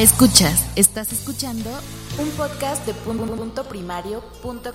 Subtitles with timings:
[0.00, 1.68] Escuchas, estás escuchando
[2.18, 4.72] un podcast de punto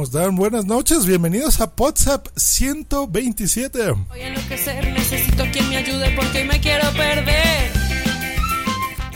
[0.00, 0.34] ¿Cómo están?
[0.34, 3.92] Buenas noches, bienvenidos a WhatsApp 127.
[4.08, 7.70] Voy a enloquecer, necesito quien me ayude porque me quiero perder.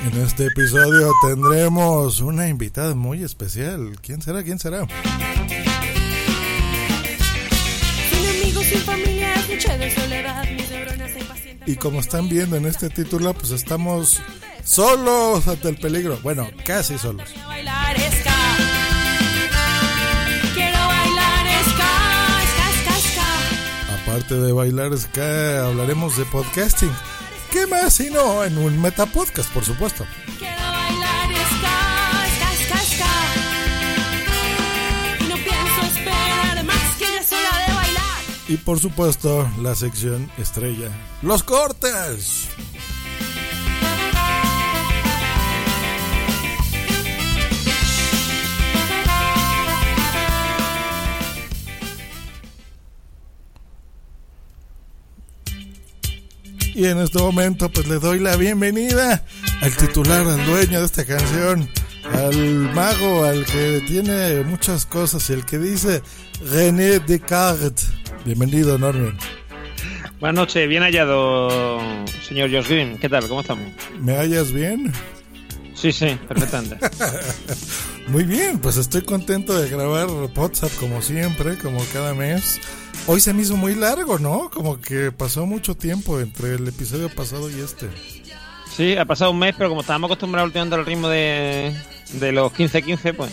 [0.04, 3.96] En este episodio tendremos una invitada muy especial.
[4.02, 4.42] ¿Quién será?
[4.42, 4.86] ¿Quién será?
[8.10, 11.70] Sin amigos, sin familia, noche de soledad, mis neuronas se impacientan.
[11.70, 14.20] Y como están viendo en este título, pues estamos
[14.64, 16.18] solos ante el peligro.
[16.22, 17.30] Bueno, casi solos.
[17.46, 17.73] Bailar
[24.14, 26.92] Aparte de bailar ska, hablaremos de podcasting.
[27.50, 30.06] ¿Qué más si no en un metapodcast, por supuesto?
[38.46, 42.50] Y por supuesto, la sección estrella, los cortes.
[56.74, 59.24] Y en este momento pues le doy la bienvenida
[59.60, 61.68] al titular, al dueño de esta canción,
[62.12, 62.36] al
[62.74, 66.02] mago, al que tiene muchas cosas y el que dice
[66.50, 67.92] René Descartes.
[68.24, 69.16] Bienvenido, Norman.
[70.18, 71.78] Buenas noches, bien hallado,
[72.26, 72.98] señor Josh Green.
[72.98, 73.28] ¿Qué tal?
[73.28, 73.70] ¿Cómo estamos?
[74.00, 74.92] ¿Me hallas bien?
[75.74, 76.78] Sí, sí, perfectamente.
[78.08, 82.60] Muy bien, pues estoy contento de grabar WhatsApp como siempre, como cada mes.
[83.06, 84.50] Hoy se me hizo muy largo, ¿no?
[84.50, 87.88] Como que pasó mucho tiempo entre el episodio pasado y este.
[88.74, 91.76] Sí, ha pasado un mes, pero como estábamos acostumbrados últimamente al ritmo de,
[92.14, 93.32] de los 15-15, pues.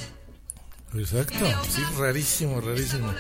[0.94, 3.14] Exacto, sí, rarísimo, rarísimo.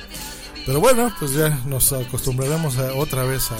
[0.65, 3.57] Pero bueno, pues ya nos acostumbraremos a, otra vez a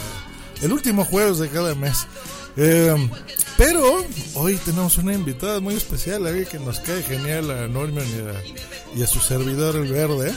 [0.62, 2.08] el último jueves de cada mes.
[2.58, 3.10] Eh,
[3.58, 4.06] pero
[4.36, 9.00] hoy tenemos una invitada muy especial, alguien que nos cae genial a Norman y a,
[9.00, 10.34] y a su servidor el verde.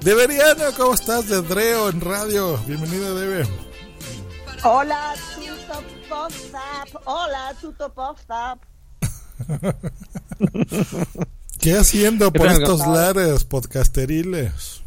[0.00, 1.28] Deberiano, ¿cómo estás?
[1.28, 2.58] De Dreo en radio.
[2.66, 3.46] Bienvenida, Debe.
[4.64, 7.02] Hola, Tuto WhatsApp.
[7.04, 8.58] Hola, Tuto WhatsApp.
[11.60, 14.82] ¿Qué haciendo ¿Qué por estos lares podcasteriles?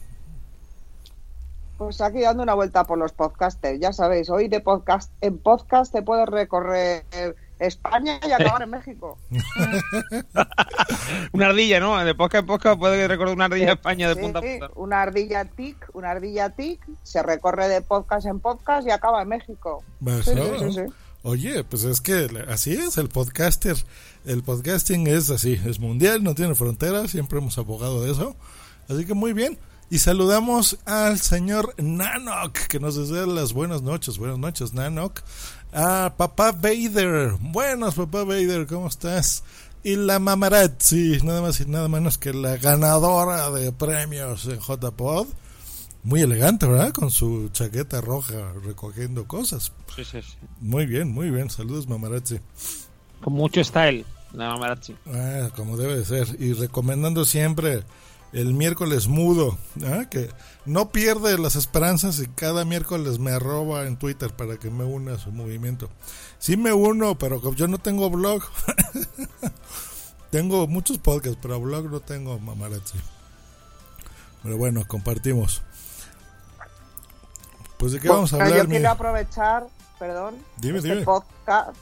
[1.77, 3.79] Pues aquí dando una vuelta por los podcasters.
[3.79, 7.05] Ya sabéis, hoy de podcast en podcast te puedes recorrer
[7.59, 9.19] España y acabar en México.
[11.31, 11.97] Una ardilla, ¿no?
[12.03, 14.47] De podcast en podcast puede recordar una ardilla de España de Sí, punta a sí,
[14.59, 14.69] punta.
[14.75, 19.29] una ardilla tic, una ardilla tic, se recorre de podcast en podcast y acaba en
[19.29, 19.83] México.
[20.23, 20.81] Sí, sí, sí, sí.
[21.23, 23.75] Oye, pues es que así es el podcaster.
[24.25, 28.35] El podcasting es así, es mundial, no tiene fronteras, siempre hemos abogado de eso.
[28.87, 29.57] Así que muy bien.
[29.91, 34.19] Y saludamos al señor Nanok, que nos desea las buenas noches.
[34.19, 35.19] Buenas noches, Nanok.
[35.71, 37.33] A papá Vader.
[37.39, 39.43] Buenas, papá Vader, ¿cómo estás?
[39.83, 45.27] Y la mamarazzi, nada más y nada menos que la ganadora de premios en JPod.
[46.03, 46.91] Muy elegante, ¿verdad?
[46.91, 49.71] Con su chaqueta roja recogiendo cosas.
[49.95, 50.37] Sí, sí, sí.
[50.59, 51.49] Muy bien, muy bien.
[51.49, 52.39] Saludos, mamarazzi.
[53.21, 54.95] Con mucho style, la mamarazzi.
[55.13, 56.35] Ah, como debe de ser.
[56.39, 57.83] Y recomendando siempre
[58.31, 60.05] el miércoles mudo, ¿ah?
[60.09, 60.29] que
[60.65, 65.13] no pierde las esperanzas y cada miércoles me arroba en Twitter para que me una
[65.15, 65.89] a su movimiento.
[66.37, 68.43] Sí me uno, pero yo no tengo blog.
[70.31, 72.99] tengo muchos podcasts, pero blog no tengo, mamarazzi.
[74.43, 75.61] Pero bueno, compartimos.
[77.77, 79.67] Pues de qué vamos a hablar, yo mi- quiero aprovechar,
[79.97, 81.01] perdón, Dime, este dime.
[81.03, 81.75] podcast.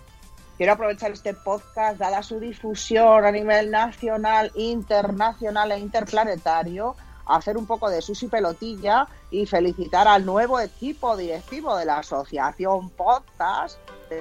[0.58, 6.96] Quiero aprovechar este podcast, dada su difusión a nivel nacional, internacional e interplanetario,
[7.28, 12.00] a hacer un poco de sushi pelotilla y felicitar al nuevo equipo directivo de la
[12.00, 13.78] Asociación Podcast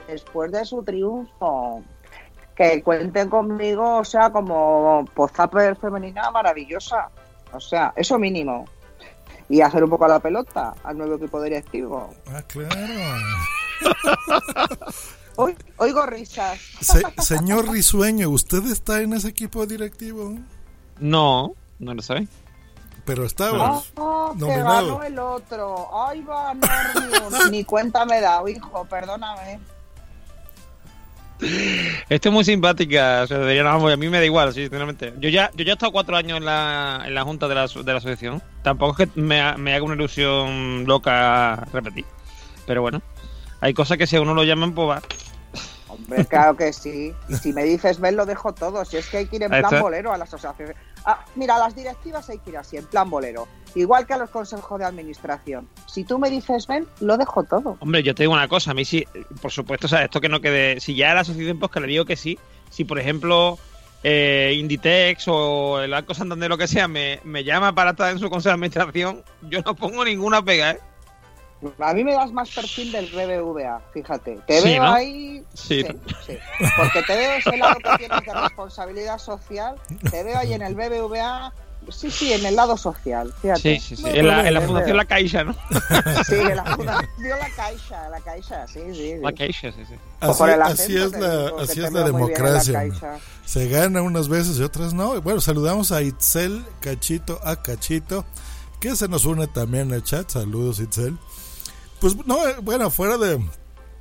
[0.07, 1.83] después de su triunfo.
[2.55, 7.09] que cuenten conmigo, o sea, como post-upper femenina maravillosa.
[7.53, 8.67] O sea, eso mínimo.
[9.49, 12.11] Y hacer un poco a la pelota al nuevo equipo directivo.
[12.29, 12.77] Ah, claro.
[15.37, 16.59] Hoy, oigo risas.
[16.81, 20.39] Se- señor Risueño, ¿usted está en ese equipo directivo?
[20.99, 22.29] No, no lo sabéis.
[23.05, 24.01] Pero estaba que
[24.41, 24.99] nominado.
[24.99, 25.89] ganó el otro.
[26.09, 29.61] Ay, va, no, ni cuenta me he dado, hijo, perdóname.
[32.09, 35.13] Esto es muy simpática, o sea, no, a mí me da igual, sinceramente.
[35.21, 37.67] Yo ya, yo ya he estado cuatro años en la, en la junta de la,
[37.67, 38.43] de la asociación.
[38.63, 42.07] Tampoco es que me, ha- me haga una ilusión loca repetir.
[42.67, 43.03] Pero bueno,
[43.61, 45.03] hay cosas que si a uno lo llaman, pues va.
[46.29, 47.13] Claro que sí.
[47.41, 48.85] Si me dices ven, lo dejo todo.
[48.85, 50.77] Si es que hay que ir en plan bolero a las asociaciones.
[51.05, 53.47] Ah, mira, a las directivas hay que ir así, en plan bolero.
[53.75, 55.69] Igual que a los consejos de administración.
[55.87, 57.77] Si tú me dices ven, lo dejo todo.
[57.81, 59.07] Hombre, yo te digo una cosa, a mí sí,
[59.43, 60.81] por supuesto, o sea, esto que no quede.
[60.81, 62.39] Si ya la asociación, pues que le digo que sí.
[62.71, 63.59] Si, por ejemplo,
[64.03, 68.19] eh, Inditex o el Banco Santander, lo que sea, me, me llama para estar en
[68.19, 70.81] su consejo de administración, yo no pongo ninguna pega, ¿eh?
[71.79, 74.39] A mí me das más perfil del BBVA, fíjate.
[74.47, 74.93] Te Sí, veo ¿no?
[74.93, 75.43] ahí.
[75.55, 75.85] Sí.
[76.27, 76.39] sí.
[76.77, 79.75] Porque te veo ese lado que tienes de responsabilidad social.
[80.11, 81.53] Te veo ahí en el BBVA.
[81.91, 83.33] Sí, sí, en el lado social.
[83.41, 83.61] Fíjate.
[83.61, 84.03] Sí, sí, sí.
[84.07, 84.97] En, la, en la Fundación.
[84.97, 85.55] La Caixa, ¿no?
[86.27, 88.95] Sí, en la fundación La Caixa, La Caixa, sí, sí.
[88.95, 89.15] sí.
[89.23, 89.95] La Caixa, sí, sí.
[90.21, 92.85] Así, es la, así es la democracia.
[93.45, 95.21] Se gana unas veces y otras no.
[95.23, 98.25] Bueno, saludamos a Itzel Cachito a Cachito,
[98.81, 100.29] que se nos une también en el chat.
[100.29, 101.17] Saludos, Itzel.
[102.01, 103.39] Pues no, eh, bueno, fuera de,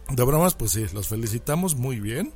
[0.09, 2.33] de bromas, pues sí, los felicitamos muy bien.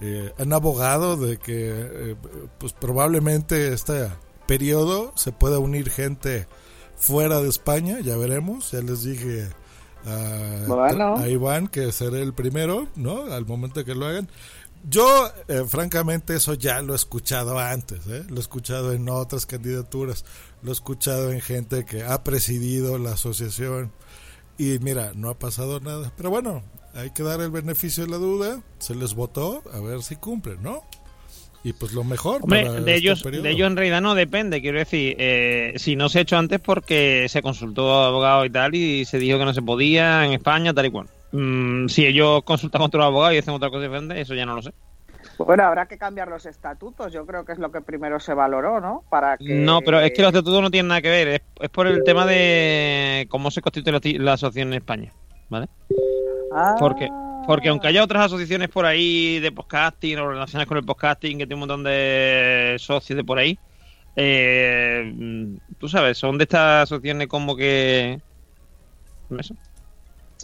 [0.00, 2.16] Eh, han abogado de que, eh,
[2.58, 4.08] pues probablemente este
[4.46, 6.46] periodo se pueda unir gente
[6.96, 8.70] fuera de España, ya veremos.
[8.70, 9.48] Ya les dije
[10.06, 11.16] a, Bueno.
[11.18, 13.24] a Iván que seré el primero, ¿no?
[13.32, 14.28] Al momento que lo hagan.
[14.88, 18.24] Yo, eh, francamente, eso ya lo he escuchado antes, ¿eh?
[18.30, 20.24] lo he escuchado en otras candidaturas,
[20.62, 23.92] lo he escuchado en gente que ha presidido la asociación
[24.60, 26.12] y mira, no ha pasado nada.
[26.18, 26.62] Pero bueno,
[26.94, 30.62] hay que dar el beneficio de la duda, se les votó, a ver si cumplen,
[30.62, 30.82] ¿no?
[31.64, 32.42] Y pues lo mejor.
[32.42, 33.44] Hombre, para de este ellos, periodo.
[33.44, 36.60] de ellos en realidad no depende, quiero decir, eh, si no se ha hecho antes
[36.60, 40.32] porque se consultó a abogados y tal y se dijo que no se podía en
[40.32, 41.06] España, tal y cual.
[41.32, 44.56] Mm, si ellos consultan con otros abogados y hacen otra cosa diferente, eso ya no
[44.56, 44.72] lo sé.
[45.44, 47.12] Bueno, habrá que cambiar los estatutos.
[47.12, 49.04] Yo creo que es lo que primero se valoró, ¿no?
[49.08, 49.54] Para que...
[49.54, 52.04] No, pero es que los estatutos no tienen nada que ver, es, es por el
[52.04, 55.12] tema de cómo se constituye la, asociación en España,
[55.48, 55.68] ¿vale?
[56.52, 56.76] Ah.
[56.78, 57.08] Porque,
[57.46, 61.46] porque aunque haya otras asociaciones por ahí de podcasting o relacionadas con el podcasting, que
[61.46, 63.58] tiene un montón de socios de por ahí,
[64.16, 65.14] eh,
[65.78, 68.20] tú sabes, son de estas asociaciones como que...
[69.38, 69.54] Eso.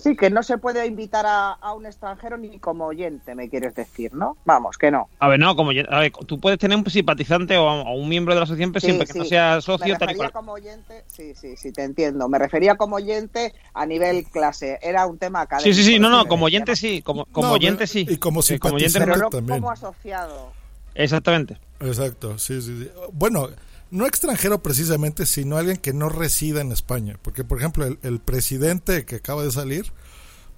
[0.03, 3.75] Sí, que no se puede invitar a, a un extranjero ni como oyente, me quieres
[3.75, 4.37] decir, ¿no?
[4.45, 5.09] Vamos, que no.
[5.19, 8.35] A ver, no, como a ver, tú puedes tener un simpatizante o, o un miembro
[8.35, 10.53] de la asociación, pero Sí, siempre que no sea Me socio, tal y refería como
[10.53, 12.29] oyente, sí, sí, sí, te entiendo.
[12.29, 14.79] Me refería como oyente a nivel clase.
[14.83, 15.75] Era un tema académico.
[15.75, 16.77] Sí, sí, sí, no, no, me como oyente ¿no?
[16.77, 18.07] sí, como, como No, oyente pero- sí.
[18.09, 19.61] y como Eh, como oyente simpatizante Pero no también.
[19.61, 20.53] como asociado.
[20.95, 21.59] Exactamente.
[21.81, 22.91] Exacto, sí, sí, sí.
[23.13, 23.49] Bueno,
[23.91, 27.17] no extranjero precisamente, sino alguien que no resida en España.
[27.23, 29.93] Porque, por ejemplo, el, el presidente que acaba de salir,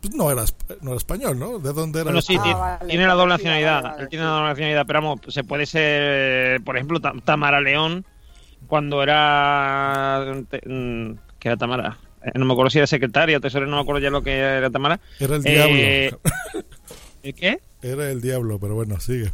[0.00, 0.44] pues no era,
[0.80, 1.58] no era español, ¿no?
[1.58, 2.04] ¿De dónde era?
[2.04, 3.82] Bueno, sí, Ah, tiene, vale, tiene la doble nacionalidad.
[3.82, 4.28] vale, vale, Él tiene sí.
[4.30, 8.04] la doble nacionalidad, pero vamos, se puede ser, por ejemplo, Ta- Tamara León,
[8.66, 10.24] cuando era.
[10.66, 11.98] mm, que era Tamara?
[12.22, 14.38] Eh, No me acuerdo si era secretaria o tesorera, no me acuerdo ya lo que
[14.38, 15.00] era Tamara.
[15.18, 16.20] Era el Eh, diablo.
[17.22, 17.60] ¿El qué?
[17.82, 19.32] Era el diablo, pero bueno, sigue.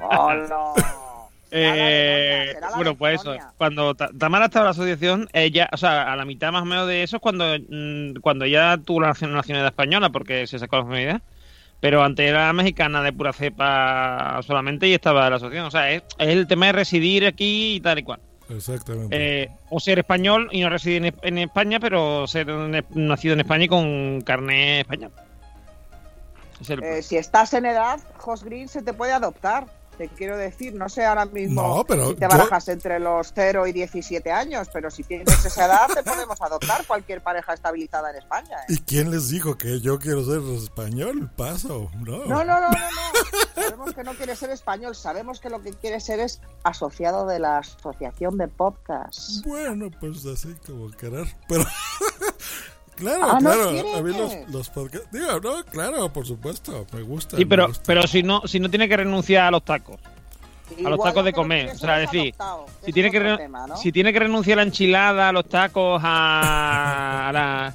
[0.00, 0.74] ¡Oh, no!
[0.74, 1.05] Será la
[1.50, 3.36] Eh, bueno, pues eso.
[3.56, 6.66] Cuando Ta- Tamara estaba en la asociación, ella, o sea, a la mitad más o
[6.66, 10.58] menos de eso es cuando, mm, cuando ella tuvo la nacion- nacionalidad española, porque se
[10.58, 11.22] sacó la nacionalidad.
[11.78, 15.66] Pero antes era mexicana de pura cepa solamente y estaba en la asociación.
[15.66, 18.20] O sea, es, es el tema de residir aquí y tal y cual.
[18.48, 19.42] Exactamente.
[19.42, 23.40] Eh, o ser español y no residir en, en España, pero ser en- nacido en
[23.40, 25.10] España y con carné español.
[26.60, 29.66] Es el- Eh, si estás en edad, Jos Green se te puede adoptar.
[29.98, 33.32] Te quiero decir, no sé ahora mismo No, pero si te yo- barajas entre los
[33.34, 38.10] 0 y 17 años, pero si tienes esa edad, te podemos adoptar cualquier pareja estabilizada
[38.10, 38.56] en España.
[38.68, 38.74] ¿eh?
[38.74, 41.30] ¿Y quién les dijo que yo quiero ser español?
[41.36, 42.18] Paso, ¿no?
[42.26, 43.54] No, no, no, no, no.
[43.62, 47.38] Sabemos que no quiere ser español, sabemos que lo que quiere ser es asociado de
[47.38, 49.44] la Asociación de Podcast.
[49.46, 51.26] Bueno, pues así como querer.
[51.48, 51.64] Pero,
[52.96, 53.70] claro, Ah, ¿no claro.
[53.70, 53.94] quieres?
[53.94, 55.08] A mí los, los podcasts.
[55.12, 56.86] Digo, no, claro, por supuesto.
[56.92, 57.36] Me gusta.
[57.36, 57.82] Sí, me pero, gusta.
[57.86, 59.96] pero si no, si no tiene que renunciar a los tacos.
[60.84, 61.70] a los tacos de comer.
[61.70, 62.34] O sea, es decir,
[62.84, 63.48] si tiene, que
[63.80, 67.74] si tiene que renunciar a la enchilada, a los tacos, a, a la,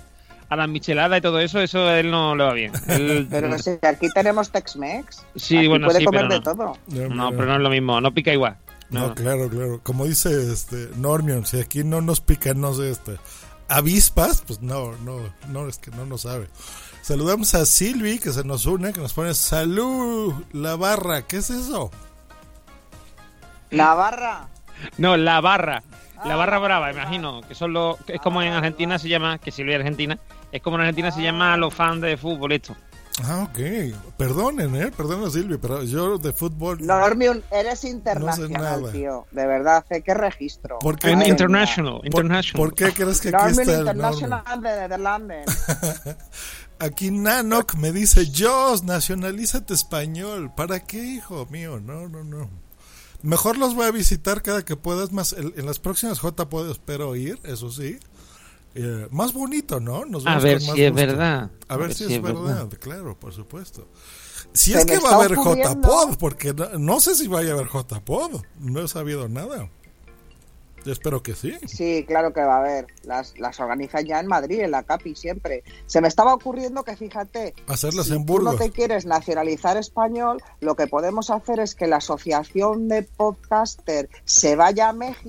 [0.49, 2.71] a la michelada y todo eso, eso a él no le va bien.
[2.87, 5.25] Él- Pero si aquí tenemos Tex-Mex.
[5.35, 6.43] Sí, aquí bueno, puede sí, comer pero de no.
[6.43, 6.77] todo.
[6.87, 8.57] Ya, no, pero no es lo mismo, no pica igual.
[8.89, 9.15] No, No.
[9.15, 9.79] claro, claro.
[9.83, 13.15] Como dice este Normion, si aquí no nos pican, no sé, este,
[13.71, 16.47] avispas, pues no, no, no, es que no nos sabe.
[17.01, 21.49] Saludamos a Silvi, que se nos une, que nos pone salud, la barra, ¿qué es
[21.49, 21.89] eso?
[23.71, 24.47] Navarra.
[24.97, 25.83] No, la barra.
[26.23, 26.91] La Ah, barra la brava, barra.
[26.91, 27.41] imagino.
[27.47, 30.19] Que son los, es como en Ah, Argentina se llama, que Silvia es Argentina,
[30.51, 32.75] es como en Argentina se llama los fans de fútbol esto.
[33.23, 33.59] Ah, ok.
[34.17, 36.77] Perdonen, eh, perdonen Silvi, pero yo de fútbol...
[36.85, 39.27] Normion, eres internacional, tío.
[39.31, 40.01] De verdad, ¿eh?
[40.01, 40.79] ¿qué registro?
[40.79, 41.09] ¿Por qué?
[41.11, 42.57] En Madre international, ¿Por, international.
[42.67, 45.65] por qué crees que aquí Normion está el International de Netherlands.
[46.79, 50.51] Aquí Nanok me dice, Jos, nacionalízate español.
[50.55, 51.79] ¿Para qué, hijo mío?
[51.79, 52.49] No, no, no.
[53.21, 55.11] Mejor los voy a visitar cada que puedas.
[55.11, 57.99] Más el- en las próximas J puedo, espero ir, eso sí.
[58.73, 60.05] Eh, más bonito, ¿no?
[60.05, 61.07] Nos A vemos ver con más si es gusto.
[61.07, 61.51] verdad.
[61.67, 63.87] A ver si es verdad, claro, por supuesto.
[64.53, 67.53] Si Se es que va a haber JPod, porque no, no sé si vaya a
[67.55, 68.41] haber JPod.
[68.59, 69.69] No he sabido nada.
[70.85, 71.57] Yo espero que sí.
[71.65, 72.87] Sí, claro que va a haber.
[73.03, 75.63] Las, las organizan ya en Madrid, en la CAPI, siempre.
[75.85, 80.41] Se me estaba ocurriendo que, fíjate, Hacerlas si en tú no te quieres nacionalizar español,
[80.59, 85.21] lo que podemos hacer es que la Asociación de Podcaster se vaya a México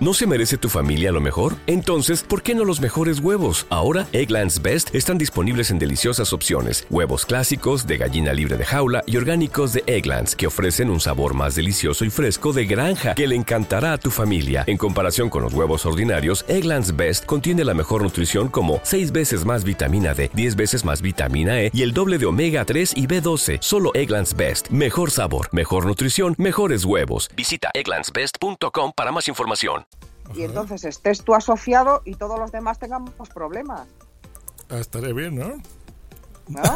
[0.00, 1.54] ¿No se merece tu familia lo mejor?
[1.66, 3.66] Entonces, ¿por qué no los mejores huevos?
[3.70, 6.86] Ahora, Egglands Best están disponibles en deliciosas opciones.
[6.90, 11.34] Huevos clásicos, de gallina libre de jaula y orgánicos de Egglands, que ofrecen un sabor
[11.34, 14.64] más delicioso y fresco de granja que le encantará a tu familia.
[14.66, 19.44] En comparación con los huevos ordinarios, Egglands Best contiene la mejor nutrición como 6 veces
[19.44, 23.08] más vitamina D, 10 veces más vitamina E y el doble de omega 3 y
[23.08, 23.58] B12.
[23.60, 24.68] Solo Egglands Best.
[24.70, 27.28] Mejor sabor, mejor nutrición, mejores huevos.
[27.36, 29.86] Visita egglandsbest.com para más información.
[30.36, 33.88] y entonces estés tú asociado y todos los demás tengamos problemas,
[34.68, 35.54] Ah, estaré bien, ¿no?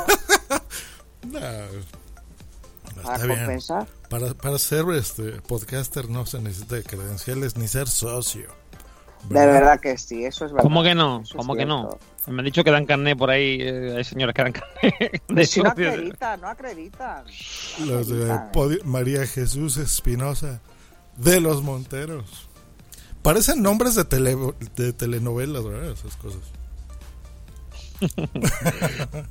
[1.32, 3.38] Para está bien.
[3.38, 3.86] compensar.
[4.10, 8.48] Para, para ser este podcaster no se necesita de credenciales ni ser socio.
[9.28, 10.64] De verdad que sí, eso es verdad.
[10.64, 11.22] ¿Cómo que no?
[11.22, 11.96] Eso ¿Cómo que no?
[12.26, 14.52] Me han dicho que dan carnet por ahí, eh, hay señores que dan
[15.28, 17.24] de Si no acreditan, no acreditan.
[17.86, 20.60] Los de María Jesús Espinosa
[21.16, 22.48] de los Monteros.
[23.22, 24.36] Parecen nombres de, tele,
[24.74, 25.92] de telenovelas, ¿verdad?
[25.92, 26.40] Esas cosas.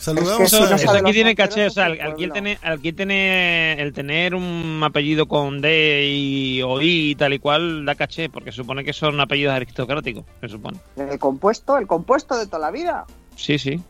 [0.00, 0.76] Saludamos Es que no a...
[0.76, 2.34] eso sabe aquí tiene caché, o sea, de al- su aquí el, pueblo.
[2.34, 7.34] tener, aquí el tener, el tener un apellido con D y o I y tal
[7.34, 10.78] y cual da caché, porque supone que son apellidos aristocráticos, se supone.
[10.96, 13.04] El compuesto, el compuesto de toda la vida.
[13.36, 13.80] Sí, sí.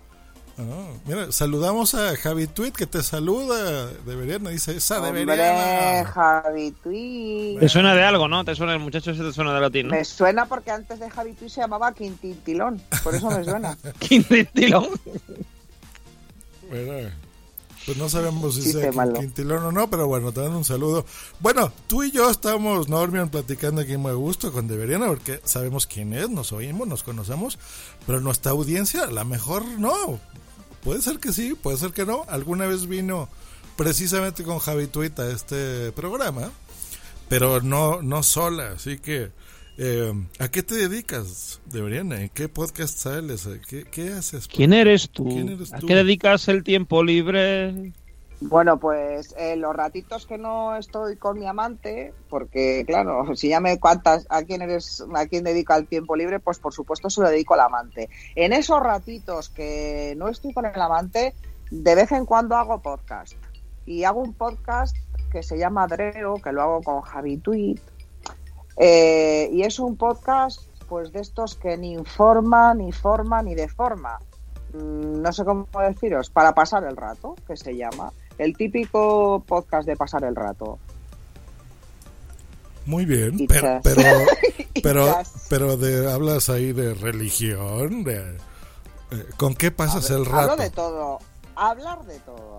[0.59, 3.87] Ah, mira, saludamos a Javi Tweet que te saluda.
[4.05, 6.05] Deberían, dice esa Hombre, debería.
[6.05, 7.57] Javi Tui.
[7.59, 8.45] Te suena de algo, ¿no?
[8.45, 9.95] Te suena el muchacho ese te suena de latín, ¿no?
[9.95, 12.83] Me suena porque antes de Javi Tui se llamaba Quintintilón.
[13.03, 13.79] Por eso me suena.
[14.01, 14.89] Quintilón.
[17.87, 18.91] Pues no sabemos si sea.
[18.91, 21.07] Quintilón o no, pero bueno, te dan un saludo.
[21.41, 25.87] Bueno, tú y yo estamos, Normion, platicando aquí muy a gusto con Deberiana, porque sabemos
[25.87, 27.59] quién es, nos oímos, nos conocemos,
[28.07, 30.21] pero nuestra audiencia, a lo mejor no.
[30.85, 32.25] Puede ser que sí, puede ser que no.
[32.29, 33.29] Alguna vez vino
[33.77, 36.51] precisamente con Javi Tweet a este programa,
[37.29, 39.31] pero no, no sola, así que...
[39.83, 42.21] eh, ¿A qué te dedicas, Deberiana?
[42.21, 43.49] ¿En qué podcast sales?
[43.67, 44.47] ¿Qué, qué haces?
[44.47, 45.27] ¿Quién eres tú?
[45.27, 45.87] ¿Quién eres ¿A tú?
[45.87, 47.95] qué dedicas el tiempo libre?
[48.43, 53.61] Bueno, pues eh, los ratitos que no estoy con mi amante, porque claro, si ya
[53.61, 57.23] me cuentas a quién eres, a quién dedica el tiempo libre, pues por supuesto se
[57.23, 58.11] lo dedico al amante.
[58.35, 61.35] En esos ratitos que no estoy con el amante,
[61.71, 63.35] de vez en cuando hago podcast.
[63.87, 64.95] Y hago un podcast
[65.33, 67.81] que se llama Dreo, que lo hago con Javi Tweet.
[68.77, 74.19] Eh, y es un podcast pues de estos que ni informa, ni forma, ni deforma.
[74.73, 78.13] Mm, No sé cómo deciros, para pasar el rato, que se llama.
[78.39, 80.79] El típico podcast de pasar el rato.
[82.87, 84.03] Muy bien, pero pero
[84.83, 85.15] pero,
[85.49, 88.37] pero de hablas ahí de religión, de
[89.11, 90.57] eh, ¿con qué pasas el Hablo rato?
[90.57, 91.19] de todo.
[91.55, 92.59] Hablar de todo.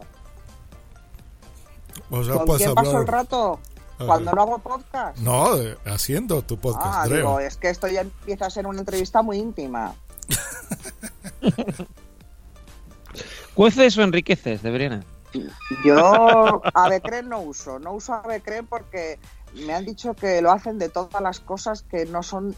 [2.12, 3.60] O sea, ¿Con quién paso hablar- el rato?
[4.06, 5.18] Cuando no hago podcast.
[5.20, 7.18] No, de- haciendo tu podcast, ah, creo.
[7.18, 9.94] digo, es que esto ya empieza a ser una entrevista muy íntima.
[13.54, 15.04] ¿Cueces o enriqueces, deberían?
[15.86, 19.18] Yo Avecren no uso, no uso Avecren porque
[19.54, 22.56] me han dicho que lo hacen de todas las cosas que no son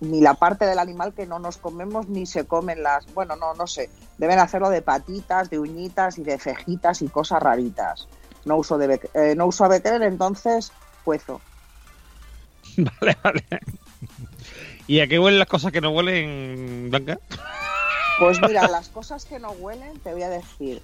[0.00, 3.54] ni la parte del animal que no nos comemos ni se comen las, bueno, no,
[3.54, 8.08] no sé, deben hacerlo de patitas, de uñitas y de cejitas y cosas raritas.
[8.44, 10.72] No uso de Bec- eh, no uso Avecren, entonces
[11.04, 11.40] cuezo.
[12.76, 13.44] Vale, vale.
[14.86, 17.18] ¿Y a qué huelen las cosas que no huelen, Blanca?
[18.18, 20.80] Pues mira, las cosas que no huelen, te voy a decir,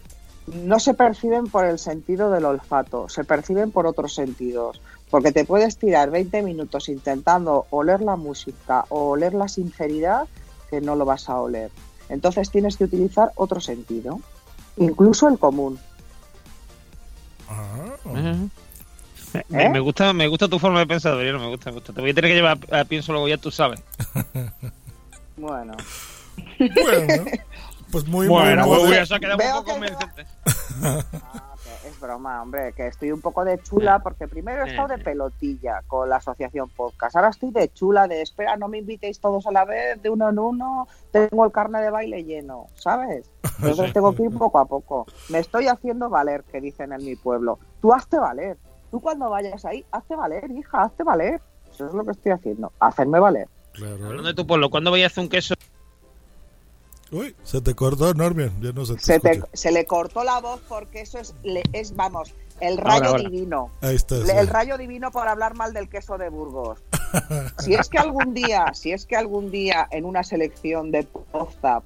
[0.47, 4.81] no se perciben por el sentido del olfato, se perciben por otros sentidos.
[5.11, 10.27] Porque te puedes tirar 20 minutos intentando oler la música o oler la sinceridad
[10.71, 11.71] que no lo vas a oler.
[12.11, 14.21] Entonces tienes que utilizar otro sentido,
[14.77, 15.79] incluso el común.
[17.49, 17.95] Ah,
[19.49, 19.69] Me, ¿Eh?
[19.69, 21.93] me gusta, me gusta tu forma de pensar, Adriano, me gusta, me gusta.
[21.93, 23.81] Te voy a tener que llevar a, a pienso luego ya tú sabes.
[25.37, 25.75] Bueno,
[26.59, 27.25] bueno,
[27.93, 30.27] pues muy Bueno, muy pues moder- eso ha quedado un poco que
[31.89, 35.83] es broma, hombre, que estoy un poco de chula porque primero he estado de pelotilla
[35.87, 37.17] con la asociación podcast.
[37.17, 40.29] Ahora estoy de chula, de espera, no me invitéis todos a la vez, de uno
[40.29, 43.31] en uno, tengo el carne de baile lleno, ¿sabes?
[43.59, 45.07] Entonces tengo que ir poco a poco.
[45.29, 47.59] Me estoy haciendo valer, que dicen en mi pueblo.
[47.81, 48.57] Tú hazte valer.
[48.91, 51.41] Tú cuando vayas ahí, hazte valer, hija, hazte valer.
[51.71, 53.49] Eso es lo que estoy haciendo, hacerme valer.
[53.73, 54.07] Claro.
[54.07, 55.55] Hablando de tu pueblo, ¿cuándo voy a hacer un queso?
[57.11, 58.53] Uy, se te cortó, Normion.
[58.61, 61.63] Ya no se te Se, te- se le cortó la voz porque eso es, le-
[61.73, 63.23] es vamos, el Ahora, rayo ahora.
[63.23, 63.71] divino.
[63.81, 64.17] Ahí está.
[64.25, 64.31] sí.
[64.31, 66.79] El rayo divino por hablar mal del queso de Burgos.
[67.61, 71.83] Si es que algún día, si es que algún día en una selección de WhatsApp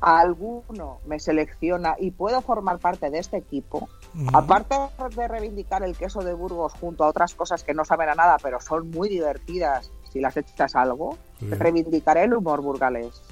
[0.00, 3.88] alguno me selecciona y puedo formar parte de este equipo,
[4.32, 4.74] aparte
[5.16, 8.36] de reivindicar el queso de Burgos junto a otras cosas que no saben a nada,
[8.42, 11.46] pero son muy divertidas si las echas algo, Sí.
[11.50, 13.22] reivindicaré el humor burgalés.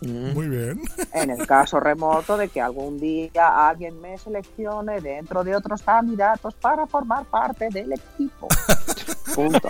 [0.00, 0.80] Muy bien.
[1.12, 6.54] En el caso remoto de que algún día alguien me seleccione dentro de otros candidatos
[6.54, 8.48] para formar parte del equipo.
[9.34, 9.68] Punto.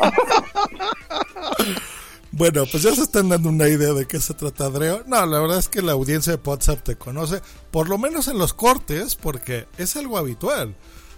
[2.32, 5.02] Bueno, pues ya se están dando una idea de qué se trata Adreo.
[5.06, 8.38] No, la verdad es que la audiencia de WhatsApp te conoce, por lo menos en
[8.38, 10.74] los cortes, porque es algo habitual.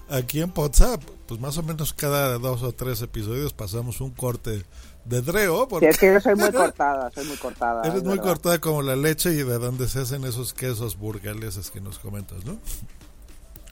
[0.09, 4.65] Aquí en WhatsApp, pues más o menos cada dos o tres episodios pasamos un corte
[5.05, 5.67] de Dreo.
[5.69, 7.83] Porque es que yo soy muy cortada, soy muy cortada.
[7.83, 8.25] eres es muy verdad.
[8.25, 12.45] cortada como la leche y de donde se hacen esos quesos burgaleses que nos comentas,
[12.45, 12.59] ¿no?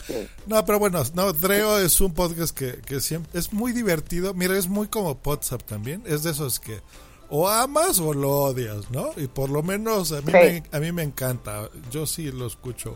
[0.07, 0.27] Sí.
[0.47, 4.33] No, pero bueno, no, Dreo es un podcast que, que siempre es muy divertido.
[4.33, 6.03] Mira, es muy como WhatsApp también.
[6.07, 6.81] Es de esos que
[7.29, 9.11] o amas o lo odias, ¿no?
[9.19, 10.33] Y por lo menos a mí, Sí.
[10.33, 11.69] me, a mí me encanta.
[11.91, 12.95] Yo sí lo escucho.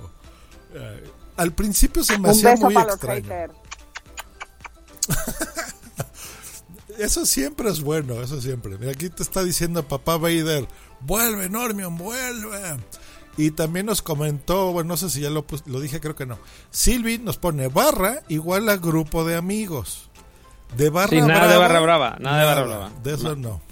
[0.75, 1.05] Eh,
[1.37, 3.25] al principio se me Un hacía beso muy para los extraño.
[3.29, 3.55] haters.
[6.99, 8.77] Eso siempre es bueno, eso siempre.
[8.79, 10.67] Mira, aquí te está diciendo papá Vader,
[11.01, 12.77] vuelve Normion, vuelve.
[13.37, 16.39] Y también nos comentó, bueno, no sé si ya lo, lo dije, creo que no.
[16.71, 20.11] Silvi nos pone barra igual a grupo de amigos.
[20.77, 22.91] De barra Sí, nada de barra brava, nada de barra brava.
[23.03, 23.63] De eso no.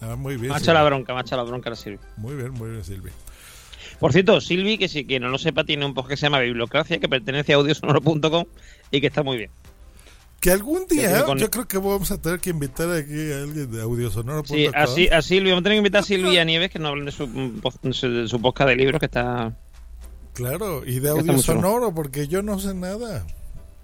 [0.00, 0.52] Ah, muy bien.
[0.52, 1.98] Macha la bronca, macha la bronca la Silvi.
[2.16, 3.10] Muy bien, muy bien, Silvi.
[3.98, 6.38] Por cierto, Silvi, que si quien no lo sepa, tiene un podcast que se llama
[6.38, 8.44] Bibliocracia, que pertenece a audiosonoro.com
[8.92, 9.50] y que está muy bien.
[10.40, 13.70] Que algún día con- yo creo que vamos a tener que invitar aquí a alguien
[13.72, 14.56] de audiosonoro.com.
[14.56, 16.78] Sí, así, a Silvi, vamos a tener que invitar a Silvi y a Nieves que
[16.78, 19.52] nos hablen de su, de su, podcast de libros que está...
[20.34, 23.26] Claro, y de audio sonoro, porque yo no sé nada.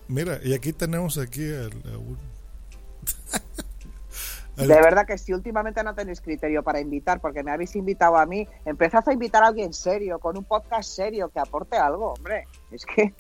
[0.06, 2.18] Mira, y aquí tenemos aquí al- a un-
[4.56, 8.16] al- De verdad que si últimamente no tenéis criterio para invitar, porque me habéis invitado
[8.16, 12.12] a mí, empezad a invitar a alguien serio, con un podcast serio, que aporte algo,
[12.12, 12.46] hombre.
[12.70, 13.12] Es que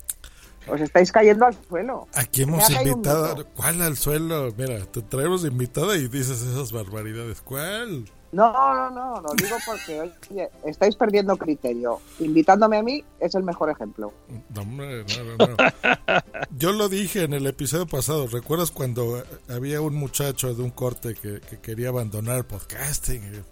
[0.66, 2.08] os estáis cayendo al suelo.
[2.14, 3.46] Aquí hemos invitado.
[3.54, 4.52] ¿Cuál al suelo?
[4.56, 7.40] Mira, te traemos invitada y dices esas barbaridades.
[7.40, 8.04] ¿Cuál?
[8.34, 12.00] No, no, no, lo digo porque oye, estáis perdiendo criterio.
[12.18, 14.12] Invitándome a mí es el mejor ejemplo.
[14.52, 15.56] No, hombre, no, no, no.
[16.58, 18.26] Yo lo dije en el episodio pasado.
[18.26, 23.44] ¿Recuerdas cuando había un muchacho de un corte que, que quería abandonar el podcasting?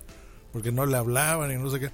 [0.52, 1.90] Porque no le hablaban y no sé qué.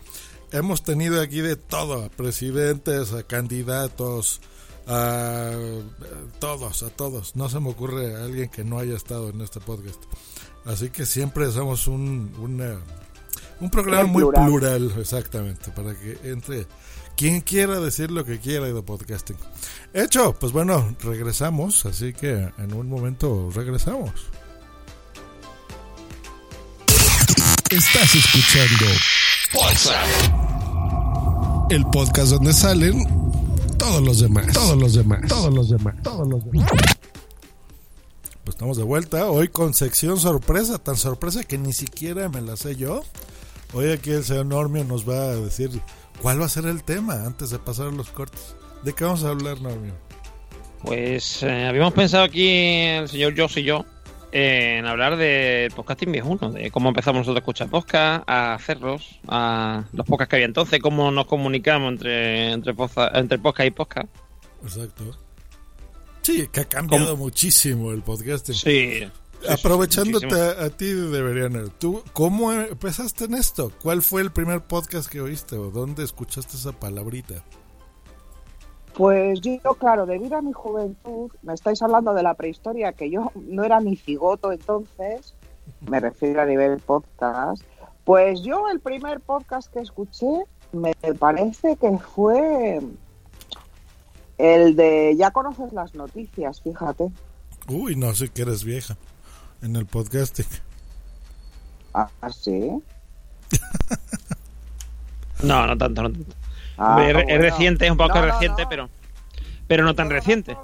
[0.51, 4.41] Hemos tenido aquí de todo: a presidentes, a candidatos,
[4.89, 5.53] a
[6.41, 7.37] todos, a todos.
[7.37, 10.03] No se me ocurre a alguien que no haya estado en este podcast.
[10.65, 12.79] Así que siempre somos un, una-
[13.61, 14.47] un programa muy plural.
[14.47, 16.67] plural, exactamente, para que entre
[17.17, 19.37] quien quiera decir lo que quiera de podcasting.
[19.93, 24.13] Hecho, pues bueno, regresamos, así que en un momento regresamos.
[27.71, 28.87] Estás escuchando
[31.71, 33.05] el podcast donde salen
[33.79, 36.71] todos los demás, todos los demás, todos los demás, todos los demás.
[38.45, 42.57] Pues estamos de vuelta hoy con sección sorpresa, tan sorpresa que ni siquiera me la
[42.57, 43.03] sé yo.
[43.73, 45.71] Hoy aquí el señor Normio nos va a decir
[46.23, 48.57] cuál va a ser el tema antes de pasar a los cortes.
[48.85, 49.95] ¿De qué vamos a hablar, Normio?
[50.83, 53.85] Pues eh, habíamos pensado aquí, el señor Joss y yo,
[54.33, 59.85] en hablar de podcasting viejuno, de cómo empezamos nosotros a escuchar podcast, a hacerlos, a
[59.93, 64.09] los podcasts que había entonces, cómo nos comunicamos entre, entre, poza- entre podcast y podcast.
[64.63, 65.17] Exacto.
[66.23, 68.55] Sí, que ha cambiado muchísimo el podcasting.
[68.55, 69.01] Sí,
[69.49, 70.61] Aprovechándote muchísimo.
[70.61, 71.71] a, a ti, deberían.
[71.79, 73.73] ¿Tú cómo empezaste en esto?
[73.81, 77.45] ¿Cuál fue el primer podcast que oíste o dónde escuchaste esa palabrita?
[78.99, 83.31] Pues yo, claro, debido a mi juventud, me estáis hablando de la prehistoria, que yo
[83.37, 85.35] no era ni cigoto entonces,
[85.89, 87.63] me refiero a nivel podcast,
[88.03, 90.27] pues yo el primer podcast que escuché
[90.73, 92.81] me parece que fue
[94.37, 97.13] el de Ya conoces las noticias, fíjate.
[97.69, 98.97] Uy, no sé que eres vieja
[99.63, 100.47] en el podcasting.
[101.95, 102.83] Ah, sí.
[105.41, 106.38] No, no tanto, no tanto.
[106.79, 108.69] Ah, es, reciente, es un poco No, reciente, no.
[108.69, 108.89] pero
[109.69, 110.57] pero no tan reciente.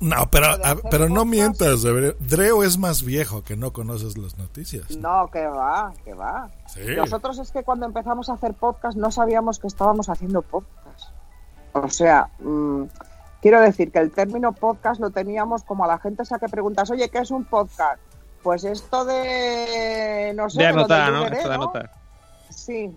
[0.00, 0.48] No, pero,
[0.90, 1.82] pero no mientas.
[2.20, 4.96] Dreo es más viejo que no conoces las noticias.
[4.96, 6.50] No, que va, que va.
[6.66, 6.80] Sí.
[6.96, 11.10] Nosotros es que cuando empezamos a hacer podcast no sabíamos que estábamos haciendo podcast.
[11.72, 12.82] O sea, mm,
[13.40, 16.90] quiero decir que el término podcast lo teníamos como a la gente esa que preguntas,
[16.90, 18.00] oye, ¿qué es un podcast?
[18.42, 21.26] Pues esto de, no sé, De anotar, ¿no?
[21.26, 21.62] Esto de ¿no?
[21.62, 21.90] anotar.
[22.50, 22.94] Sí.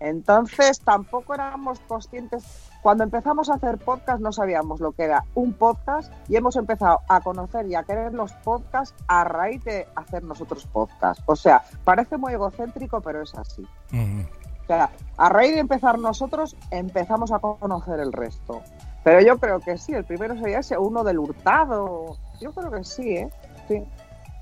[0.00, 2.44] Entonces tampoco éramos conscientes.
[2.82, 7.00] Cuando empezamos a hacer podcast no sabíamos lo que era un podcast y hemos empezado
[7.08, 11.20] a conocer y a querer los podcasts a raíz de hacer nosotros podcast.
[11.26, 13.66] O sea, parece muy egocéntrico, pero es así.
[13.92, 18.62] O sea, a raíz de empezar nosotros empezamos a conocer el resto.
[19.04, 22.16] Pero yo creo que sí, el primero sería ese, uno del hurtado.
[22.40, 23.30] Yo creo que sí, ¿eh?
[23.68, 23.84] Sí.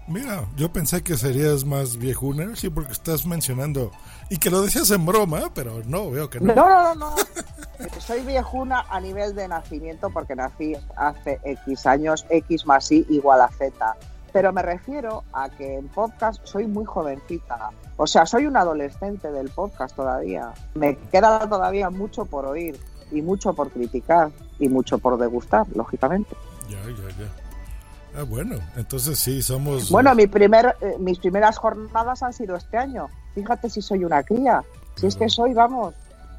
[0.06, 3.90] Mira, yo pensé que serías más viejuna, sí, porque estás mencionando.
[4.28, 6.54] Y que lo decías en broma, pero no, veo que no.
[6.54, 7.16] No, no, no, no.
[8.00, 13.40] Soy viejuna a nivel de nacimiento porque nací hace X años, X más Y igual
[13.40, 13.96] a Z.
[14.32, 17.70] Pero me refiero a que en podcast soy muy jovencita.
[17.96, 20.52] O sea, soy un adolescente del podcast todavía.
[20.74, 22.78] Me queda todavía mucho por oír
[23.10, 26.36] y mucho por criticar y mucho por degustar, lógicamente.
[26.68, 27.43] Ya, ya, ya.
[28.16, 29.90] Ah, bueno, entonces sí, somos.
[29.90, 33.08] Bueno, mi primer, eh, mis primeras jornadas han sido este año.
[33.34, 34.62] Fíjate si soy una cría.
[34.94, 35.94] Si es que soy, vamos,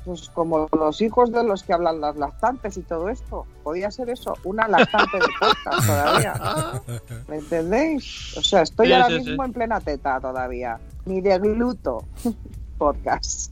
[0.05, 3.45] pues como los hijos de los que hablan las lactantes y todo esto.
[3.63, 6.81] Podía ser eso, una lactante de podcast todavía.
[7.27, 8.37] ¿Me entendéis?
[8.37, 9.29] O sea, estoy Sí, ahora sí, sí.
[9.29, 10.79] mismo en plena teta todavía.
[11.05, 12.05] Ni de gluto
[12.77, 13.51] podcast.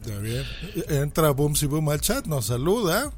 [0.00, 0.44] Está bien.
[0.88, 3.10] Entra Boomsy Boom al chat, nos saluda.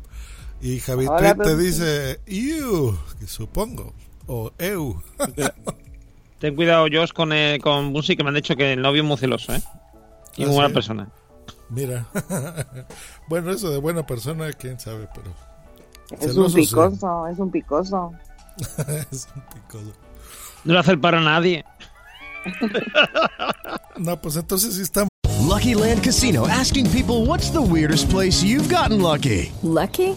[0.60, 3.94] Y Javi Hola, Tweet te dice, Iu, que supongo.
[4.26, 5.02] O Eu.
[6.38, 9.08] Ten cuidado, Josh, con, eh, con Bunsi, que me han dicho que el novio es
[9.08, 9.62] muy celoso, ¿eh?
[10.36, 10.74] Y Ah, muy buena ¿sí?
[10.74, 11.08] persona.
[11.70, 12.06] Mira.
[13.28, 15.32] bueno, eso de buena persona, quién sabe, pero.
[16.12, 16.60] Es Celoso, un sí.
[16.62, 18.12] picoso, es un picoso.
[19.10, 19.92] es un picoso.
[20.64, 21.64] No lo hace el para nadie.
[23.96, 25.06] No, pues entonces sí está
[25.46, 29.52] Lucky Land Casino asking people what's the weirdest place you've gotten lucky?
[29.62, 30.16] Lucky?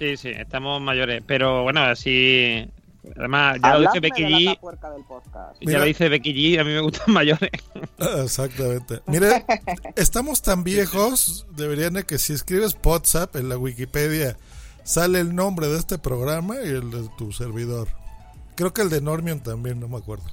[0.00, 1.22] Sí, sí, estamos mayores.
[1.26, 2.66] Pero bueno, así.
[3.16, 4.54] Además, ya lo dice Becky de la G.
[4.54, 5.60] tapuerca del podcast.
[5.60, 5.78] Ya Mira.
[5.80, 6.58] lo dice Becky G.
[6.58, 7.50] A mí me gustan mayores.
[8.24, 9.00] Exactamente.
[9.06, 9.44] Mire,
[9.96, 14.38] estamos tan viejos, deberían de que si escribes WhatsApp en la Wikipedia
[14.84, 17.88] sale el nombre de este programa y el de tu servidor.
[18.56, 20.24] Creo que el de Normion también, no me acuerdo.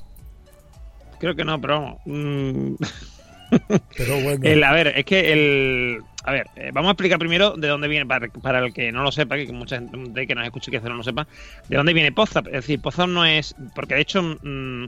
[1.20, 2.00] Creo que no, pero vamos.
[3.98, 6.02] Pero bueno, El, a ver, es que el.
[6.24, 9.04] A ver, eh, vamos a explicar primero de dónde viene, para, para el que no
[9.04, 11.28] lo sepa, que mucha gente que nos escuche que no lo sepa,
[11.70, 12.48] de dónde viene Podzap.
[12.48, 13.56] Es decir, Podzap no es.
[13.74, 14.86] Porque de hecho, mm,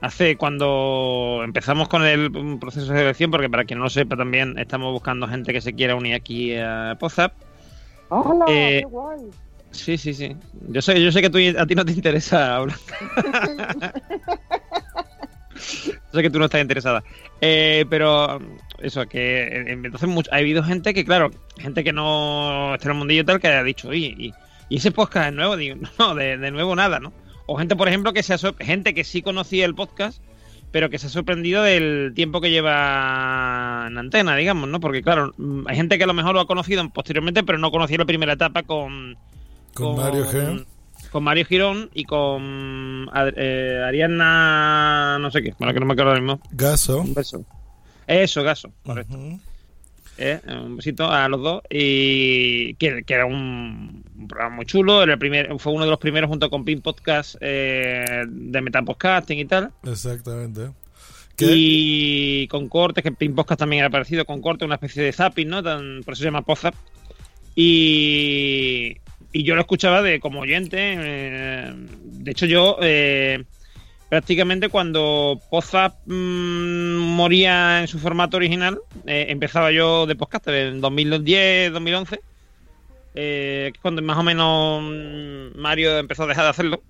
[0.00, 4.16] hace cuando empezamos con el mm, proceso de selección, porque para quien no lo sepa
[4.16, 7.32] también estamos buscando gente que se quiera unir aquí a Podzap.
[8.08, 8.44] ¡Hola!
[8.48, 9.20] Eh, ¡Qué guay!
[9.72, 10.36] Sí, sí, sí.
[10.68, 12.78] Yo sé, yo sé que tú, a ti no te interesa hablar.
[16.16, 17.04] sé que tú no estás interesada.
[17.40, 18.40] Eh, pero
[18.80, 22.98] eso, que eh, entonces ha habido gente que, claro, gente que no está en el
[22.98, 24.32] mundillo y tal, que ha dicho, oye, y,
[24.68, 27.12] y ese podcast es nuevo, digo, no, de, de nuevo nada, ¿no?
[27.46, 30.20] O gente, por ejemplo, que se aso- gente que sí conocía el podcast,
[30.72, 34.80] pero que se ha sorprendido del tiempo que lleva en antena, digamos, ¿no?
[34.80, 37.70] Porque claro, mm, hay gente que a lo mejor lo ha conocido posteriormente, pero no
[37.70, 39.16] conocía la primera etapa con...
[39.74, 40.64] Con Mario G.
[41.10, 45.18] Con Mario Girón y con eh, Ariana...
[45.18, 46.40] no sé qué, bueno, que no me acuerdo ahora mismo.
[46.52, 47.00] Gaso.
[47.00, 47.44] Un beso.
[48.06, 49.16] Eso, Gaso, correcto.
[50.18, 55.02] Eh, un besito a los dos y que, que era un, un programa muy chulo
[55.02, 59.38] era el primer fue uno de los primeros junto con Pin Podcast eh, de Metapodcasting
[59.40, 60.70] y tal Exactamente.
[61.38, 65.48] y con cortes que Pin Podcast también era parecido con cortes una especie de zapping
[65.50, 66.74] no Tan- por eso se llama Podzap
[67.54, 68.96] y
[69.38, 73.44] y yo lo escuchaba de como oyente eh, de hecho yo eh,
[74.08, 80.80] prácticamente cuando Podzap mm, moría en su formato original, eh, empezaba yo de podcaster en
[80.80, 82.20] 2010, 2011,
[83.14, 86.82] eh, que es cuando más o menos mm, Mario empezó a dejar de hacerlo.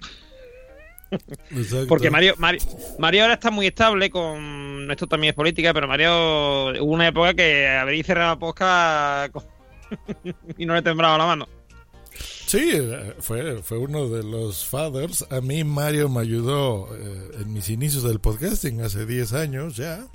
[1.88, 2.60] Porque Mario, Mario,
[2.98, 4.90] Mario ahora está muy estable con.
[4.90, 6.10] Esto también es política, pero Mario
[6.82, 9.44] hubo una época que habría cerrado la podcast con-
[10.58, 11.48] y no le temblaba la mano.
[12.46, 15.26] Sí, eh, fue, fue uno de los fathers.
[15.30, 20.06] A mí Mario me ayudó eh, en mis inicios del podcasting hace 10 años ya.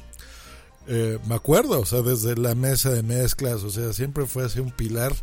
[0.88, 4.60] Eh, me acuerdo, o sea, desde la mesa de mezclas, o sea, siempre fue así
[4.60, 5.14] un pilar.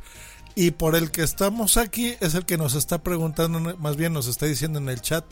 [0.55, 4.27] Y por el que estamos aquí es el que nos está preguntando, más bien nos
[4.27, 5.25] está diciendo en el chat,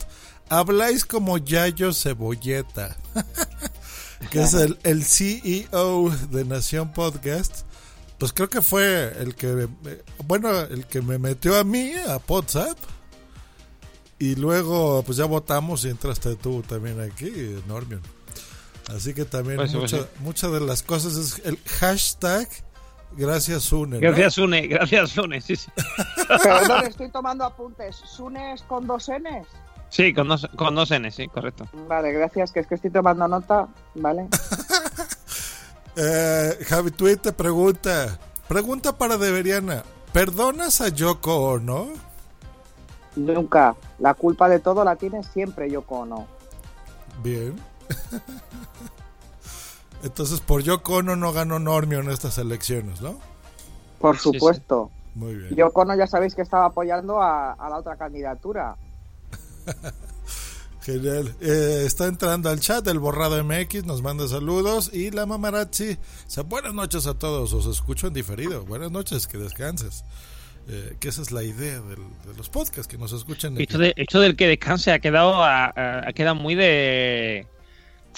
[0.49, 2.97] habláis como Yayo Cebolleta,
[4.31, 7.66] que es el, el CEO de Nación Podcast.
[8.17, 12.19] Pues creo que fue el que, me- bueno, el que me metió a mí, a
[12.27, 12.77] WhatsApp.
[14.19, 17.31] Y luego, pues ya votamos y entraste tú también aquí,
[17.67, 18.01] Normion.
[18.95, 20.01] Así que también Pues pues sí.
[20.19, 22.47] muchas de las cosas es el hashtag
[23.15, 23.97] gracias Sune.
[23.97, 24.01] ¿no?
[24.01, 25.69] Gracias, Sune, gracias, Sune, sí, sí.
[26.43, 27.95] Perdón, estoy tomando apuntes.
[27.97, 29.45] ¿Sunes con dos Ns?
[29.89, 31.65] Sí, con dos, con dos N, sí, correcto.
[31.87, 34.27] Vale, gracias, que es que estoy tomando nota, ¿vale?
[35.99, 39.81] Eh, Javi Tweet te pregunta, pregunta para Deberiana,
[40.13, 41.87] ¿perdonas a Yoko Ono?
[43.15, 43.75] Nunca.
[43.97, 46.27] La culpa de todo la tiene siempre Yoko Ono.
[47.23, 47.59] Bien.
[50.03, 53.17] Entonces por Yoko Ono no ganó Normio en estas elecciones, ¿no?
[53.97, 54.91] Por supuesto.
[55.15, 55.55] Muy bien.
[55.55, 58.77] Yoko Ono ya sabéis que estaba apoyando a, a la otra candidatura.
[60.91, 61.35] Genial.
[61.41, 64.89] Eh, está entrando al chat el Borrado MX, nos manda saludos.
[64.93, 68.63] Y la Mamarazzi dice, buenas noches a todos, os escucho en diferido.
[68.63, 70.05] Buenas noches, que descanses.
[70.69, 73.55] Eh, que esa es la idea del- de los podcasts, que nos escuchen.
[73.57, 77.45] en- Esto, de, esto del que descanse ha quedado, a- a- ha quedado muy de,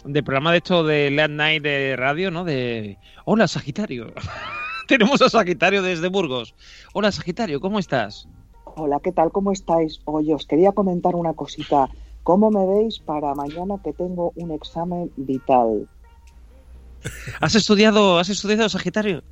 [0.06, 2.44] de programa de esto de Late Night de radio, ¿no?
[2.44, 4.14] De Hola Sagitario.
[4.88, 6.54] Tenemos a Sagitario desde Burgos.
[6.94, 8.28] Hola Sagitario, ¿cómo estás?
[8.76, 9.32] Hola, ¿qué tal?
[9.32, 10.02] ¿Cómo estáis?
[10.06, 11.88] Oye, os quería comentar una cosita.
[12.30, 15.90] ¿Cómo me veis para mañana que tengo un examen vital?
[17.42, 19.24] ¿Has estudiado, has estudiado Sagitario?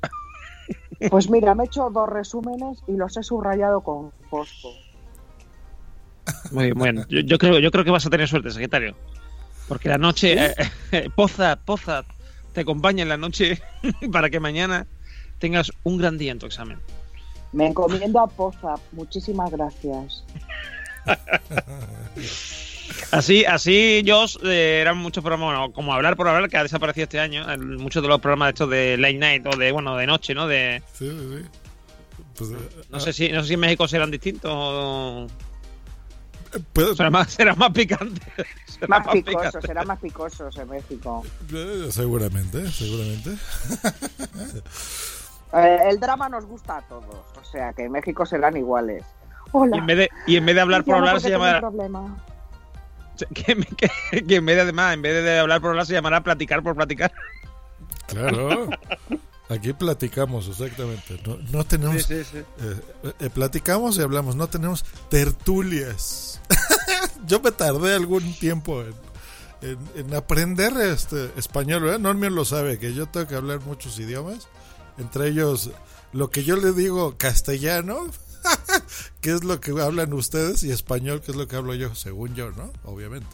[1.08, 4.70] Pues mira, me he hecho dos resúmenes y los he subrayado con fosfo.
[6.50, 8.96] Muy bien, bueno, yo, yo creo, yo creo que vas a tener suerte, Sagitario.
[9.68, 10.54] Porque la noche, eh,
[10.90, 12.02] eh, Poza, Poza,
[12.52, 13.62] te acompaña en la noche
[14.12, 14.88] para que mañana
[15.38, 16.80] tengas un gran día en tu examen.
[17.52, 18.74] Me encomiendo a Poza.
[18.90, 20.24] Muchísimas gracias.
[23.10, 27.04] Así, así, yo eh, eran muchos programas, bueno, como hablar por hablar, que ha desaparecido
[27.04, 29.96] este año, el- muchos de los programas de estos de late night o de, bueno,
[29.96, 30.46] de noche, ¿no?
[30.46, 31.44] De, Sí, sí, sí.
[32.36, 35.26] Pues, eh, no sé si, no sé si en México serán distintos o
[36.72, 38.22] Pero- serán más, serán más picantes.
[38.66, 39.62] serán Más picosos, picantes.
[39.66, 41.24] serán más picosos en México.
[41.52, 43.30] eh, seguramente, seguramente.
[45.54, 49.02] Eh, el drama nos gusta a todos, o sea que en México serán iguales.
[49.52, 49.76] Hola.
[49.76, 52.18] Y en vez de, y en vez de hablar por hablar se llamará, problema.
[53.34, 53.56] que,
[54.10, 56.62] que- que en vez de además, en vez de hablar por hablar se llamará platicar
[56.62, 57.12] por platicar.
[58.06, 58.68] Claro.
[59.50, 61.18] Aquí platicamos, exactamente.
[61.26, 62.02] No, no tenemos.
[62.02, 62.38] Sí, sí, sí.
[62.60, 66.40] eh, eh, platicamos y hablamos, no tenemos tertulias.
[67.26, 68.94] Yo me tardé algún tiempo en,
[69.62, 71.98] en- en aprender este español, ¿verdad?
[71.98, 74.48] Normio lo sabe, que yo tengo que hablar muchos idiomas.
[74.98, 75.70] Entre ellos,
[76.12, 78.06] lo que yo le digo castellano,
[79.20, 82.34] que es lo que hablan ustedes, y español, que es lo que hablo yo, según
[82.34, 82.70] yo, ¿no?
[82.84, 83.26] Obviamente.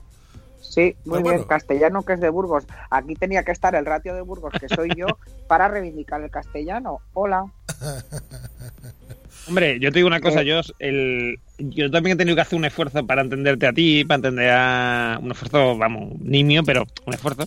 [0.60, 1.46] Sí, muy Ah, bien, bueno.
[1.46, 2.64] castellano que es de Burgos.
[2.90, 5.06] Aquí tenía que estar el ratio de Burgos, que soy yo,
[5.46, 6.98] para reivindicar el castellano.
[7.12, 7.44] Hola.
[9.46, 10.46] Hombre, yo te digo una cosa, Eh.
[10.46, 14.16] yo, el, yo también he tenido que hacer un esfuerzo para entenderte a ti, para
[14.16, 15.18] entender a...
[15.22, 17.46] Un esfuerzo, vamos, nimio, pero un esfuerzo.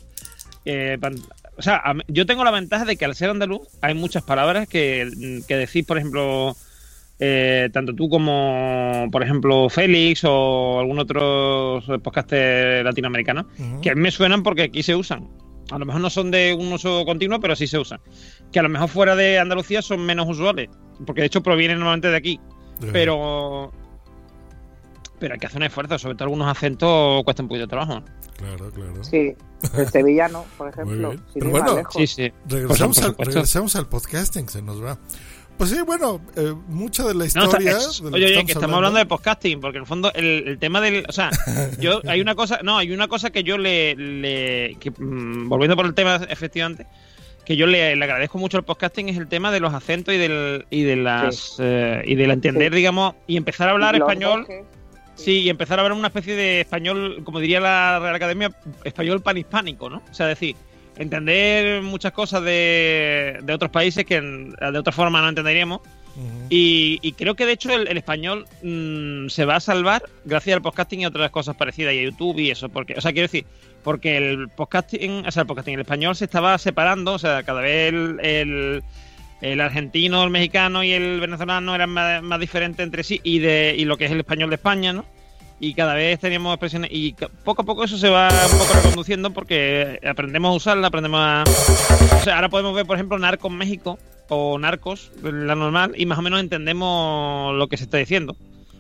[0.65, 1.11] Eh, pa-
[1.57, 5.41] o sea, yo tengo la ventaja de que al ser andaluz hay muchas palabras que,
[5.47, 6.55] que decís, por ejemplo,
[7.19, 13.81] eh, tanto tú como, por ejemplo, Félix o algún otro podcaster latinoamericano, Ujú.
[13.81, 15.27] que a mí me suenan porque aquí se usan.
[15.71, 17.99] A lo mejor no son de un uso continuo, pero sí se usan.
[18.53, 20.69] Que a lo mejor fuera de Andalucía son menos usuales,
[21.05, 22.39] porque de hecho provienen normalmente de aquí.
[22.93, 23.71] Pero
[25.19, 28.03] pero hay que hacer un esfuerzo, sobre todo algunos acentos cuesta un poquito de trabajo.
[28.37, 29.03] Claro, claro.
[29.03, 29.33] Sí,
[29.75, 31.09] el sevillano, por ejemplo.
[31.09, 31.23] bien.
[31.33, 31.81] sin Pero bueno.
[31.89, 32.31] Sí, sí.
[32.47, 34.99] Regresamos, Por al, regresamos al podcasting, se nos va.
[35.57, 37.71] Pues sí, bueno, eh, mucha de la No, historia.
[37.77, 40.59] está- de oye, oye, que estamos hablando de podcasting, porque en el fondo el, el
[40.59, 41.31] tema del, o sea,
[41.79, 45.75] yo hay una cosa, no, hay una cosa que yo le, le que, mm, volviendo
[45.75, 46.85] por el tema efectivamente,
[47.43, 50.17] que yo le, le agradezco mucho al podcasting es el tema de los acentos y
[50.17, 52.77] del y de las eh, y del entender, Sí.
[52.77, 54.41] digamos, y empezar a hablar Los español.
[54.41, 54.63] dojes.
[55.15, 58.51] Sí, y empezar a hablar una especie de español, como diría la Real Academia,
[58.83, 60.03] español panhispánico, ¿no?
[60.11, 60.55] O sea, decir,
[60.97, 65.81] entender muchas cosas de, de otros países que en- de otra forma no entenderíamos.
[66.49, 70.55] Y, y creo que de hecho el, el español mm, se va a salvar gracias
[70.55, 72.69] al podcasting y a otras cosas parecidas y a YouTube y eso.
[72.69, 73.45] Porque, o sea, quiero decir,
[73.83, 77.61] porque el podcasting, o sea, el podcasting, el español se estaba separando, o sea, cada
[77.61, 78.83] vez el, el,
[79.41, 83.75] el argentino, el mexicano y el venezolano eran más, más diferentes entre sí y de
[83.77, 85.05] y lo que es el español de España, ¿no?
[85.59, 89.31] Y cada vez teníamos expresiones y poco a poco eso se va un poco reconduciendo
[89.31, 91.43] porque aprendemos a usarla, aprendemos a...
[92.19, 93.97] O sea, ahora podemos ver, por ejemplo, Narcos México
[94.29, 98.35] o Narcos, la normal, y más o menos entendemos lo que se está diciendo.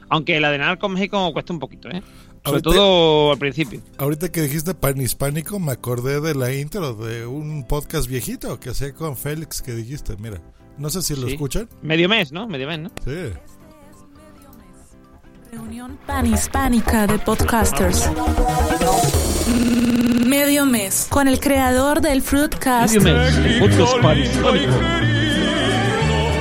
[0.09, 2.01] Aunque la de Narcos México cuesta un poquito, ¿eh?
[2.45, 3.81] Sobre Ahorita- todo al principio.
[3.97, 8.93] Ahorita que dijiste panhispánico, me acordé de la intro de un podcast viejito que hacía
[8.93, 10.39] con Félix que dijiste, mira.
[10.77, 11.33] No sé si lo Sí.
[11.33, 11.67] escuchan.
[11.81, 12.47] Medio mes, ¿no?
[12.47, 12.89] Medio mes, ¿no?
[13.03, 13.33] Sí.
[15.51, 18.09] Reunión panhispánica de podcasters.
[20.25, 21.07] Medio mes.
[21.09, 22.95] Con el creador del Fruitcast.
[22.95, 23.59] Medio mes.
[23.59, 25.06] podcast panhispánico.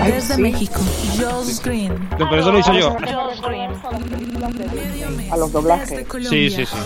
[0.07, 0.81] Desde México.
[1.19, 1.93] Josh Green.
[2.19, 2.97] No, pero eso lo hice yo.
[5.31, 6.07] A los doblajes.
[6.29, 6.77] Sí, sí, sí.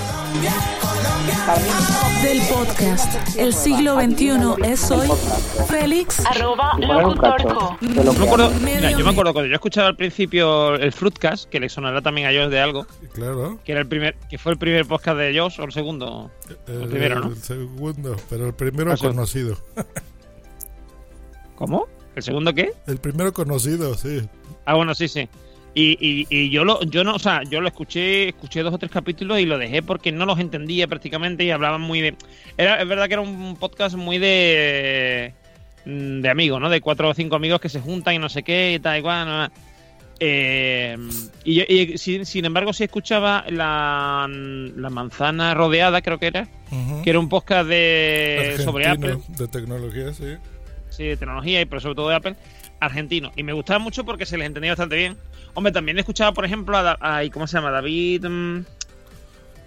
[2.23, 3.37] Del podcast.
[3.39, 4.31] El siglo XXI
[4.65, 5.09] es hoy.
[5.69, 6.25] Félix.
[6.27, 9.49] Arroba Poner un cacho de lo Yo que me acuerdo, mira, yo me acuerdo cuando
[9.49, 13.59] yo escuchaba al principio el Fruitcast, que le sonará también a Josh de algo, Claro.
[13.65, 16.31] que era el primer, que fue el primer podcast de Josh o el segundo.
[16.67, 17.27] El, primero, ¿no?
[17.29, 19.57] el segundo, pero el primero Ah, conocido.
[21.57, 21.87] ¿Cómo?
[22.17, 22.73] ¿El segundo qué?
[22.87, 24.21] El primero conocido, sí.
[24.65, 25.29] Ah, bueno, sí, sí.
[25.73, 28.79] Y, y, y yo lo, yo no, o sea, yo lo escuché, escuché dos o
[28.79, 32.17] tres capítulos y lo dejé porque no los entendía prácticamente y hablaban muy de.
[32.59, 35.33] Era, es verdad que era un podcast muy de
[35.87, 36.69] mm, de amigos, ¿no?
[36.69, 39.27] De cuatro o cinco amigos que se juntan y no sé qué y tal igual.
[39.29, 39.49] No,
[40.19, 40.97] eh,
[41.45, 46.49] y, yo- y sin, sin embargo sí escuchaba la, la manzana rodeada, creo que era,
[47.05, 50.35] que era un podcast de sobre Apple De tecnología, sí.
[51.09, 52.37] De tecnología y pero sobre todo de Apple,
[52.81, 53.33] argentino.
[53.37, 55.17] Y me gustaba mucho porque se les entendía bastante bien.
[55.55, 57.71] Hombre, también escuchaba, por ejemplo, a, a- ¿cómo se llama?
[57.71, 58.65] David, mm,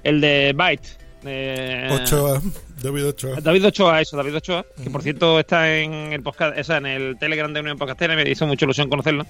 [0.04, 0.88] el de Byte.
[1.24, 2.41] de- Ochoa,
[2.82, 3.39] David Ochoa.
[3.41, 6.86] David Ochoa, eso, David Ochoa, que por cierto está en el podcast, o sea, en
[6.86, 9.26] el Telegram de Unión Podcastera, me hizo mucha ilusión conocerlo.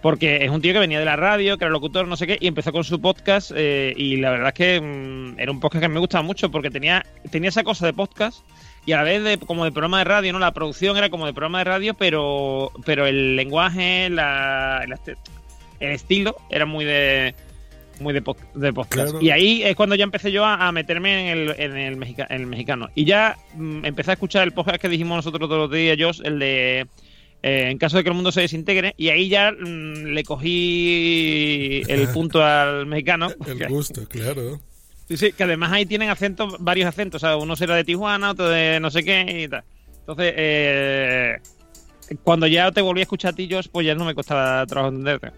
[0.00, 2.38] Porque es un tío que venía de la radio, que era locutor, no sé qué,
[2.40, 3.50] y empezó con su podcast.
[3.54, 6.70] eh, y la verdad es que mm, era un podcast que me gustaba mucho porque
[6.70, 8.38] tenía, tenía esa cosa de podcast
[8.88, 10.38] y a la vez de, como de programa de radio, ¿no?
[10.38, 14.94] La producción era como de programa de radio, pero, pero el lenguaje, la, el,
[15.80, 17.34] el estilo era muy de
[18.00, 18.22] muy de,
[18.54, 19.10] de podcast.
[19.10, 19.18] Claro.
[19.20, 22.26] Y ahí es cuando ya empecé yo a, a meterme en el, en, el mexica-
[22.30, 22.88] en el mexicano.
[22.94, 26.22] Y ya mm, empecé a escuchar el podcast que dijimos nosotros todos los días, Josh,
[26.24, 26.86] el de
[27.42, 28.94] eh, en caso de que el mundo se desintegre.
[28.96, 33.28] Y ahí ya mm, le cogí el punto al mexicano.
[33.46, 34.60] El gusto, claro.
[35.08, 37.22] Sí, sí, que además ahí tienen acentos, varios acentos.
[37.22, 39.64] O sea, uno será de Tijuana, otro de no sé qué y tal.
[40.00, 41.36] Entonces, eh,
[42.22, 44.90] cuando ya te volví a escuchar a ti, Josh, pues ya no me costaba trabajo
[44.90, 45.32] entenderte.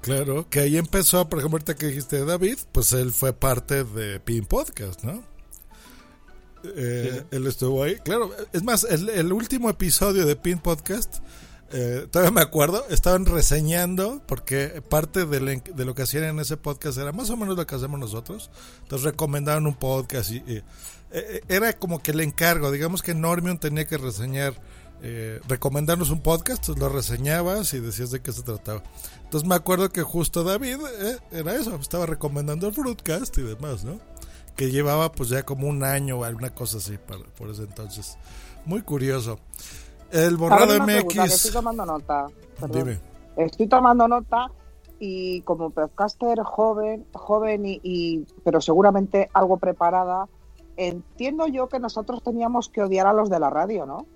[0.00, 4.18] Claro, que ahí empezó, por ejemplo, ahorita que dijiste David, pues él fue parte de
[4.20, 5.22] Pin Podcast, ¿no?
[6.64, 7.96] Eh, Él estuvo ahí.
[7.96, 11.18] Claro, es más, el, el último episodio de Pin Podcast,
[11.72, 16.56] eh, todavía me acuerdo, estaban reseñando, porque parte de, de lo que hacían en ese
[16.56, 18.50] podcast era más o menos lo que hacemos nosotros.
[18.82, 20.62] Entonces recomendaban un podcast y, y,
[21.12, 24.54] eh, era como que el encargo, digamos que Normion tenía que reseñar,
[25.02, 28.82] eh, recomendarnos un podcast, entonces lo reseñabas y decías de qué se trataba.
[29.24, 33.84] Entonces me acuerdo que justo David eh, era eso, estaba recomendando el Fruitcast y demás,
[33.84, 34.00] ¿no?
[34.56, 36.98] Que llevaba pues ya como un año o alguna cosa así
[37.36, 38.18] por ese entonces.
[38.66, 39.38] Muy curioso.
[40.12, 41.22] El borrado ¿Sabes una pregunta?
[41.24, 41.34] MX.
[41.34, 42.26] estoy tomando nota.
[42.58, 42.78] Perdón.
[42.84, 42.98] Dime.
[43.36, 44.50] Estoy tomando nota
[44.98, 50.26] y como podcaster joven, joven y, y- pero seguramente algo preparada,
[50.76, 54.06] entiendo yo que nosotros teníamos que odiar a los de la radio, ¿no?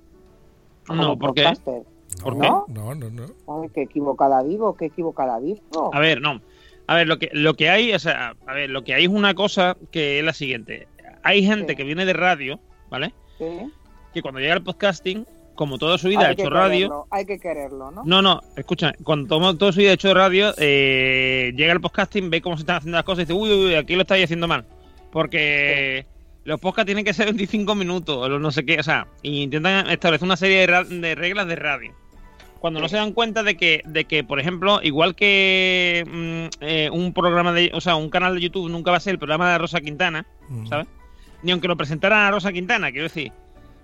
[0.86, 1.42] Como No, ¿por qué?
[1.44, 1.82] podcaster.
[2.22, 2.66] ¿Por ¿No?
[2.66, 2.72] qué?
[2.74, 3.62] No, no, no.
[3.62, 5.90] Ay, qué equivocada vivo, qué equivocada vivo.
[5.92, 6.40] A ver, no.
[6.86, 9.10] A ver, lo que, lo que hay, o sea, a ver, lo que hay es
[9.10, 10.86] una cosa que es la siguiente.
[11.22, 11.76] Hay gente Sí.
[11.76, 13.14] que viene de radio, ¿vale?
[13.38, 13.72] Sí.
[14.12, 16.76] Que cuando llega al podcasting, como toda su vida ha Hay hecho radio.
[16.88, 18.02] quererlo, Hay que querererlo, ¿no?
[18.04, 22.30] No, no, escucha, cuando toda, toda su vida ha hecho radio, eh, llega al podcasting,
[22.30, 24.24] ve cómo se están haciendo las cosas y dice, uy, uy, uy, aquí lo estáis
[24.24, 24.64] haciendo mal.
[25.12, 26.06] Porque
[26.44, 30.26] los podcasts tienen que ser 25 minutos, o no sé qué, o sea, intentan establecer
[30.26, 31.92] una serie de, ra- de reglas de radio.
[32.58, 36.88] Cuando no se dan cuenta de que, de que por ejemplo, igual que mm, eh,
[36.90, 39.52] un programa de, o sea, un canal de YouTube nunca va a ser el programa
[39.52, 40.66] de Rosa Quintana, Mm.
[40.66, 40.86] ¿sabes?
[41.42, 43.32] Ni aunque lo presentara a Rosa Quintana, quiero decir.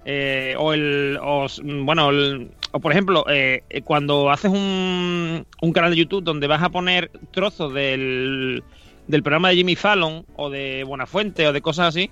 [0.04, 1.18] Eh, o el.
[1.22, 5.96] O, s- bueno, el- o por ejemplo, eh, eh, cuando haces un, un canal de
[5.96, 8.62] YouTube donde vas a poner trozos del,
[9.08, 12.10] del programa de Jimmy Fallon o de Buenafuente o de cosas así,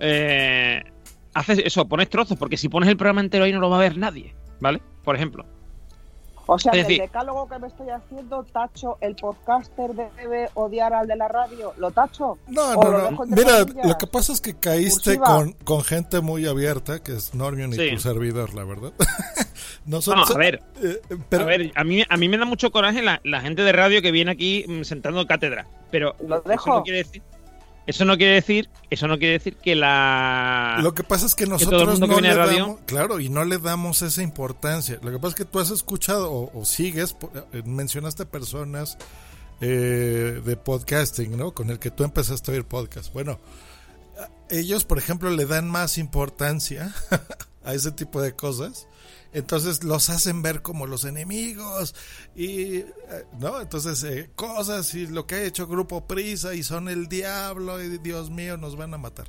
[0.00, 0.82] eh,
[1.34, 3.80] haces eso, pones trozos, porque si pones el programa entero ahí no lo va a
[3.80, 4.80] ver nadie, ¿vale?
[5.02, 5.44] Por ejemplo.
[6.46, 10.92] O sea, Es que el decálogo que me estoy haciendo, tacho, el podcaster debe odiar
[10.92, 11.72] al de la radio.
[11.78, 12.38] ¿Lo tacho?
[12.48, 13.20] No, ¿O no, lo no.
[13.26, 17.72] Mira, lo que pasa es que caíste con, con gente muy abierta, que es Normion
[17.72, 17.90] y Sí.
[17.94, 18.92] tu servidor, la verdad.
[19.86, 23.02] No, a ver, eh, pero- a ver, a mí, a mí me da mucho coraje
[23.02, 26.74] la, la gente de radio que viene aquí mm, sentando cátedra, pero Lo eso dejo.
[26.76, 27.22] no quiere decir,
[27.86, 31.46] eso no quiere decir, eso no quiere decir que la Lo que pasa es que
[31.46, 34.98] nosotros que no le radio- damos, claro, y no le damos esa importancia.
[35.02, 37.16] Lo que pasa es que tú has escuchado o, o sigues,
[37.52, 38.96] eh, mencionaste personas
[39.60, 41.52] eh, de podcasting, ¿no?
[41.52, 43.12] Con el que tú empezaste a oír podcast.
[43.12, 43.38] Bueno,
[44.50, 46.92] ellos, por ejemplo, le dan más importancia
[47.64, 48.86] a ese tipo de cosas.
[49.34, 51.94] Entonces los hacen ver como los enemigos
[52.34, 52.86] y, eh,
[53.38, 53.60] ¿no?
[53.60, 57.98] Entonces, eh, cosas y lo que ha hecho Grupo Prisa y son el diablo y
[57.98, 59.26] Dios mío, nos van a matar.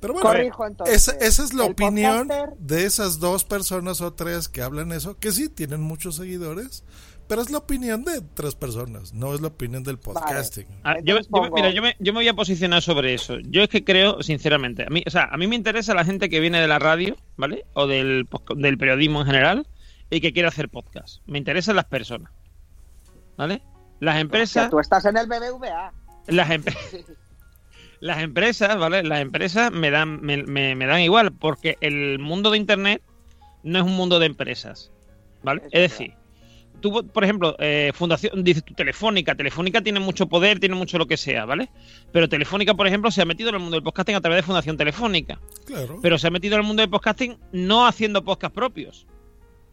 [0.00, 0.94] Pero bueno, Corrijo, entonces.
[0.94, 5.16] esa, esa es la opinión podcaster- de esas dos personas o tres que hablan eso,
[5.16, 6.82] que sí tienen muchos seguidores,
[7.28, 10.66] pero es la opinión de tres personas, no es la opinión del podcasting.
[10.84, 11.16] Ah, yo,
[11.54, 13.38] mira, yo me, yo me voy a posicionar sobre eso.
[13.40, 16.28] Yo es que creo, sinceramente, a mí, o sea, a mí me interesa la gente
[16.28, 17.64] que viene de la radio, ¿vale?
[17.74, 19.66] O del, del periodismo en general
[20.10, 21.20] y que quiere hacer podcast.
[21.26, 22.30] Me interesan las personas,
[23.36, 23.62] ¿vale?
[24.00, 25.92] Las O sea, empresas, tú estás en el BBVA.
[26.28, 26.76] las, empre-
[28.00, 29.02] las empresas, ¿vale?
[29.02, 33.02] Las empresas me dan, me, me- me dan igual, porque el mundo de internet
[33.62, 34.92] no es un mundo de empresas,
[35.42, 35.62] ¿vale?
[35.66, 36.14] Es Es, decir,
[36.80, 41.06] tú, por ejemplo, eh, Fundación, dices tú, Telefónica, Telefónica tiene mucho poder, tiene mucho lo
[41.06, 41.70] que sea, ¿vale?
[42.12, 44.42] Pero Telefónica, por ejemplo, se ha metido en el mundo del podcasting a través de
[44.42, 45.98] Fundación Telefónica, Claro.
[46.02, 49.06] pero se ha metido en el mundo del podcasting no haciendo podcast propios.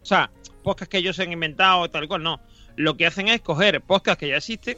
[0.01, 0.31] O sea,
[0.63, 2.39] podcast que ellos se han inventado, tal y cual, no.
[2.75, 4.77] Lo que hacen es coger podcast que ya existen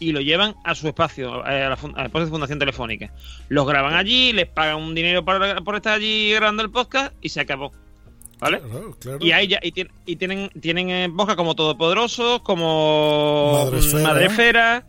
[0.00, 3.12] y lo llevan a su espacio, eh, a la espacio de Fundación Telefónica.
[3.48, 7.28] Los graban allí, les pagan un dinero por, por estar allí grabando el podcast y
[7.28, 7.72] se acabó.
[8.44, 8.60] ¿Vale?
[8.60, 9.18] Claro, claro.
[9.20, 13.70] Y ahí ya, y, tien- y tienen, tienen eh, podcast como Todopoderosos, como
[14.02, 14.84] Madresfera,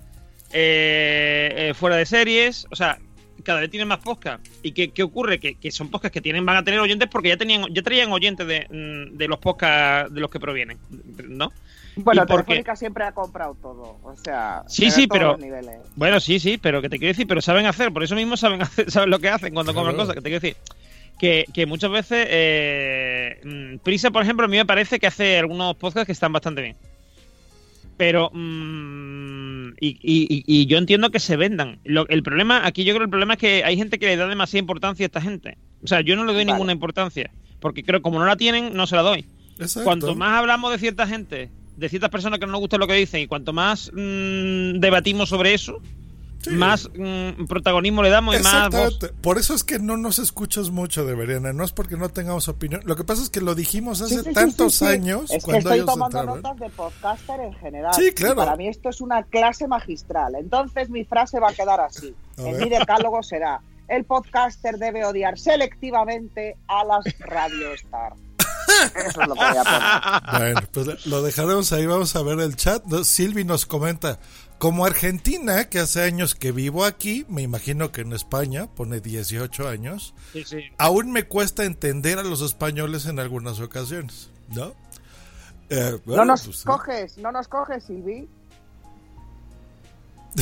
[0.52, 3.00] eh, eh, fuera de series, o sea,
[3.44, 4.46] cada vez tienen más podcast.
[4.64, 5.40] ¿Y qué, qué ocurre?
[5.40, 8.12] Que, que son podcasts que tienen, van a tener oyentes porque ya tenían, ya traían
[8.12, 10.78] oyentes de, mm, de los podcasts de los que provienen,
[11.28, 11.52] ¿no?
[11.98, 12.26] Bueno.
[12.26, 14.00] Telefónica siempre ha comprado todo.
[14.04, 15.78] O sea, Sí, sí, todos pero- los niveles.
[15.96, 18.62] Bueno, sí, sí, pero que te quiero decir, pero saben hacer, por eso mismo saben
[18.64, 19.88] hacer, saben lo que hacen cuando Claro.
[19.88, 20.58] compran cosas, que te quiero decir.
[21.20, 25.38] Que, que muchas veces, eh, mm, Prisa, por ejemplo, a mí me parece que hace
[25.38, 26.76] algunos podcasts que están bastante bien.
[27.98, 31.80] Pero, mm, y, y- y- y yo entiendo que se vendan.
[31.86, 34.18] Lo- el problema, aquí yo creo que el problema es que hay gente que le
[34.18, 35.58] da demasiada importancia a esta gente.
[35.84, 36.52] O sea, yo no le doy Vale.
[36.54, 39.24] ninguna importancia, porque creo como no la tienen, no se la doy.
[39.58, 39.86] Exacto.
[39.86, 42.96] Cuanto más hablamos de cierta gente, de ciertas personas que no nos gusta lo que
[42.96, 45.80] dicen, y cuanto más mm, debatimos sobre eso,
[46.46, 46.52] Sí.
[46.52, 48.98] más mm, protagonismo le damos y más voz.
[49.22, 51.54] Por eso es que no nos escuchas mucho, Veriana.
[51.54, 52.82] No es porque no tengamos opinión.
[52.86, 54.92] Lo que pasa es que lo dijimos hace Sí, sí, tantos sí, sí.
[54.92, 56.42] años Es que cuando estoy ellos tomando entraron.
[56.42, 57.94] notas de podcaster en general.
[57.94, 58.36] Sí, claro.
[58.36, 60.36] para mí esto es una clase magistral.
[60.36, 62.16] Entonces mi frase va a quedar así.
[62.38, 62.64] A en ver.
[62.64, 68.14] mi decálogo será: el podcaster debe odiar selectivamente a las Radio Star.
[69.08, 70.22] Eso es lo que voy a poner.
[70.54, 71.86] Bueno, pues lo dejaremos ahí.
[71.86, 72.84] Vamos a ver el chat.
[73.04, 74.20] Silvi nos comenta.
[74.58, 79.68] Como Argentina, que hace años que vivo aquí, me imagino que en España, pone 18
[79.68, 80.60] años, Sí, sí.
[80.78, 84.74] aún me cuesta entender a los españoles en algunas ocasiones, ¿no?
[85.70, 88.28] Eh, bueno, No nos pues, coges, no nos coges, Silvi.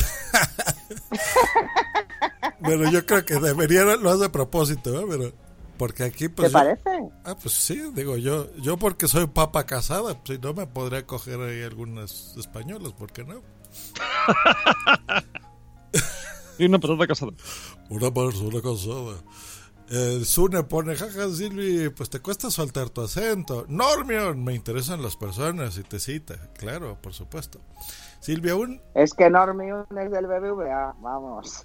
[2.60, 5.04] Bueno, yo creo que debería lo hace a propósito, ¿eh?
[5.08, 5.32] Pero
[5.76, 6.90] porque aquí pues ¿Te yo- parece?
[7.24, 11.06] Ah, pues sí, digo yo, yo porque soy papa casada, pues, si no me podría
[11.06, 13.42] coger ahí algunas españolas, ¿por qué no?
[16.58, 17.32] Y una patata casada.
[17.90, 19.16] Una persona casada.
[19.90, 23.66] Eh, Sune pone, jaja, Silvi, pues te cuesta soltar tu acento.
[23.68, 26.36] Normion, me interesan las personas y te cita.
[26.56, 27.60] Claro, por supuesto.
[28.20, 28.80] Silvia, un...
[28.94, 31.62] Es que Normion es del BBVA, vamos.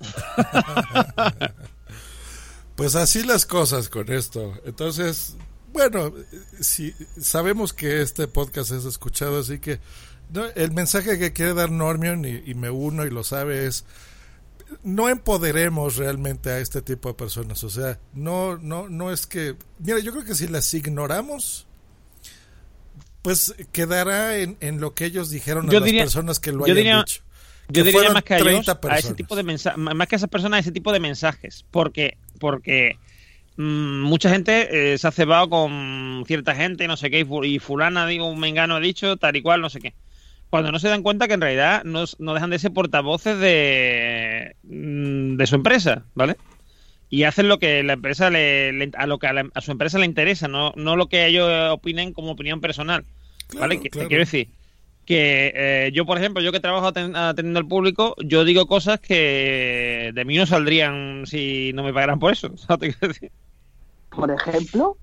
[2.75, 4.53] pues así las cosas con esto.
[4.65, 5.37] Entonces,
[5.71, 6.11] bueno,
[6.59, 9.79] si sabemos que este podcast es escuchado, así que
[10.33, 13.85] no, el mensaje que quiere dar Normion, y, y me uno y lo sabe, es
[14.83, 17.63] no empoderemos realmente a este tipo de personas.
[17.63, 19.55] O sea, no, no, no es que.
[19.79, 21.65] Mira, yo creo que si las ignoramos,
[23.21, 26.97] pues quedará en, en lo que ellos dijeron a las personas que lo hayan diría-
[26.99, 27.21] dicho.
[27.71, 29.17] Yo diría más que a, ellos, 30 a ese personas.
[29.17, 31.65] tipo de mensa- más que a esas personas, a ese tipo de mensajes.
[31.69, 32.97] Porque, porque
[33.57, 38.07] mm, mucha gente eh, se ha cebado con cierta gente, no sé qué, y fulana,
[38.07, 39.93] digo, un mengano ha dicho, tal y cual, no sé qué.
[40.49, 44.55] Cuando no se dan cuenta que en realidad no, no dejan de ser portavoces de,
[44.63, 46.37] mm, de su empresa, ¿vale?
[47.11, 49.71] Y hacen lo que la empresa le, le- a lo que a, la- a su
[49.71, 53.05] empresa le interesa, no, no lo que ellos opinen como opinión personal.
[53.59, 53.79] ¿Vale?
[53.79, 54.07] Que- claro.
[54.09, 54.49] Quiero decir,
[55.05, 58.99] que eh, yo, por ejemplo, yo que trabajo aten- atendiendo al público, yo digo cosas
[58.99, 62.51] que de mí no saldrían si no me pagaran por eso.
[64.11, 64.97] Por ejemplo,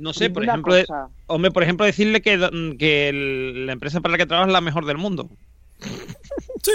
[0.00, 1.08] No sé, por ejemplo, cosa.
[1.26, 4.60] hombre, por ejemplo, decirle que, que el- la empresa para la que trabajo es la
[4.60, 5.28] mejor del mundo.
[6.62, 6.72] Sí,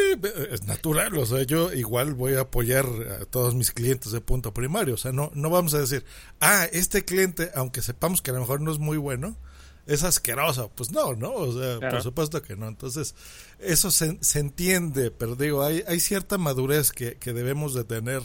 [0.52, 2.86] es natural, o sea, yo igual voy a apoyar
[3.22, 6.04] a todos mis clientes de punto primario, o sea, no, no vamos a decir,
[6.42, 9.38] ah, este cliente, aunque sepamos que a lo mejor no es muy bueno,
[9.86, 11.98] es asqueroso, pues no, no, o sea, Claro.
[11.98, 13.14] por supuesto que no, entonces,
[13.60, 18.24] eso se, se entiende, pero digo, hay, hay cierta madurez que, que debemos de tener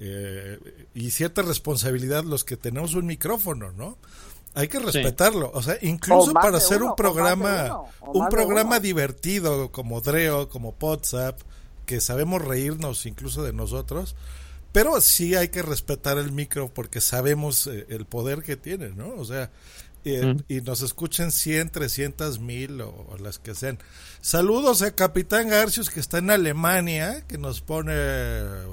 [0.00, 0.58] eh,
[0.94, 3.96] y cierta responsabilidad los que tenemos un micrófono, ¿no?
[4.58, 7.64] Hay que respetarlo, o sea, incluso O para hacer uno, un programa,
[8.00, 11.40] uno, un programa divertido como Dreo, como WhatsApp,
[11.86, 14.16] que sabemos reírnos incluso de nosotros,
[14.72, 19.14] pero sí hay que respetar el micro porque sabemos eh, el poder que tiene, ¿no?
[19.16, 19.50] O sea,
[20.04, 20.44] eh, Mm.
[20.48, 23.78] y nos escuchen 100, 300 mil o, o las que sean.
[24.20, 27.94] Saludos a Capitán Garcius que está en Alemania, que nos pone,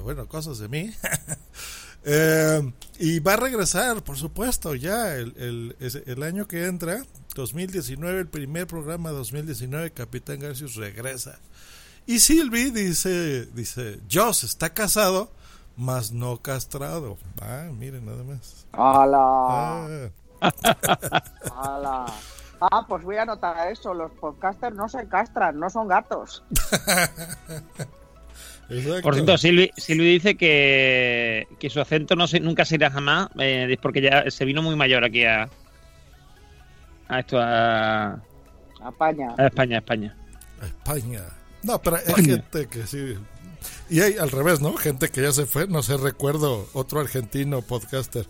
[0.02, 0.92] bueno, cosas de mí.
[2.08, 7.02] Eh, y va a regresar, por supuesto, ya el, el, el año que entra,
[7.34, 11.40] 2019, el primer programa 2019, Capitán Garcius regresa.
[12.06, 15.32] Y Silvi dice, dice, Joss está casado,
[15.76, 17.18] mas no castrado.
[17.42, 18.66] Ah, miren nada más.
[18.72, 19.18] ¡Hala!
[19.20, 20.10] Ah.
[21.56, 22.06] ¡Hala!
[22.60, 23.92] Ah, pues voy a anotar eso.
[23.92, 26.44] Los podcasters no se castran, no son gatos.
[28.68, 29.02] Exacto.
[29.02, 33.28] Por cierto, Silvi, Silvi dice que, que su acento no se, nunca se irá jamás,
[33.38, 35.48] eh, es porque ya se vino muy mayor aquí a,
[37.08, 40.16] a esto, a, a España, a España.
[40.62, 41.22] España.
[41.62, 43.14] No, pero hay gente que sí.
[43.90, 44.76] Y hay al revés, ¿no?
[44.76, 45.66] Gente que ya se fue.
[45.66, 48.26] No sé, recuerdo otro argentino podcaster,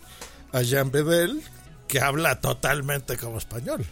[0.51, 1.41] a Jean Bedel,
[1.87, 3.85] que habla totalmente como español.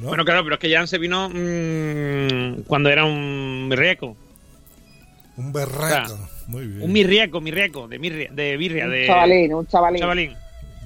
[0.00, 0.08] ¿no?
[0.08, 4.16] Bueno, claro, pero es que Jan se vino mm, cuando era un mirriaco.
[5.36, 6.14] Un berraco.
[6.14, 6.82] O sea, Muy bien.
[6.82, 10.00] Un mirriaco, mirriaco, de, mirria, de birria, Un de chavalín, un chavalín.
[10.00, 10.32] chavalín.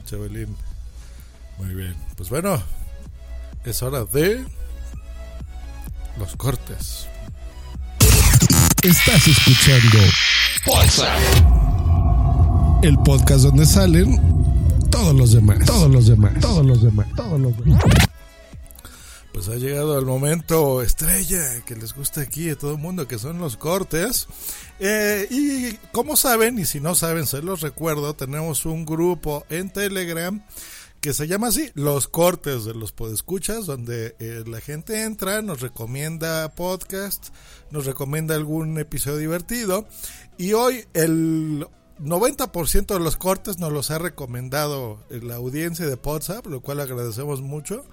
[0.04, 0.56] Chavalín.
[1.58, 1.94] Muy bien.
[2.16, 2.62] Pues bueno,
[3.64, 4.44] es hora de
[6.18, 7.06] los cortes.
[8.82, 9.98] Estás escuchando
[12.82, 14.16] el podcast donde salen
[14.90, 15.58] todos los demás.
[15.66, 16.32] Todos los demás.
[16.40, 17.06] Todos los demás.
[17.16, 17.82] Todos los demás.
[19.38, 23.20] Pues ha llegado el momento estrella que les gusta aquí a todo el mundo, que
[23.20, 24.26] son los cortes.
[24.80, 29.70] Eh, y como saben, y si no saben, se los recuerdo, tenemos un grupo en
[29.70, 30.44] Telegram
[31.00, 35.60] que se llama así, Los Cortes de los Podescuchas, donde eh, la gente entra, nos
[35.60, 37.28] recomienda podcast,
[37.70, 39.86] nos recomienda algún episodio divertido.
[40.36, 41.64] Y hoy el
[42.00, 47.40] 90% de los cortes nos los ha recomendado la audiencia de WhatsApp, lo cual agradecemos
[47.40, 47.84] mucho.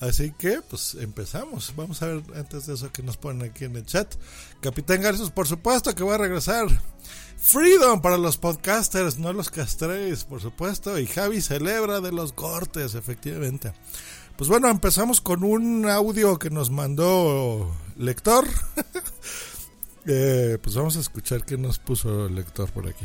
[0.00, 1.74] Así que, pues empezamos.
[1.76, 4.14] Vamos a ver antes de eso que nos ponen aquí en el chat.
[4.60, 6.66] Capitán Garcius, por supuesto que va a regresar.
[7.36, 10.98] Freedom para los podcasters, no los castréis, por supuesto.
[10.98, 13.72] Y Javi celebra de los cortes, efectivamente.
[14.36, 18.46] Pues bueno, empezamos con un audio que nos mandó lector.
[20.06, 23.04] Eh, pues vamos a escuchar qué nos puso el lector por aquí.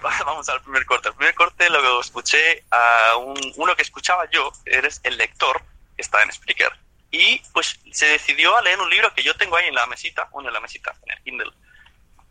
[0.24, 1.08] Vamos al primer corte.
[1.08, 5.62] El primer corte lo escuché a un- uno que escuchaba yo, eres el lector,
[5.96, 6.72] que está en Spreaker.
[7.10, 10.28] Y pues se decidió a leer un libro que yo tengo ahí en la mesita,
[10.32, 11.52] bueno, en la mesita, en el Kindle,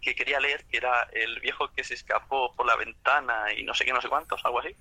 [0.01, 3.73] que quería leer, que era El viejo que se escapó por la ventana y no
[3.73, 4.75] sé qué, no sé cuántos, algo así.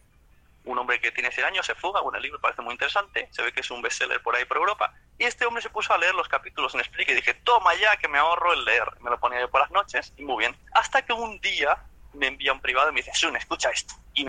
[0.64, 3.42] Un hombre que tiene 100 años se fuga, bueno, el libro parece muy interesante, se
[3.42, 4.92] ve que es un bestseller por ahí por Europa.
[5.18, 7.96] Y este hombre se puso a leer los capítulos en Explique y dije, toma ya
[7.98, 8.84] que me ahorro el leer.
[9.00, 10.56] Me lo ponía yo por las noches y muy bien.
[10.72, 11.78] Hasta que un día
[12.14, 13.94] me envía un privado y me dice, Sun, escucha esto.
[14.14, 14.26] Y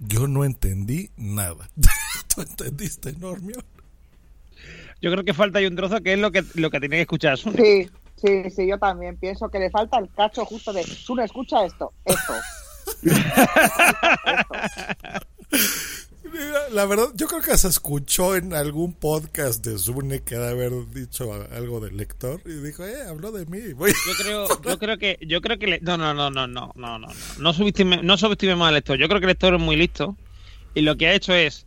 [0.00, 1.68] Yo no entendí nada.
[2.34, 3.56] ¿Tú entendiste, Normio?
[5.00, 7.02] Yo creo que falta ahí un trozo que es lo que, lo que tiene que
[7.02, 7.56] escuchar Sune.
[7.56, 11.64] Sí, sí, sí, yo también pienso que le falta el cacho justo de Sune, escucha
[11.64, 12.34] esto, esto.
[13.02, 15.20] Mira,
[16.72, 20.72] la verdad, yo creo que se escuchó en algún podcast de Zune que de haber
[20.90, 23.60] dicho algo del lector y dijo, eh, habló de mí.
[23.68, 25.80] Yo creo, yo creo que, yo creo que le...
[25.80, 27.08] no, no, no, no, no, no, no,
[27.38, 28.98] no subestimemos no al lector.
[28.98, 30.16] Yo creo que el lector es muy listo
[30.74, 31.66] y lo que ha hecho es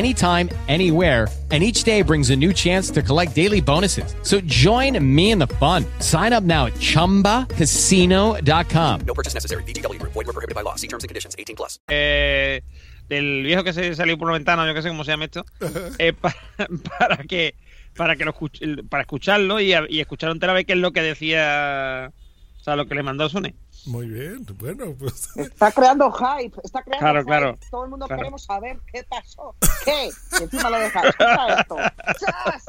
[0.00, 1.26] anytime, anywhere.
[1.52, 4.14] And each day brings a new chance to collect daily bonuses.
[4.22, 5.84] So join me in the fun.
[5.98, 9.00] Sign up now at chumbacasino.com.
[9.06, 9.64] No purchase necessary.
[9.64, 10.12] VGW Group.
[10.12, 10.76] Void were prohibited by law.
[10.76, 11.34] See terms and conditions.
[11.36, 11.80] 18 plus.
[11.88, 12.60] eh,
[13.08, 15.44] del viejo que se salió por la ventana, yo que sé cómo se llama esto,
[15.98, 16.36] eh, pa-
[16.98, 17.56] para, que
[17.96, 21.02] para que lo escuch- para escucharlo y, y escuchar entera vez qué es lo que
[21.02, 22.12] decía,
[22.60, 23.56] o sea, lo que le mandó Sune.
[23.86, 25.28] Muy bien, bueno, pues.
[25.36, 27.26] Está creando hype, está creando Claro, hype.
[27.26, 28.20] claro, Todo el mundo claro.
[28.20, 29.54] queremos saber qué pasó,
[29.84, 30.10] qué.
[30.38, 31.76] Y encima lo deja, escucha esto,
[32.20, 32.64] chas,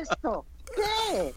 [0.00, 1.34] esto, qué.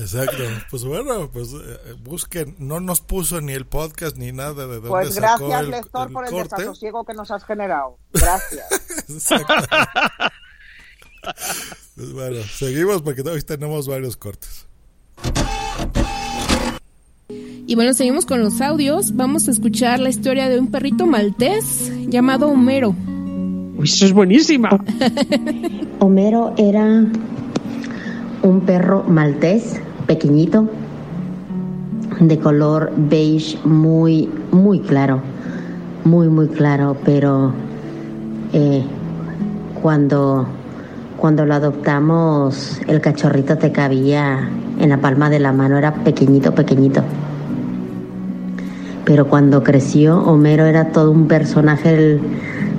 [0.00, 0.42] Exacto.
[0.70, 2.56] Pues bueno, pues eh, busquen.
[2.58, 6.06] No nos puso ni el podcast ni nada de dónde Pues sacó gracias, el, lector,
[6.06, 6.56] el por el corte.
[6.56, 7.98] desasosiego que nos has generado.
[8.12, 8.66] Gracias.
[9.10, 9.64] Exacto.
[11.94, 14.66] Pues bueno, seguimos porque hoy tenemos varios cortes.
[17.28, 19.16] Y bueno, seguimos con los audios.
[19.16, 22.94] Vamos a escuchar la historia de un perrito maltés llamado Homero.
[23.76, 24.70] Uy, eso es buenísima.
[25.98, 27.06] Homero era
[28.42, 30.68] un perro maltés pequeñito
[32.20, 35.22] de color beige muy muy claro
[36.04, 37.52] muy muy claro pero
[38.52, 38.82] eh,
[39.80, 40.46] cuando
[41.22, 44.50] cuando lo adoptamos el cachorrito te cabía
[44.80, 47.04] en la palma de la mano era pequeñito pequeñito
[49.04, 52.20] pero cuando creció Homero era todo un personaje el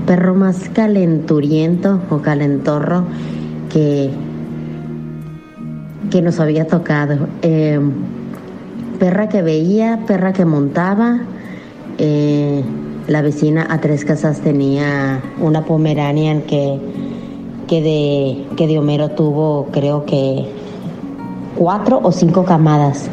[0.06, 3.06] perro más calenturiento o calentorro
[3.72, 4.12] que
[6.12, 7.28] que nos había tocado.
[7.42, 7.80] Eh,
[9.00, 11.22] perra que veía, perra que montaba.
[11.98, 12.62] Eh,
[13.08, 16.80] la vecina a tres casas tenía una Pomeranian que,
[17.68, 20.46] que, de, que de Homero tuvo creo que
[21.56, 23.10] cuatro o cinco camadas.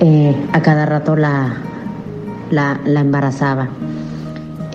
[0.00, 1.56] Eh, a cada rato la,
[2.50, 3.68] la, la embarazaba.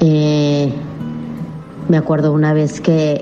[0.01, 0.73] Eh,
[1.87, 3.21] me acuerdo una vez que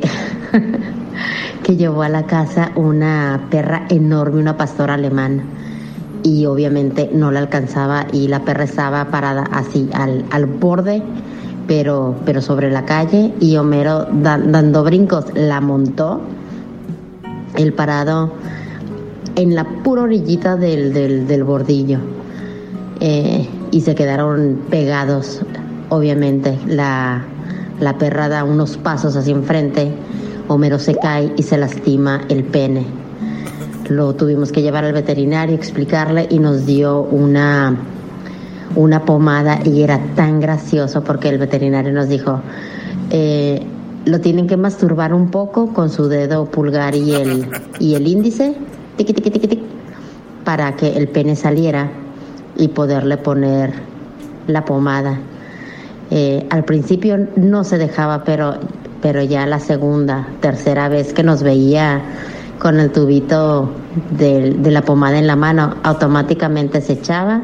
[1.64, 5.44] que llevó a la casa una perra enorme, una pastora alemana.
[6.24, 11.02] Y obviamente no la alcanzaba y la perra estaba parada así al, al borde,
[11.72, 13.34] pero, pero sobre la calle.
[13.40, 16.20] Y Homero da- dando brincos la montó,
[17.56, 18.34] el parado
[19.38, 22.00] en la pura orillita del, del, del bordillo.
[23.00, 25.44] Eh, y se quedaron pegados,
[25.88, 26.60] obviamente.
[26.68, 27.24] La,
[27.80, 29.94] la perra da unos pasos hacia enfrente,
[30.50, 32.86] Homero se cae y se lastima el pene.
[33.88, 37.78] Lo tuvimos que llevar al veterinario, explicarle y nos dio una,
[38.76, 42.42] una pomada y era tan gracioso porque el veterinario nos dijo,
[43.10, 43.66] eh,
[44.06, 47.48] lo tienen que masturbar un poco con su dedo pulgar y el,
[47.80, 48.56] y el índice,
[50.44, 51.90] para que el pene saliera
[52.58, 53.74] y poderle poner
[54.48, 55.20] la pomada.
[56.10, 58.56] Eh, al principio no se dejaba, pero,
[59.02, 62.02] pero ya la segunda, tercera vez que nos veía
[62.60, 63.72] con el tubito
[64.18, 67.42] de, la pomada en la mano, automáticamente se echaba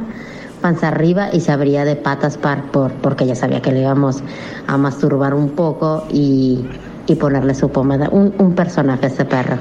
[0.67, 4.21] panza arriba y se abría de patas par, por, porque ya sabía que le íbamos
[4.67, 6.59] a masturbar un poco y,
[7.07, 8.09] y ponerle su pomada.
[8.09, 9.57] Un, un personaje ese perro.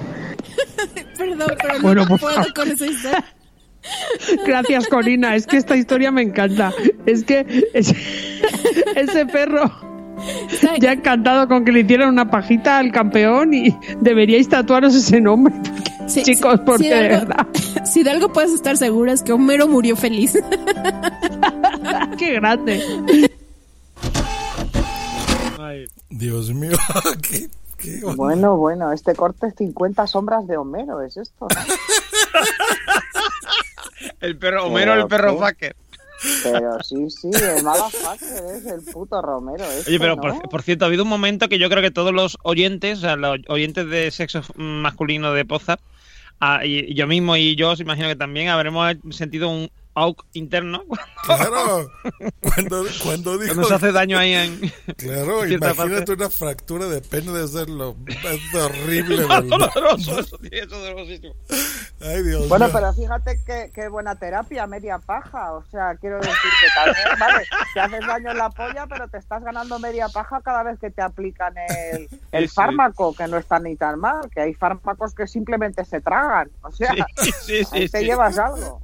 [1.17, 2.55] Perdón, pero Bueno, no por puedo favor.
[2.55, 3.25] con esa historia.
[4.47, 5.37] Gracias, Corina.
[5.37, 6.73] Es que esta historia me encanta.
[7.07, 7.95] Es que ese,
[8.97, 9.71] ese perro
[10.81, 15.55] ya encantado con que le hicieran una pajita al campeón y deberíais tatuaros ese nombre.
[16.07, 17.47] Sí, Chicos, sí, porque sí, de algo- verdad.
[17.87, 20.33] Si de algo puedes estar segura es que Homero murió feliz.
[22.19, 22.83] Qué grande.
[26.09, 26.77] Dios mío,
[27.23, 28.01] qué, qué.
[28.17, 31.47] Bueno, bueno, este corte es 50 sombras de Homero, es esto.
[34.21, 35.47] El perro, Homero, el perro ¿qué?
[35.47, 35.77] fucker.
[36.45, 39.65] Pero sí, sí, el motherfucker es el puto Romero.
[39.65, 40.23] Este, Oye, pero ¿no?
[40.23, 43.01] por, por cierto, ha habido un momento que yo creo que todos los oyentes, o
[43.03, 45.79] sea, los oyentes de sexo masculino de Poza,
[46.41, 50.25] ah, y, y yo mismo y yo os imagino que también habremos sentido un auk
[50.35, 50.83] interno
[51.25, 51.91] Claro,
[52.41, 53.55] cuando, cuando dijo...
[53.55, 54.73] cuando se hace daño ahí en.
[54.97, 56.13] Claro, en imagínate parte.
[56.13, 59.23] una fractura de pene de ser lo más horrible.
[59.23, 61.35] Es doloroso, eso, eso es dolorosísimo.
[62.01, 62.75] Ay, Dios Bueno, mío.
[62.75, 65.53] pero fíjate que, qué buena terapia, media paja.
[65.55, 67.45] O sea, quiero decir que también, vale,
[67.75, 70.91] te haces daño en la polla, pero te estás ganando media paja cada vez que
[70.91, 71.55] te aplican
[71.93, 72.55] el, el sí.
[72.55, 76.51] fármaco, que no está ni tan mal, que hay fármacos que simplemente se tragan.
[76.63, 78.05] O sea, Sí, sí, sí, ahí te sí.
[78.05, 78.83] llevas algo.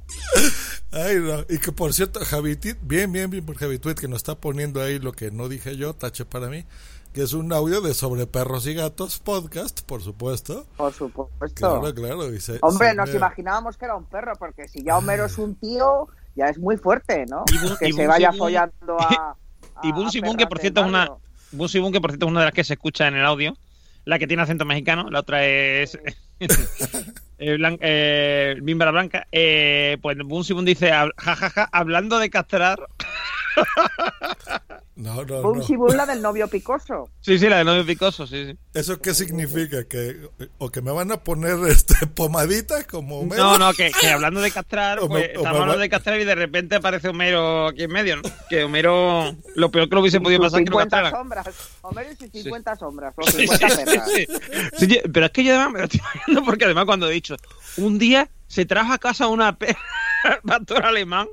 [0.93, 1.39] Ay, no.
[1.49, 4.99] Y que por cierto, Javitit, bien, bien, bien por Javituit, que nos está poniendo ahí
[4.99, 6.65] lo que no dije yo, tache para mí,
[7.13, 10.65] que es un audio de Sobre Perros y Gatos podcast, por supuesto.
[10.77, 11.37] Por supuesto.
[11.55, 12.33] Claro, claro.
[12.33, 15.25] y se- Hombre, se nos me- imaginábamos que era un perro, porque si ya Homero
[15.25, 17.43] es un tío, ya es muy fuerte, ¿no?
[17.51, 19.35] Y que y se vaya Sibun- follando a.
[19.83, 21.11] Y Bunsi Bun, que por cierto es una.
[21.51, 23.53] Bunsi Bun, que por cierto es una de las que se escucha en el audio.
[24.05, 25.97] La que tiene acento mexicano, la otra es.
[27.45, 28.55] eh, blan- eh,
[28.91, 29.27] Blanca.
[29.31, 32.79] Eh, pues Bunsi Bun dice, jajaja, hablando de castrar.
[34.95, 35.63] No, no, no.
[35.63, 37.09] si bun, la del novio picoso.
[37.19, 38.57] Sí, sí, la de novio picoso, sí, sí.
[38.75, 39.83] ¿Eso qué significa?
[39.85, 40.17] ¿Que,
[40.59, 43.43] ¿O que me van a poner este pomadita como Homero?
[43.43, 46.25] No, no, que, que hablando de castrar, pues me estamos va- hablando de castrar y
[46.25, 48.21] de repente aparece Homero aquí en medio, ¿no?
[48.49, 51.47] Que Homero, lo peor que lo hubiese podido pasar es que lo 50 sombras.
[51.81, 53.13] Homero y sus 50 sombras.
[53.17, 54.25] O Sí, 50 sí, sí,
[54.77, 54.87] sí.
[54.87, 57.35] Sí, pero es que yo además me lo estoy imaginando porque además cuando he dicho,
[57.77, 59.79] un día se trajo a casa una perra,
[60.45, 61.27] pastor alemán,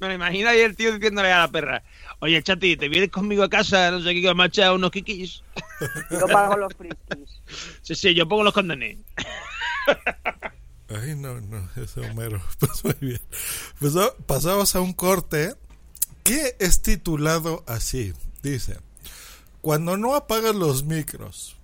[0.00, 1.84] me lo imagino ahí el tío diciéndole a la perra,
[2.18, 3.92] oye chati, ¿te vienes conmigo a casa?
[3.92, 5.44] No sé qué, que me ha echado unos kikis.
[6.10, 7.40] Yo pago los friskis.
[7.82, 8.98] Sí, sí, yo pongo los condones.
[10.88, 12.42] Ay, no, no, ese Homero.
[12.58, 13.20] Pues muy bien.
[13.78, 15.54] Pues ah, pasamos a un corte
[16.24, 18.14] que es titulado así.
[18.42, 18.78] Dice,
[19.60, 21.56] cuando no apagas los micros,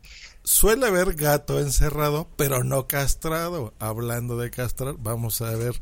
[0.42, 3.72] suele haber gato encerrado, pero no castrado.
[3.78, 5.74] Hablando de castrar, vamos a ver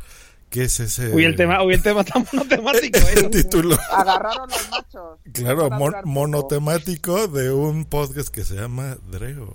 [0.51, 1.15] qué es ese...
[1.15, 3.15] Uy, el tema, uy, el tema está monotemático, ¿eh?
[3.17, 3.77] el título.
[3.91, 5.19] Agarraron los machos.
[5.33, 9.55] Claro, mon- monotemático de un podcast que se llama Dreo.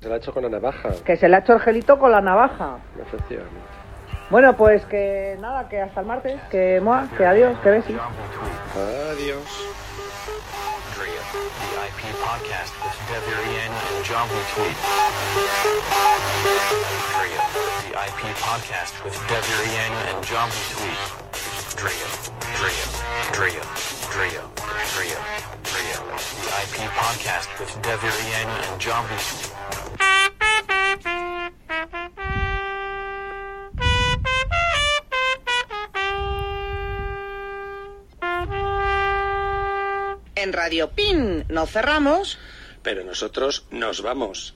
[0.00, 2.12] Se la ha hecho con la navaja, Que se le ha hecho el gelito con
[2.12, 2.78] la navaja.
[3.00, 3.56] efectivamente.
[4.30, 7.92] Bueno, pues que nada, que hasta el martes, que moa, que adiós, que besi.
[9.12, 9.38] Adiós.
[11.96, 14.76] IP podcast with Devirian and John Tweet.
[17.88, 21.00] The IP podcast with Devirian and John Tweet.
[21.74, 22.08] Drea,
[22.58, 22.84] Drea,
[23.32, 23.64] Drea,
[24.12, 24.42] Drea,
[24.92, 25.20] Drea,
[25.64, 25.98] Drea.
[26.44, 30.35] The IP podcast with Devirian and John Tweet.
[40.46, 42.38] En Radio Pin no cerramos.
[42.84, 44.54] Pero nosotros nos vamos.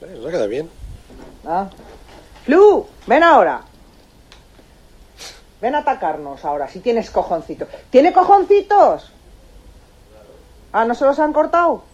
[0.00, 0.70] Eh, Nos ha quedado bien.
[1.46, 1.68] Ah.
[2.44, 3.62] Flu, ven ahora.
[5.60, 7.68] Ven a atacarnos ahora, si tienes cojoncitos.
[7.90, 9.12] ¿Tiene cojoncitos?
[10.72, 11.84] Ah, ¿no se los han cortado?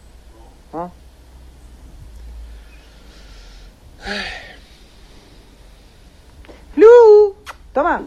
[6.75, 7.37] Flu,
[7.73, 8.03] toma.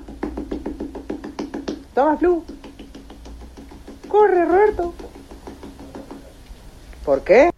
[1.93, 2.43] Toma, Flu.
[4.07, 4.93] Corre, Roberto.
[7.05, 7.49] ¿Por qué?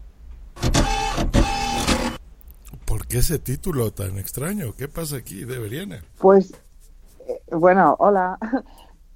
[2.85, 4.73] ¿Por qué ese título tan extraño?
[4.75, 5.45] ¿Qué pasa aquí?
[5.45, 6.03] Deberían.
[6.19, 6.53] Pues,
[7.27, 8.37] eh, bueno, hola.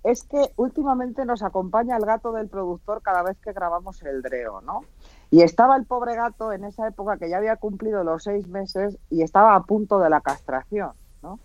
[0.07, 4.61] Es que últimamente nos acompaña el gato del productor cada vez que grabamos el Dreo,
[4.61, 4.85] ¿no?
[5.31, 8.97] Y estaba el pobre gato en esa época que ya había cumplido los seis meses
[9.09, 10.91] y estaba a punto de la castración,
[11.21, 11.39] ¿no?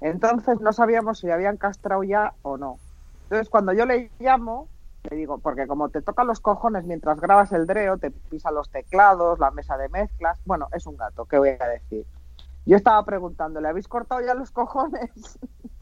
[0.00, 2.78] Entonces no sabíamos si le habían castrado ya o no.
[3.22, 4.66] Entonces cuando yo le llamo,
[5.08, 8.70] le digo, porque como te tocan los cojones mientras grabas el Dreo, te pisa los
[8.70, 12.04] teclados, la mesa de mezclas, bueno, es un gato, ¿qué voy a decir?
[12.66, 15.38] Yo estaba preguntando, ¿le habéis cortado ya los cojones?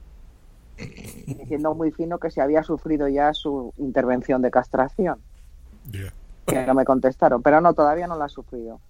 [1.27, 5.21] diciendo muy fino que si había sufrido ya su intervención de castración.
[6.47, 8.81] Que no me contestaron, pero no, todavía no la ha sufrido.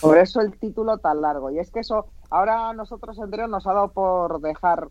[0.00, 1.50] Por eso el título tan largo.
[1.50, 4.88] Y es que eso, ahora nosotros, Andreu, nos ha dado por dejar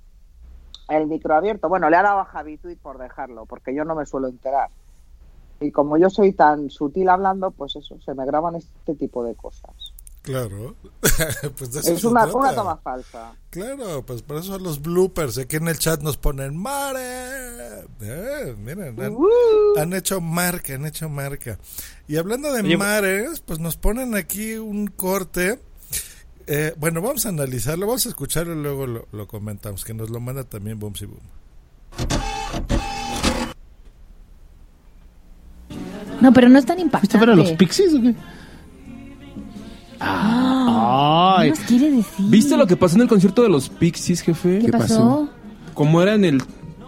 [0.89, 1.69] el micro abierto.
[1.69, 4.69] Bueno, le ha dado a Javi Tweet por dejarlo, porque yo no me suelo enterar.
[5.59, 9.35] Y como yo soy tan sutil hablando, pues eso, se me graban este tipo de
[9.35, 9.94] cosas.
[10.25, 10.75] Claro.
[11.57, 13.35] pues de eso Es una, toma falsa.
[13.51, 15.37] Claro, pues por eso los bloopers.
[15.37, 17.85] Aquí en el chat nos ponen ¡Mare!
[18.01, 19.15] Eh, miren, han,
[19.77, 21.59] han hecho marca, han hecho marca.
[22.07, 25.59] Y hablando de Oye, mares, pues nos ponen aquí un corte.
[26.47, 29.85] Eh, bueno, vamos a analizarlo, vamos a escucharlo y luego lo, lo comentamos.
[29.85, 31.21] Que nos lo manda también Boomsy Boom.
[36.19, 37.17] No, pero no es tan ¿Fuiste impactante.
[37.17, 38.15] a ver a los Pixies o qué?
[39.99, 41.51] Ah, Ay.
[41.51, 42.25] ¿qué nos quiere decir?
[42.29, 44.59] ¿Viste lo que pasó en el concierto de los Pixies, jefe?
[44.59, 45.29] ¿Qué ¿Qué pasó?
[45.73, 46.41] Como era en el,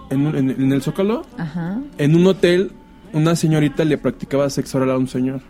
[0.09, 1.79] en, un- en- en el Zócalo, Ajá.
[1.97, 2.71] en un hotel,
[3.13, 5.41] una señorita le practicaba sexo oral a un señor.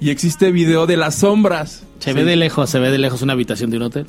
[0.00, 1.82] Y existe video de las sombras.
[1.98, 4.06] Se ve de lejos, se ve de lejos una habitación de un hotel.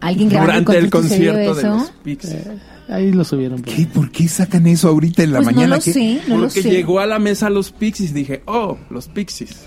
[0.00, 1.74] ¿Alguien grabando Durante el concierto de eso?
[1.76, 2.46] los Pixies.
[2.88, 3.62] Ahí lo subieron.
[3.62, 3.86] ¿Qué?
[3.86, 5.76] ¿Por qué sacan eso ahorita en la Pues no mañana?
[5.76, 5.92] lo ¿Qué?
[5.92, 6.70] sé, no lo Porque sé.
[6.70, 8.14] llegó a la mesa los Pixies.
[8.14, 9.66] Dije, oh, los Pixies.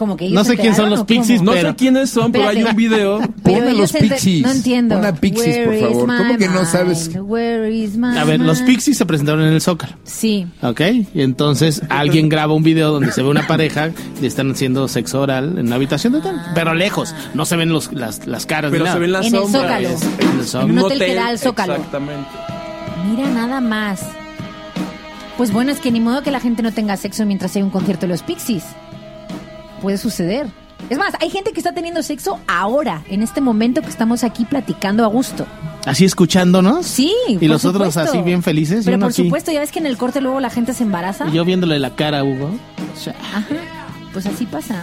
[0.00, 1.04] Como que ellos No sé quién son los.
[1.04, 3.20] Pixies, No pero- sé quiénes son, pero hay un video.
[3.44, 4.42] Ellos los Pixies.
[4.46, 4.94] No entiendo.
[4.94, 6.16] Pon a Pixies, por favor.
[6.16, 7.08] ¿Cómo que no sabes?
[7.08, 7.20] mind?
[7.30, 8.62] Where is my A ver, los?
[8.62, 9.92] Pixies se presentaron en el Zócalo.
[10.04, 10.46] Sí.
[10.62, 10.80] ¿Ok?
[11.14, 13.90] Y entonces alguien graba un video donde se ve una pareja
[14.22, 16.36] y están haciendo sexo oral en una habitación de hotel.
[16.54, 17.14] Pero lejos.
[17.34, 18.70] No se ven los, las, las caras.
[18.70, 19.62] Pero se ven las En el sombras.
[19.62, 19.88] Zócalo.
[20.32, 20.64] En el Zócalo.
[20.72, 21.74] En un hotel que da al Zócalo.
[21.74, 22.26] Exactamente.
[23.10, 24.00] Mira nada más.
[25.36, 27.70] Pues bueno, es que ni modo que la gente no tenga sexo mientras hay un
[27.70, 28.64] concierto de los Pixies.
[29.80, 30.46] Puede suceder.
[30.88, 34.44] Es más, hay gente que está teniendo sexo ahora, en este momento que estamos aquí
[34.44, 35.46] platicando a gusto.
[35.84, 36.86] Así escuchándonos.
[36.86, 37.14] Sí.
[37.28, 38.84] Y por los otros así bien felices.
[38.84, 39.24] Pero por aquí.
[39.24, 41.28] supuesto, ya ves que en el corte luego la gente se embaraza.
[41.28, 42.50] Y yo viéndole la cara a Hugo.
[43.34, 43.46] Ajá.
[44.12, 44.82] Pues así pasa.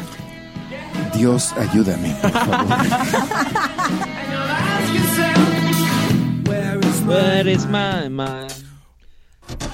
[1.15, 2.65] Dios, ayúdame, por favor.
[7.07, 8.66] Where is my mind?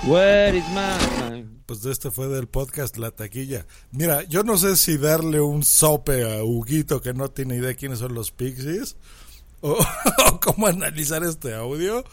[0.05, 1.63] Where is my mind?
[1.65, 3.65] Pues de este fue del podcast La Taquilla.
[3.91, 7.99] Mira, yo no sé si darle un sope a Huguito que no tiene idea quiénes
[7.99, 8.97] son los Pixies
[9.61, 9.77] o,
[10.27, 12.03] o cómo analizar este audio.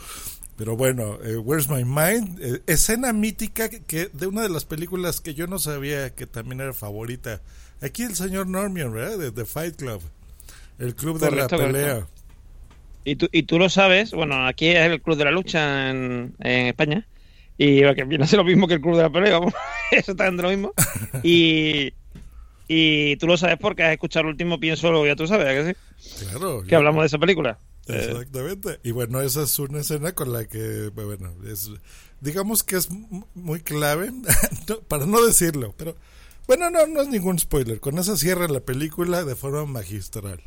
[0.56, 2.38] Pero bueno, eh, Where's My Mind?
[2.40, 6.26] Eh, escena mítica que, que de una de las películas que yo no sabía que
[6.26, 7.40] también era favorita.
[7.82, 9.18] Aquí el señor Normion, ¿verdad?
[9.18, 10.02] De The Fight Club.
[10.78, 11.56] El club de la correcto.
[11.58, 12.06] pelea.
[13.04, 16.34] Y tú, y tú lo sabes, bueno, aquí es el Club de la Lucha en,
[16.40, 17.06] en España.
[17.62, 19.52] Y lo que viene a ser lo mismo que el Club de la Pelea, vamos,
[19.90, 20.72] exactamente lo mismo.
[21.22, 21.92] Y,
[22.68, 25.50] y tú lo sabes porque has escuchado el último Pienso Luego, ya tú sabes, ¿a
[25.52, 26.24] que sí?
[26.30, 26.62] Claro.
[26.62, 27.58] Que hablamos de esa película.
[27.86, 28.80] Exactamente.
[28.82, 31.70] Y bueno, esa es una escena con la que, bueno, es,
[32.22, 32.88] digamos que es
[33.34, 34.11] muy clave,
[34.88, 35.96] para no decirlo, pero
[36.46, 37.78] bueno, no, no es ningún spoiler.
[37.78, 40.40] Con esa cierra la película de forma magistral.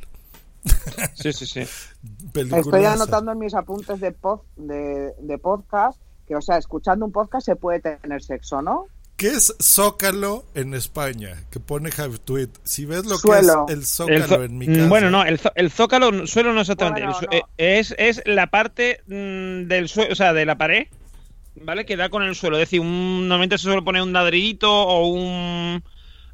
[1.13, 1.59] Sí, sí, sí.
[2.33, 7.11] Estoy anotando en mis apuntes de, pod- de, de podcast que, o sea, escuchando un
[7.11, 8.85] podcast se puede tener sexo, ¿no?
[9.15, 11.35] ¿Qué es Zócalo en España?
[11.51, 12.49] Que pone Javi Tweet.
[12.63, 13.65] Si ves lo Suelo.
[13.67, 13.85] que es el El
[14.23, 14.87] Zócalo zo- en mi mm, casa.
[14.89, 17.01] Bueno, no, el, el zócalo, suelo no exactamente.
[17.03, 17.37] Bueno, el no.
[17.37, 17.43] eh,
[17.79, 20.87] Es, es la parte mm, del suelo, o sea, de la pared,
[21.61, 21.85] ¿vale?
[21.85, 22.57] Que da con el suelo.
[22.57, 25.83] Es decir, un, normalmente se suele poner un ladrillito o un.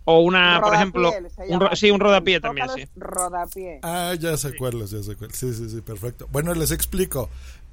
[0.05, 1.11] O una, por ejemplo.
[1.49, 2.87] Un sí, un rodapié El también, sí.
[2.95, 3.79] Rodapié.
[3.83, 5.31] Ah, ya sé cuál es, ya sé cuál.
[5.33, 6.27] Sí, sí, sí, perfecto.
[6.31, 7.29] Bueno, les explico.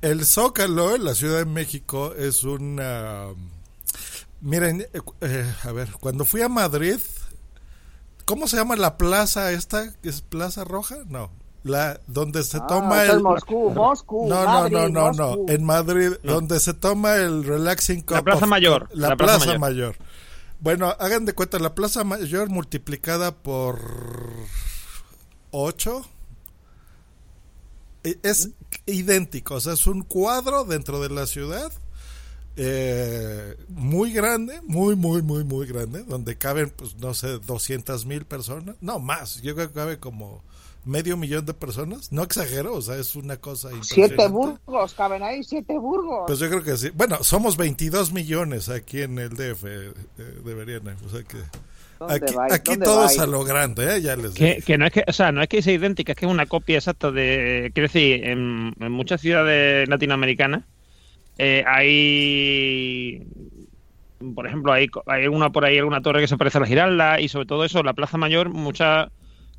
[0.07, 3.25] El Zócalo en la Ciudad de México es una...
[4.41, 6.99] Miren, eh, eh, a ver, cuando fui a Madrid,
[8.25, 9.93] ¿cómo se llama la plaza esta?
[10.05, 10.99] ¿Es Plaza Roja?
[11.09, 11.31] No.
[11.65, 15.65] La donde se Ah, toma el Moscú, Moscú, No, Madrid, no, no, no, no, en
[15.65, 16.35] Madrid No.
[16.35, 19.97] donde se toma el relaxing cup La Plaza of- Mayor, la, la Plaza, Plaza Mayor.
[19.97, 19.97] Mayor.
[20.61, 23.81] Bueno, hagan de cuenta la Plaza Mayor multiplicada por
[25.51, 26.03] 8
[28.23, 28.51] es
[28.87, 31.73] idéntico, o sea, es un cuadro dentro de la ciudad
[32.57, 38.25] eh, muy grande, muy, muy, muy, muy grande, donde caben, pues, no sé, 200 mil
[38.25, 40.43] personas, no más, yo creo que cabe como
[40.85, 45.43] medio millón de personas, no exagero, o sea, es una cosa Siete burgos, caben ahí,
[45.43, 46.25] siete burgos.
[46.29, 46.91] Pues yo creo que sí.
[46.91, 49.93] Bueno, somos 22 millones aquí en el DF, eh,
[50.45, 52.53] deberían, o sea que ¿Dónde aquí, vais?
[52.53, 53.13] aquí ¿Dónde todo vais?
[53.13, 54.03] es a lo grande, ¿eh?
[54.03, 54.67] ya les Que, digo.
[54.67, 56.47] que no es que, o sea, no es que sea idéntica, es que es una
[56.47, 57.71] copia exacta de.
[57.75, 60.65] Quiero decir, en, en muchas ciudades latinoamericanas
[61.39, 63.27] eh, hay.
[64.35, 67.21] Por ejemplo, hay, hay alguna por ahí, alguna torre que se parece a la Giralda,
[67.21, 69.09] y sobre todo eso, la Plaza Mayor, muchas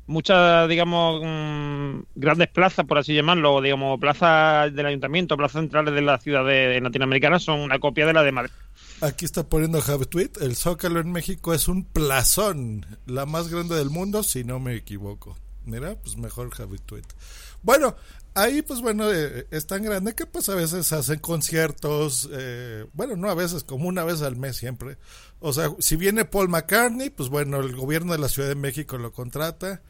[0.08, 6.02] muchas, digamos, mm, grandes plazas, por así llamarlo, digamos, plazas del ayuntamiento, plazas centrales de
[6.02, 8.52] la ciudad de latinoamericana son una copia de la de Madrid.
[9.00, 10.32] Aquí está poniendo Tweet.
[10.40, 12.84] El Zócalo en México es un plazón.
[13.06, 15.36] La más grande del mundo, si no me equivoco.
[15.64, 16.50] Mira, pues mejor
[16.84, 17.04] Tweet.
[17.62, 17.94] Bueno,
[18.34, 22.28] ahí pues bueno, eh, es tan grande que pues a veces hacen conciertos.
[22.32, 24.98] eh, bueno, no a veces, como una vez al mes siempre.
[25.38, 28.98] O sea, si viene Paul McCartney, pues bueno, el gobierno de la Ciudad de México
[28.98, 29.82] lo contrata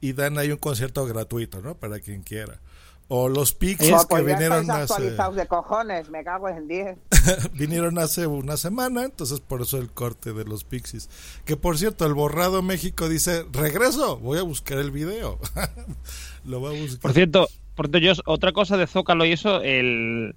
[0.00, 1.76] y dan ahí un concierto gratuito, ¿no?
[1.76, 2.60] Para quien quiera.
[3.08, 6.96] O los Pixies que pues vinieron hace de cojones, me cago en 10.
[7.52, 11.10] vinieron hace una semana, entonces por eso el corte de los Pixies.
[11.44, 15.38] Que por cierto, el borrado México dice, regreso, voy a buscar el video.
[16.44, 17.00] Lo va a buscar.
[17.00, 20.34] Por cierto, por cierto, yo, otra cosa de Zócalo y eso, el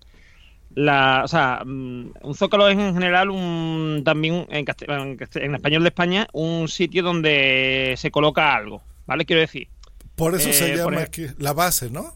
[0.75, 5.83] la, o sea, mm, un Zócalo es en general un también en, en en español
[5.83, 9.25] de España un sitio donde se coloca algo, ¿vale?
[9.25, 9.69] Quiero decir.
[10.15, 12.13] Por eso eh, se por llama ej- aquí la base, ¿no?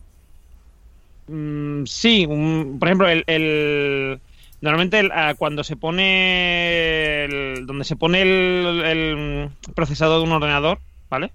[1.27, 4.19] Mm, sí, un- por ejemplo, el, el-
[4.61, 10.31] normalmente el- ah, cuando se pone el- donde se pone el, el procesador de un
[10.33, 11.31] ordenador, ¿vale?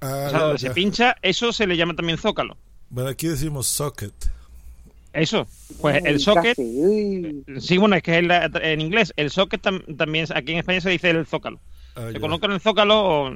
[0.00, 0.68] Ah, O sea, donde ya.
[0.68, 2.56] se pincha, eso se le llama también zócalo.
[2.90, 4.12] Bueno, aquí decimos socket.
[5.12, 5.46] Eso,
[5.80, 7.44] pues el socket, casi, uy.
[7.60, 10.80] sí, bueno, es que es la- en inglés, el socket tam- también, aquí en España
[10.80, 11.60] se dice el zócalo.
[11.94, 12.20] Ah, se ya.
[12.20, 13.34] coloca en el zócalo o...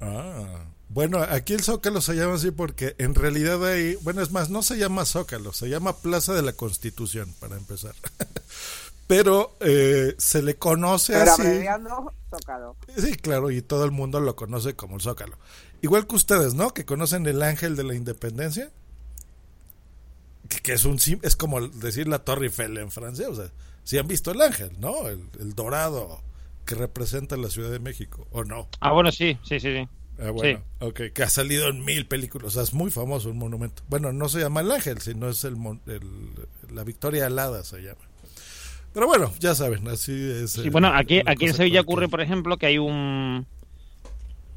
[0.00, 0.64] Ah,
[0.94, 4.62] bueno, aquí el Zócalo se llama así porque en realidad ahí, bueno, es más, no
[4.62, 7.94] se llama Zócalo, se llama Plaza de la Constitución, para empezar.
[9.06, 11.42] Pero eh, se le conoce Pero así.
[11.42, 12.76] abreviando, tocado.
[12.96, 15.36] Sí, claro, y todo el mundo lo conoce como el Zócalo.
[15.82, 16.72] Igual que ustedes, ¿no?
[16.72, 18.70] Que conocen el Ángel de la Independencia.
[20.48, 23.26] Que, que es un sim- es como decir la Torre Eiffel en francés.
[23.28, 23.50] O sea,
[23.82, 25.08] si han visto el Ángel, ¿no?
[25.08, 26.22] El, el dorado
[26.64, 28.68] que representa la Ciudad de México, ¿o no?
[28.80, 29.88] Ah, bueno, sí, sí, sí, sí.
[30.20, 30.64] Ah, bueno, Sí.
[30.80, 33.82] ok, que ha salido en mil películas, o sea, es muy famoso un monumento.
[33.88, 35.56] Bueno, no se llama el Ángel, sino es el,
[35.86, 38.00] el- la Victoria Alada se llama.
[38.92, 40.52] Pero bueno, ya saben, así es.
[40.52, 43.44] Sí, eh, bueno, aquí, aquí en Sevilla ocurre, por ejemplo, que hay un...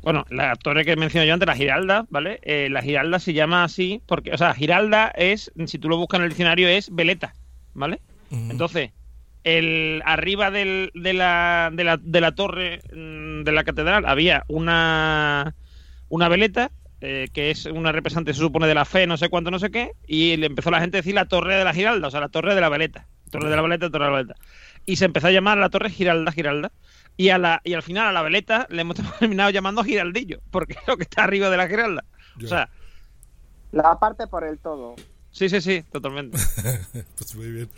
[0.03, 2.39] Bueno, la torre que mencioné yo antes, la Giralda, ¿vale?
[2.43, 6.19] Eh, la Giralda se llama así porque, o sea, Giralda es, si tú lo buscas
[6.19, 7.33] en el diccionario, es veleta,
[7.73, 7.99] ¿vale?
[8.29, 8.91] Entonces,
[9.55, 14.43] el arriba del- de, la, de, la, de la torre mm, de la catedral había
[14.47, 15.55] una,
[16.09, 19.51] una veleta eh, que es una representante, se supone, de la fe, no sé cuánto,
[19.51, 22.07] no sé qué, y le empezó la gente a decir la torre de la Giralda,
[22.07, 23.07] o sea, la torre de la veleta.
[23.29, 24.35] Torre de la veleta, torre de la veleta.
[24.85, 26.71] Y se empezó a llamar la torre Giralda, Giralda.
[27.15, 30.73] Y, a la, y al final a la veleta le hemos terminado llamando Giraldillo, porque
[30.73, 32.03] es lo que está arriba de la Giralda.
[32.43, 32.67] O sea,
[33.71, 34.95] La parte por el todo.
[35.38, 36.38] Sí, sí, sí, totalmente.
[37.17, 37.69] pues muy bien.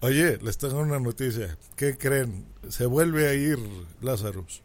[0.00, 1.56] Oye, les tengo una noticia.
[1.76, 2.46] ¿Qué creen?
[2.68, 3.58] Se vuelve a ir
[4.00, 4.62] Lazarus.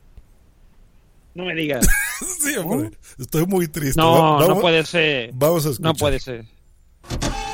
[1.35, 1.87] No me digas.
[2.39, 2.91] sí, hombre.
[3.19, 3.99] Estoy muy triste.
[3.99, 5.31] No, Va- no vamos- puede ser.
[5.33, 5.93] Vamos a escuchar.
[5.93, 6.45] No puede ser.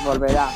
[0.04, 0.50] Volverá.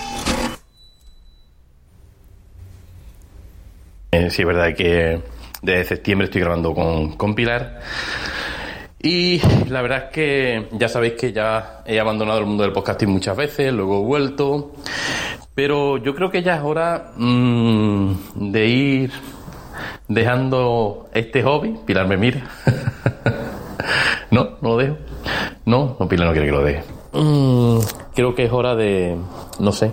[4.13, 5.21] Eh, sí, es verdad que
[5.63, 7.81] desde septiembre estoy grabando con, con Pilar.
[9.05, 9.39] Y
[9.69, 13.37] la verdad es que ya sabéis que ya he abandonado el mundo del podcasting muchas
[13.37, 14.73] veces, luego he vuelto.
[15.55, 19.13] Pero yo creo que ya es hora mm, de ir
[20.09, 21.77] dejando este hobby.
[21.85, 22.49] Pilar me mira.
[24.31, 24.97] no, no lo dejo.
[25.67, 26.83] No, no, Pilar no quiere que lo deje.
[27.13, 27.81] Mm,
[28.15, 29.19] creo que es hora de,
[29.61, 29.93] no sé,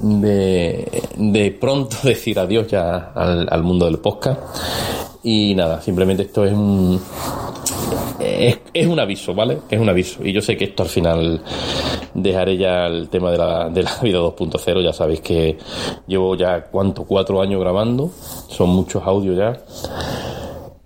[0.00, 4.40] de, de pronto decir adiós ya al, al mundo del podcast.
[5.22, 7.00] Y nada, simplemente esto es un.
[8.42, 9.58] Es, es un aviso, ¿vale?
[9.70, 10.26] Es un aviso.
[10.26, 11.40] Y yo sé que esto al final
[12.12, 14.82] dejaré ya el tema de la, de la vida 2.0.
[14.82, 15.58] Ya sabéis que
[16.08, 17.04] llevo ya, ¿cuánto?
[17.04, 18.10] Cuatro años grabando.
[18.48, 19.60] Son muchos audios ya.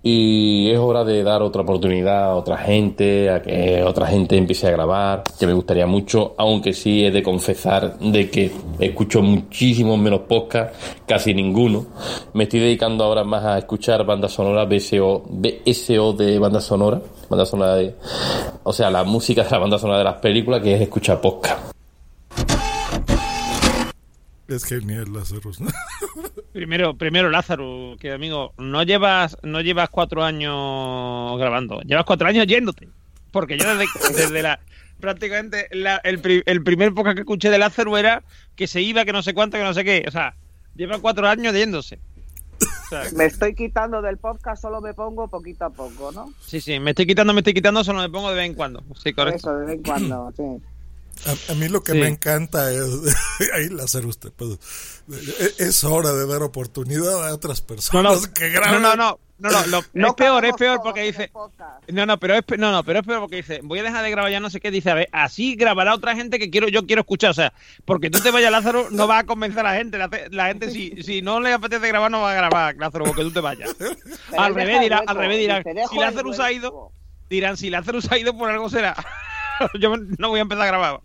[0.03, 4.67] Y es hora de dar otra oportunidad a otra gente, a que otra gente empiece
[4.67, 9.99] a grabar, que me gustaría mucho, aunque sí he de confesar de que escucho muchísimos
[9.99, 11.87] menos podcasts, casi ninguno.
[12.33, 17.45] Me estoy dedicando ahora más a escuchar bandas sonoras, BSO, BSO de banda sonora, banda
[17.45, 17.95] sonora de,
[18.63, 21.73] o sea, la música de la banda sonora de las películas, que es escuchar podcast.
[24.47, 25.69] Es genial Lazarus, ¿no?
[26.57, 32.47] Primero, primero Lázaro, que amigo, no llevas, no llevas cuatro años grabando, llevas cuatro años
[32.47, 32.89] yéndote.
[33.31, 33.85] Porque yo desde,
[34.17, 34.59] desde la
[34.99, 38.23] prácticamente la- el, el primer podcast que escuché de Lázaro era
[38.55, 40.03] que se iba, que no sé cuánto, que no sé qué.
[40.07, 40.33] O sea,
[40.75, 41.99] lleva cuatro años yéndose.
[42.59, 46.33] O sea, Me estoy quitando del podcast, solo me pongo poquito a poco, ¿no?
[46.43, 48.81] sí, sí, me estoy quitando, me estoy quitando, solo me pongo de vez en cuando.
[48.95, 49.37] Sí, correcto.
[49.37, 50.43] Eso, de vez en cuando, sí.
[51.25, 51.97] A, a mí lo que Sí.
[51.99, 52.81] me encanta es,
[53.53, 54.59] ahí la hacer usted, pues,
[55.57, 58.81] es- hora de dar oportunidad a otras personas no, que no, graben.
[58.81, 61.31] no, no, no, no, lo- No es peor, es peor porque dice,
[61.89, 64.11] no, no, pero es, no, no, pero es peor porque dice, voy a dejar de
[64.11, 66.85] grabar ya no sé qué, dice, a ver, así grabará otra gente que quiero, yo
[66.85, 67.53] quiero escuchar, o sea,
[67.85, 70.71] porque tú te vayas Lázaro, no vas a convencer a la gente, la, la gente
[70.71, 73.73] si, si no le apetece grabar no va a grabar, Lázaro, porque tú te vayas.
[73.77, 73.95] Pero
[74.41, 76.91] al revés hueco, al revés dejo si Lázaro se ha ido,
[77.29, 78.95] dirán, si Lázaro se ha ido por algo será.
[79.79, 80.99] yo no voy a empezar a grabar.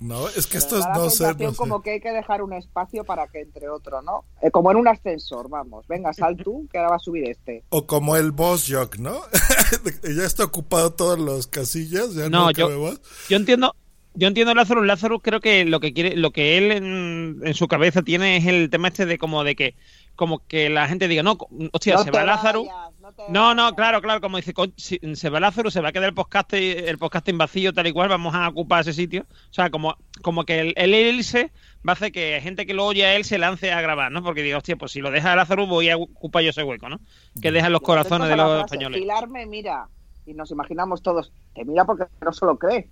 [0.00, 1.56] No, es que Pero esto es da la no sé, no sé.
[1.56, 4.24] como que hay que dejar un espacio para que entre otro, ¿no?
[4.42, 5.86] Eh, como en un ascensor, vamos.
[5.88, 7.64] Venga, sal tú, que ahora va a subir este.
[7.70, 9.20] O como el boss jock, ¿no?
[10.16, 12.94] ya está ocupado todas las casillas, ya no, No, yo,
[13.28, 13.74] yo entiendo,
[14.14, 17.66] yo entiendo Lázaro, Lázaro creo que lo que quiere, lo que él en, en su
[17.66, 19.74] cabeza tiene es el tema este de como de que,
[20.18, 21.38] como que la gente diga, no,
[21.72, 22.64] hostia, No se te va Lázaro.
[22.64, 25.90] vayas, no No, no, claro, claro, como dice, "Con- si se va Lázaro, se va
[25.90, 29.26] a quedar el podcast, el podcasting vacío tal y cual, vamos a ocupar ese sitio.
[29.30, 31.52] O sea, como, como que el, el irse
[31.88, 34.24] va a hacer que gente que lo oye a él se lance a gravar, ¿no?
[34.24, 36.98] Porque diga, hostia, pues si lo deja Lázaro voy a ocupar yo ese hueco, ¿no?
[37.40, 39.00] Que dejan los corazones de los frase, españoles.
[39.00, 39.86] Pilar me mira.
[40.26, 42.90] Y nos imaginamos todos, te mira porque no se lo cree.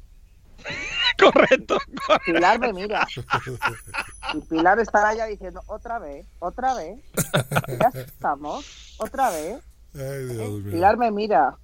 [1.32, 1.78] Correcto.
[2.24, 3.06] Pilar me mira.
[4.34, 6.98] Y Pilar estará ya diciendo, otra vez, otra vez.
[7.80, 8.64] Ya estamos,
[8.98, 9.58] otra vez.
[9.98, 10.72] Ay, Dios mío.
[10.72, 11.56] Pilar me mira.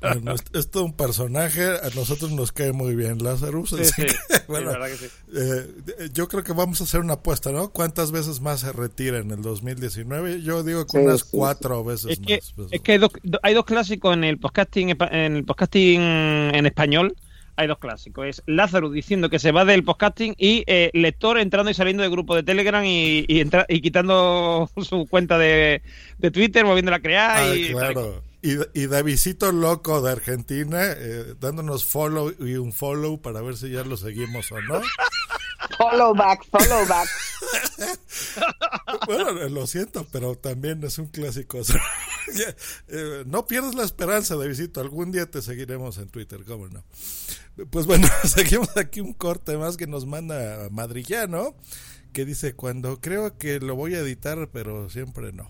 [0.00, 3.70] Bueno, es, es todo un personaje, a nosotros nos cae muy bien Lazarus.
[3.70, 4.02] Sí, así sí.
[4.02, 5.14] que, Sí, bueno, la verdad que sí.
[5.36, 7.68] eh, yo creo que vamos a hacer una apuesta, ¿no?
[7.70, 10.42] ¿Cuántas veces más se retira en el 2019?
[10.42, 12.52] Yo digo que Sí, unas sí, cuatro veces Es que, más.
[12.56, 12.68] pues.
[12.72, 16.66] es que hay, dos, do- hay dos clásicos en el podcasting en el podcasting en
[16.66, 17.14] español.
[17.56, 18.26] Hay dos clásicos.
[18.26, 22.12] Es Lázaro diciendo que se va del podcasting y eh, lector entrando y saliendo del
[22.12, 25.82] grupo de Telegram y, y, entra- y quitando su cuenta de,
[26.18, 27.36] de Twitter, volviéndola a crear.
[27.42, 28.22] Ah, y, claro.
[28.42, 33.70] Y, y Davidito Loco de Argentina, eh, dándonos follow y un follow para ver si
[33.70, 34.80] ya lo seguimos o no.
[35.78, 37.08] Follow back, follow back.
[39.06, 41.60] Bueno, lo siento, pero también es un clásico.
[42.88, 44.80] Eh, no pierdas la esperanza, Davidito.
[44.80, 46.84] Algún día te seguiremos en Twitter, ¿cómo no?
[47.70, 51.54] Pues bueno, seguimos aquí un corte más que nos manda Madrillano,
[52.12, 55.48] que dice, cuando creo que lo voy a editar, pero siempre no.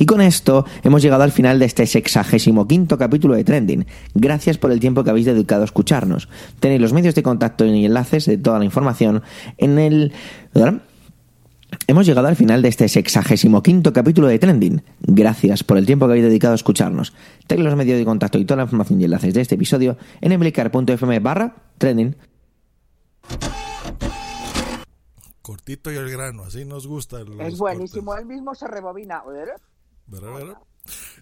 [0.00, 3.84] Y con esto hemos llegado al final de este sexagésimo quinto capítulo de Trending.
[4.14, 6.30] Gracias por el tiempo que habéis dedicado a escucharnos.
[6.58, 9.22] Tenéis los medios de contacto y enlaces de toda la información
[9.58, 10.12] en el...
[11.86, 14.82] Hemos llegado al final de este sexagésimo quinto capítulo de Trending.
[15.02, 17.12] Gracias por el tiempo que habéis dedicado a escucharnos.
[17.46, 20.32] Tenéis los medios de contacto y toda la información y enlaces de este episodio en
[20.32, 22.16] emblicar.fm barra trending.
[25.42, 27.18] Cortito y el grano, así nos gusta.
[27.18, 27.58] los Es cortes.
[27.58, 28.14] buenísimo.
[28.16, 29.22] Él mismo se rebobina.
[29.24, 29.60] Ver, ver.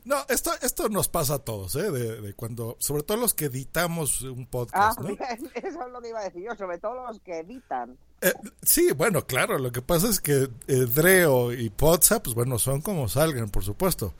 [0.04, 1.90] No, esto, esto nos pasa a todos, ¿eh?
[1.90, 5.08] De, de cuando, sobre todo los que editamos un Ah, podcast, ¿no?
[5.08, 7.96] bien, eso es lo que iba a decir yo, sobre todo los que editan.
[8.20, 8.32] Eh,
[8.62, 12.80] sí, bueno, claro, lo que pasa es que eh, Dreo y Potsa, pues bueno, son
[12.80, 14.14] como salgan, por supuesto.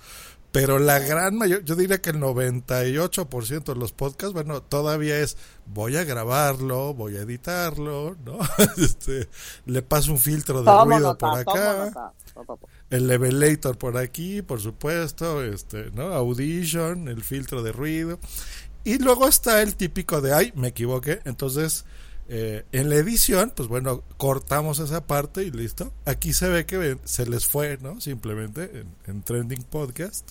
[0.50, 5.36] Pero la gran mayor, yo diría que el 98% de los podcasts, bueno, todavía es
[5.66, 8.38] voy a grabarlo, voy a editarlo, ¿no?
[8.78, 9.28] Este,
[9.66, 12.12] le paso un filtro de Tomo ruido nota, por acá,
[12.90, 16.14] el levelator por aquí, por supuesto, este, ¿no?
[16.14, 18.18] Audition, el filtro de ruido.
[18.84, 21.20] Y luego está el típico de, ay, me equivoqué.
[21.24, 21.84] Entonces,
[22.28, 25.92] eh, en la edición, pues bueno, cortamos esa parte y listo.
[26.04, 28.00] Aquí se ve que se les fue, ¿no?
[28.00, 30.30] Simplemente en, en Trending Podcast.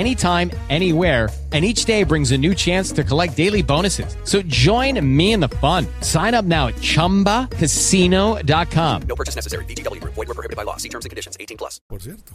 [0.01, 1.29] anytime, anywhere.
[1.53, 4.15] And each day brings a new chance to collect daily bonuses.
[4.23, 5.85] So join me in the fun.
[5.99, 9.01] Sign up now at ChumbaCasino.com.
[9.07, 9.65] No purchase necessary.
[9.65, 10.13] Group.
[10.13, 10.77] Void were prohibited by law.
[10.77, 11.35] See terms and conditions.
[11.37, 11.81] 18 plus.
[11.89, 12.31] Por cierto.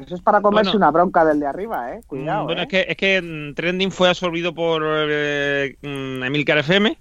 [0.00, 0.78] Eso es para comerse Bueno.
[0.78, 2.02] una bronca del de arriba, ¿eh?
[2.06, 2.64] Cuidado, bueno, ¿eh?
[2.64, 6.98] es que, es que mm, Trending fue absorbido por eh, mm, Emilcar FM,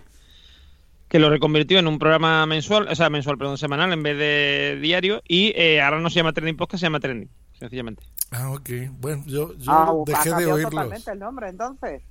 [1.15, 4.77] que lo reconvirtió en un programa mensual, o sea, mensual, perdón, semanal en vez de
[4.81, 8.03] diario, y eh, ahora no se llama Trending Podcast, se llama Trending, sencillamente.
[8.31, 8.69] Ah, ok.
[8.99, 10.71] Bueno, yo, yo Ah, dejé ha de cambiado oírlos.
[10.71, 12.01] totalmente el nombre, entonces.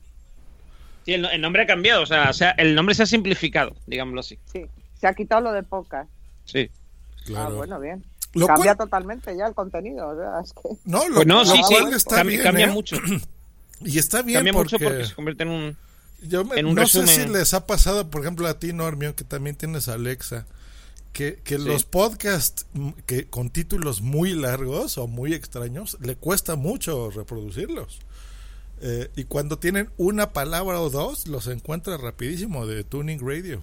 [1.04, 3.76] Sí, el, el nombre ha cambiado, o sea, o sea, el nombre se ha simplificado,
[3.86, 4.38] digámoslo así.
[4.50, 4.64] Sí,
[4.98, 6.08] se ha quitado lo del podcast.
[6.46, 6.70] Sí.
[7.36, 8.02] Ah, bueno, bien.
[8.32, 10.08] Lo Cambia totalmente ya el contenido.
[10.08, 10.60] o sea, es que...
[10.86, 12.70] No, lo, Pues no, lo sí, sí, está cam- bien, cambia ¿eh?
[12.70, 12.96] mucho.
[13.80, 15.76] Y está bien Cambia porque, mucho porque se convierte en un,
[16.28, 17.08] yo me- en un no resumen.
[17.08, 20.46] sé si les ha pasado, por ejemplo, a ti, Normio, que también tienes Alexa,
[21.12, 21.64] que, que Sí.
[21.64, 22.66] los podcasts
[23.06, 28.00] que con títulos muy largos o muy extraños, le cuesta mucho reproducirlos.
[28.80, 33.62] Eh, y cuando tienen una palabra o dos, los encuentra rapidísimo de Tuning Radio.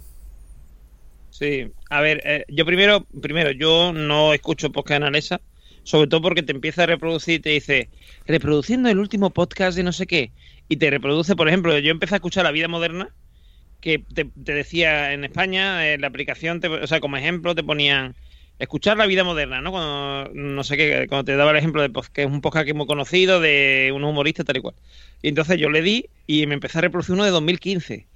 [1.29, 5.41] Sí, a ver, eh, yo primero, primero, yo no escucho podcast en Alexa,
[5.83, 7.89] sobre todo porque te empieza a reproducir y te dice,
[8.27, 10.31] reproduciendo el último podcast de no sé qué,
[10.71, 13.09] y te reproduce, por ejemplo, yo empecé a escuchar La Vida Moderna,
[13.81, 17.63] que te, te decía en España, en la aplicación, te- o sea, como ejemplo te
[17.63, 18.15] ponían
[18.57, 19.71] escuchar La Vida Moderna, ¿no?
[19.71, 22.71] Cuando, no sé qué, cuando te daba el ejemplo de que es un podcast que
[22.71, 24.75] es muy conocido, de unos humoristas tal y cual.
[25.21, 28.07] Y entonces yo le di y me empecé a reproducir uno de 2015.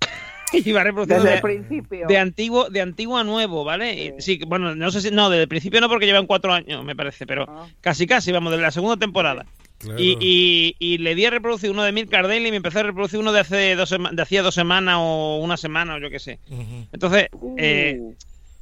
[0.52, 2.06] y iba reproduciendo Desde de- el principio.
[2.08, 4.16] de antiguo, de antiguo a nuevo, ¿vale?
[4.18, 6.96] Sí, bueno, no sé si, no, desde el principio no porque llevan cuatro años, me
[6.96, 7.46] parece, pero
[7.80, 9.46] casi casi, vamos, de la segunda temporada.
[9.96, 12.82] Y, y, y le di a reproducir uno de Milk Daily y me empecé a
[12.82, 16.18] reproducir uno de hace dos de hacía dos semanas o una semana o yo qué
[16.18, 16.38] sé.
[16.92, 17.98] Entonces, eh,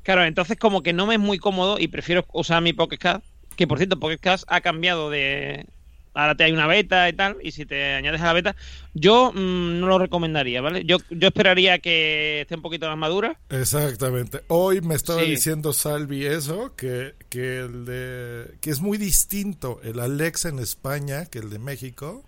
[0.05, 3.24] claro, entonces como que no me es muy cómodo y prefiero usar mi Pocket Cast,
[3.57, 5.66] que por cierto, Pocket Cast ha cambiado de...
[6.15, 8.57] Ahora te hay una beta y tal, y si te añades a la beta,
[8.95, 10.85] yo mm, no lo recomendaría, ¿vale?
[10.85, 13.39] Yo, yo esperaría que esté un poquito más madura.
[13.51, 14.43] Exactamente.
[14.49, 15.31] Hoy me estaba Sí.
[15.31, 21.27] diciendo Salvi eso, que, que, el de, que es muy distinto el Alexa en España
[21.27, 22.25] que el de México,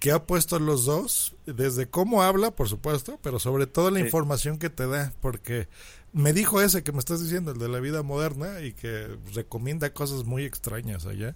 [0.00, 4.04] que ha puesto los dos, desde cómo habla, por supuesto, pero sobre todo la Sí.
[4.06, 5.68] información que te da, porque
[6.12, 9.90] me dijo ese que me estás diciendo, el de la vida moderna, y que recomienda
[9.90, 11.34] cosas muy extrañas allá.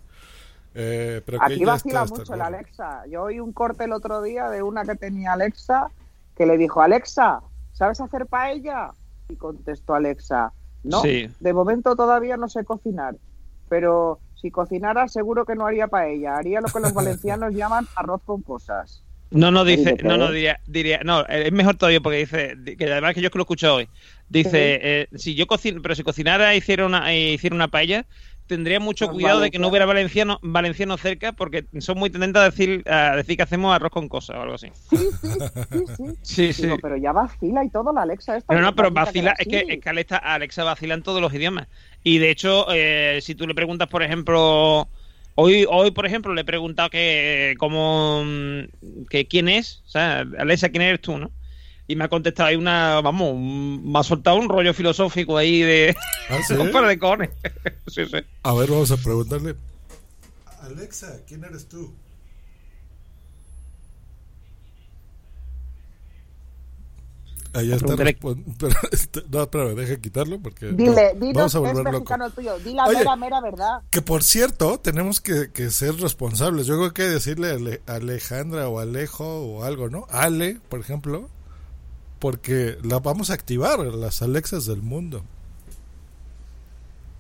[0.75, 2.45] Eh, pero Aquí vacila mucho el luego.
[2.45, 3.03] Alexa.
[3.11, 5.89] Yo oí un corte el otro día de una que tenía Alexa
[6.37, 7.41] que le dijo, Alexa,
[7.73, 8.93] ¿sabes hacer paella?
[9.29, 10.53] Y contestó Alexa,
[10.85, 11.29] no, Sí.
[11.41, 13.15] de momento todavía no sé cocinar,
[13.69, 18.23] pero si cocinara seguro que no haría paella, haría lo que los valencianos llaman arroz
[18.25, 19.03] con cosas.
[19.33, 22.77] No, no, dice, no, no, diría, diría, no, eh, es mejor todavía porque dice, di-
[22.77, 23.89] que además que yo es que lo escucho hoy,
[24.29, 28.07] dice, eh, si yo cocino, pero si cocinara e hiciera una, e hiciera una paella,
[28.51, 32.43] tendría mucho Los cuidado de que no hubiera valenciano, valenciano cerca porque son muy tendentes
[32.43, 34.73] a decir, a decir que hacemos arroz con cosas o algo así.
[36.23, 36.63] Sí, sí.
[36.63, 38.53] Digo, pero ya vacila y todo la Alexa esta.
[38.53, 41.33] Pero no, pero vacila, que es que, es que Alexa, Alexa vacila en todos los
[41.33, 41.69] idiomas.
[42.03, 44.89] Y de hecho, eh, si tú le preguntas, por ejemplo,
[45.37, 50.27] hoy, hoy por ejemplo, le he preguntado que cómo mm, que quién es, o sea,
[50.39, 51.31] Alexa, quién eres tú, ¿no?
[51.91, 55.61] Y me ha contestado ahí una, vamos, un- me ha soltado un rollo filosófico ahí
[55.61, 55.97] de
[56.29, 56.55] ¿Ah, sí?
[56.55, 57.31] un par de cojones.
[57.89, 58.19] sí, sí.
[58.45, 59.57] A ver, vamos a preguntarle.
[60.63, 61.93] Alexa, ¿quién eres tú?
[67.53, 67.97] Allá está.
[67.97, 68.15] Pero,
[68.93, 70.67] este, no, espérame, deja quitarlo porque.
[70.67, 72.15] Dile, no, vamos a volver loco.
[72.37, 72.99] tuyo, di la Oye.
[72.99, 73.81] mera, mera verdad.
[73.91, 76.67] Que por cierto, tenemos que, que ser responsables.
[76.67, 80.07] Yo creo que decirle a Ale- Alejandra o Alejo o algo, ¿no?
[80.11, 81.29] Ale, por ejemplo,
[82.21, 85.25] porque la vamos a activar, las Alexas del mundo.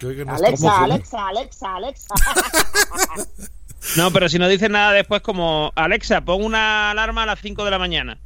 [0.02, 0.84] Alexa.
[0.84, 2.14] Alexa, Alexa, Alexa.
[3.96, 7.64] No, pero si no dices nada después como, Alexa, pon una alarma a las 5
[7.64, 8.18] de la mañana.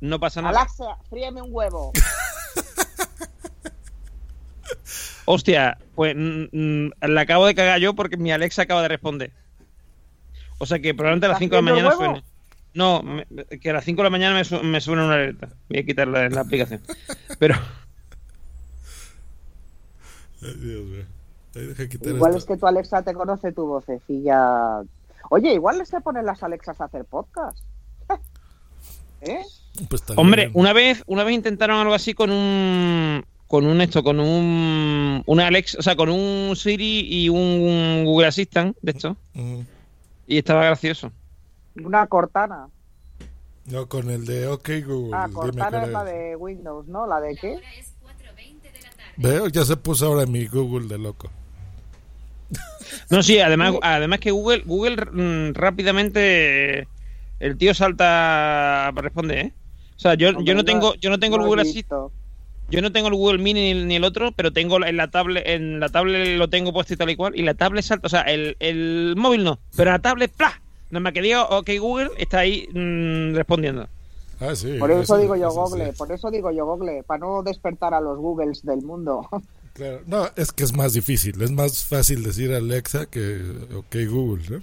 [0.00, 0.58] No pasa nada.
[0.58, 1.92] Alexa, fríeme un huevo.
[5.26, 9.32] Hostia, pues mm, mm, la acabo de cagar yo porque mi Alexa acaba de responder.
[10.58, 12.24] O sea que probablemente a las 5 de la ¿Estás mañana suene.
[12.74, 13.26] No, me-
[13.60, 15.48] que a las 5 de la mañana me, su- me suena una alerta.
[15.68, 16.80] Voy a quitarla en la aplicación.
[17.38, 17.54] Pero
[20.42, 21.04] Ay, Dios mío.
[21.54, 22.38] Ahí deja quitar Igual esto.
[22.38, 24.80] es que tu Alexa te conoce tu vocecilla.
[25.30, 27.58] Oye, igual se ponen las Alexas a hacer podcast.
[29.20, 29.42] ¿Eh?
[29.88, 30.52] Pues Hombre, bien.
[30.54, 35.46] una vez, una vez intentaron algo así con un con un esto, con un una
[35.46, 39.16] Alexa, o sea, con un Siri y un Google Assistant de esto.
[40.26, 41.12] Y estaba gracioso.
[41.76, 42.68] Una Cortana.
[43.66, 45.16] No, con el de OK Google.
[45.16, 47.06] Ah, dime Cortana es la de Windows, ¿no?
[47.06, 47.58] ¿La de qué?
[49.16, 51.30] Veo, ya se puso ahora mi Google de loco.
[53.10, 56.88] No, sí, además, además que Google, Google mm, rápidamente
[57.40, 59.52] el tío salta para responder, ¿eh?
[59.96, 61.62] O sea, yo, yo no tengo, yo no tengo el Google.
[61.62, 62.10] Assistant,
[62.70, 65.46] yo no tengo el Google Mini ni, ni el otro, pero tengo en la tablet,
[65.46, 68.10] en la tablet lo tengo puesto y tal y cual, y la tablet salta, o
[68.10, 70.60] sea, el, el móvil no, pero la tablet, ¡plah!
[70.92, 73.88] Nada más que diga, ok Google, está ahí mm, respondiendo.
[74.38, 74.76] Ah, sí.
[74.78, 75.72] Por eso digo yo eso sí.
[75.72, 79.26] Google, por eso digo yo Google, para no despertar a los Googles del mundo.
[79.74, 80.02] Claro.
[80.06, 81.40] No, es que es más difícil.
[81.40, 83.40] Es más fácil decir Alexa que
[83.74, 84.42] OK Google.
[84.50, 84.60] ¿no?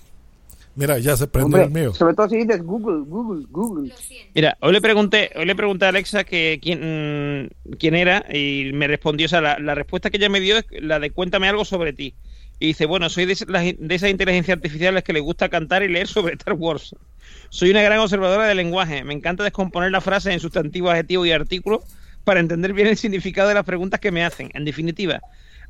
[0.76, 1.96] Mira, ya se prendió Hombre, el mío.
[1.96, 3.92] sobre todo si dices Google, Google, Google.
[4.36, 7.50] Mira, hoy le pregunté, hoy le pregunté a Alexa que quién,
[7.80, 10.66] quién era y me respondió, o sea, la, la respuesta que ella me dio es
[10.80, 12.14] la de cuéntame algo sobre ti.
[12.60, 16.08] Y dice, bueno, soy de, de esas inteligencias artificiales que le gusta cantar y leer
[16.08, 16.94] sobre Star Wars.
[17.50, 19.04] Soy una gran observadora del lenguaje.
[19.04, 21.84] Me encanta descomponer las frases en sustantivos, adjetivos y artículos
[22.24, 24.52] para entender bien el significado de las preguntas que me hacen.
[24.54, 25.22] En definitiva,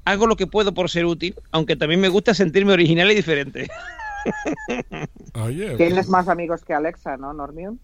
[0.03, 3.69] hago lo que puedo por ser útil, aunque también me gusta sentirme original y diferente.
[5.35, 7.79] Oye, Tienes más amigos que Alexa, ¿no, Normion?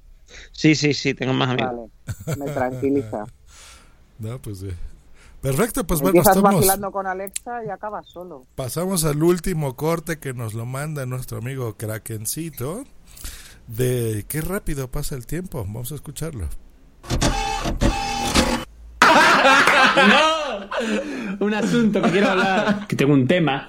[0.51, 1.89] Sí, sí, sí, tengo más amigos.
[2.25, 3.25] Vale, me tranquiliza.
[4.17, 4.69] No, pues sí.
[5.45, 8.47] Perfecto, pues bueno, estamos, vacilando con Alexa y acabas solo.
[8.55, 12.83] pasamos al último corte que nos lo manda nuestro amigo Krakencito.
[13.67, 15.63] De qué rápido pasa el tiempo.
[15.63, 16.47] Vamos a escucharlo.
[21.39, 22.85] Un asunto que quiero hablar.
[22.87, 23.67] Que tengo un tema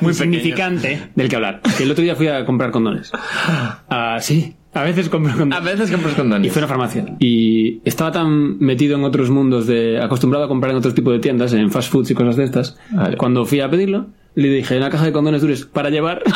[0.00, 1.60] muy significante del que hablar.
[1.76, 3.12] Que el otro día fui a comprar condones.
[3.14, 4.56] Ah, sí.
[4.74, 5.58] A veces compro condones.
[5.58, 6.46] A veces compras condones.
[6.46, 7.04] Y fue a una farmacia.
[7.18, 10.00] Y estaba tan metido en otros mundos de.
[10.02, 12.78] acostumbrado a comprar en otros tipos de tiendas, en fast foods y cosas de estas.
[13.18, 16.22] Cuando fui a pedirlo, le dije una caja de condones duros para llevar.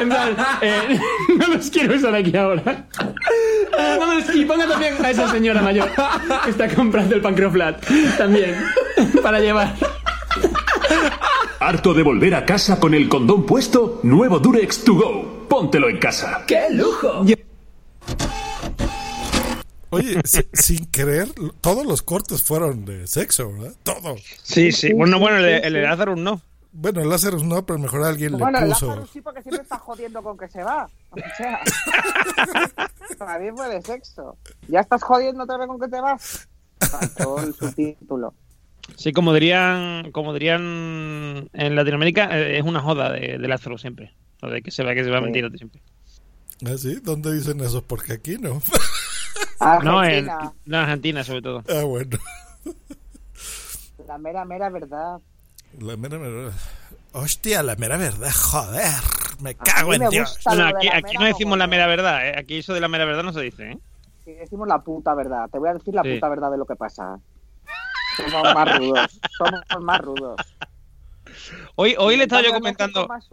[0.00, 1.00] En plan, eh,
[1.38, 2.86] no los quiero usar aquí ahora.
[3.98, 5.88] No me los- y ponga también a esa señora mayor
[6.44, 7.84] que está comprando el pancreoflat.
[8.16, 8.54] También.
[9.22, 9.74] Para llevar.
[11.60, 14.00] ¿Harto de volver a casa con el condón puesto?
[14.04, 15.46] Nuevo Durex To Go.
[15.48, 16.44] Póntelo en casa.
[16.46, 17.24] ¡Qué lujo!
[19.90, 21.28] Oye, si- sin querer,
[21.60, 23.72] todos los cortes fueron de sexo, ¿verdad?
[23.82, 24.20] Todos.
[24.42, 24.92] Sí, sí.
[24.92, 26.40] Bueno, bueno, el, de- el Lazarus no.
[26.70, 28.86] Bueno, el Lazarus no, pero mejor alguien Bueno, le el puso.
[28.88, 30.88] Lázaro sí, porque siempre está jodiendo con que se va.
[31.10, 31.60] O sea,
[33.18, 34.36] para mí fue de sexo.
[34.68, 36.46] ¿Ya estás jodiendo otra vez con que te vas?
[36.78, 38.34] Faltó el subtítulo.
[38.96, 44.12] Sí, como dirían, como dirían en Latinoamérica, eh, es una joda de, de Lázaro siempre.
[44.40, 45.80] Lo de que se va, que se va a mentir siempre.
[46.66, 46.98] ¿Ah, sí?
[47.02, 47.84] ¿Dónde dicen eso?
[47.84, 48.60] Porque aquí no.
[49.82, 50.28] No, en,
[50.72, 51.62] Argentina sobre todo.
[51.68, 52.16] Ah, bueno.
[54.06, 55.18] La mera, mera verdad.
[55.80, 56.52] La mera verdad.
[57.12, 58.94] Hostia, la mera verdad, joder.
[59.40, 60.38] Me cago me en Dios.
[60.46, 62.34] No, aquí, mera no decimos la mera verdad, ¿eh?
[62.36, 63.72] aquí eso de la mera verdad no se dice.
[63.72, 63.78] ¿eh?
[64.26, 66.14] Decimos la puta verdad, te voy a decir la Sí.
[66.14, 67.18] puta verdad de lo que pasa.
[68.18, 69.20] Somos más rudos.
[69.36, 70.36] Somos más rudos.
[71.76, 73.28] Hoy, hoy le estaba yo comentando, Más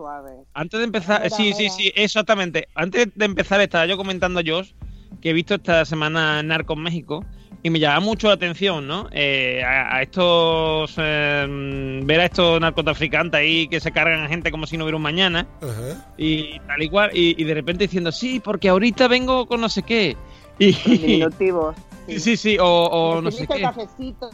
[0.53, 2.67] antes de empezar, sí, sí, sí, exactamente.
[2.75, 4.73] Antes de empezar estaba yo comentando a Josh
[5.21, 7.25] que he visto esta semana Narcos México
[7.63, 9.07] y me llama mucho la atención, ¿no?
[9.11, 14.51] Eh, a, a estos, eh, ver a estos narcotraficantes ahí que se cargan a gente
[14.51, 15.47] como si no hubiera un mañana.
[15.61, 16.13] Ajá.
[16.15, 19.69] y tal y cual, y, y de repente diciendo, sí, porque ahorita vengo con no
[19.69, 20.15] sé qué.
[20.59, 21.75] Y, Diminutivos.
[22.07, 23.61] Sí, sí, sí, o, o no sé qué.
[23.61, 24.29] cafecito.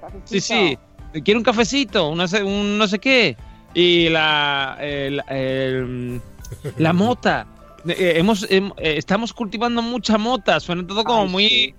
[0.00, 0.22] cafecito.
[0.24, 0.78] Sí, sí,
[1.24, 3.36] quiero un cafecito, un, no sé- un no sé qué.
[3.74, 6.20] Y la, el- el-
[6.78, 7.46] la mota.
[7.86, 11.74] Eh, hemos, hem- eh, estamos cultivando mucha mota, suena todo como muy...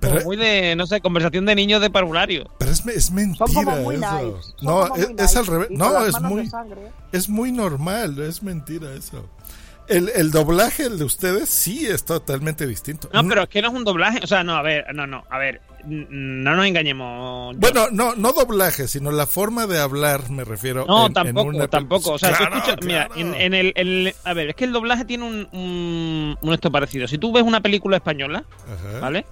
[0.00, 2.48] como muy de, no sé, conversación de niños de parvulario.
[2.58, 4.06] Pero es, es mentira Son como muy eso.
[4.22, 5.38] nice, son No, como es, muy es nice.
[5.38, 5.68] al revés.
[5.70, 6.92] No, es muy, sangre.
[7.12, 8.18] es muy normal.
[8.20, 9.28] Es mentira eso.
[9.88, 13.10] El, el doblaje el de ustedes sí es totalmente distinto.
[13.12, 14.20] No, pero es que no es un doblaje.
[14.22, 17.56] O sea, no, a ver, no, no, a ver, no nos engañemos.
[17.58, 20.84] Bueno, no, no doblaje, sino la forma de hablar, me refiero.
[20.86, 22.12] No, en- en tampoco, una- tampoco.
[22.12, 25.04] O sea, Claro, escuchas- mira, en, en el, el- A ver, es que el doblaje
[25.04, 27.06] tiene un, un, un esto parecido.
[27.08, 29.00] Si tú ves una película española, Ajá.
[29.00, 29.26] ¿vale?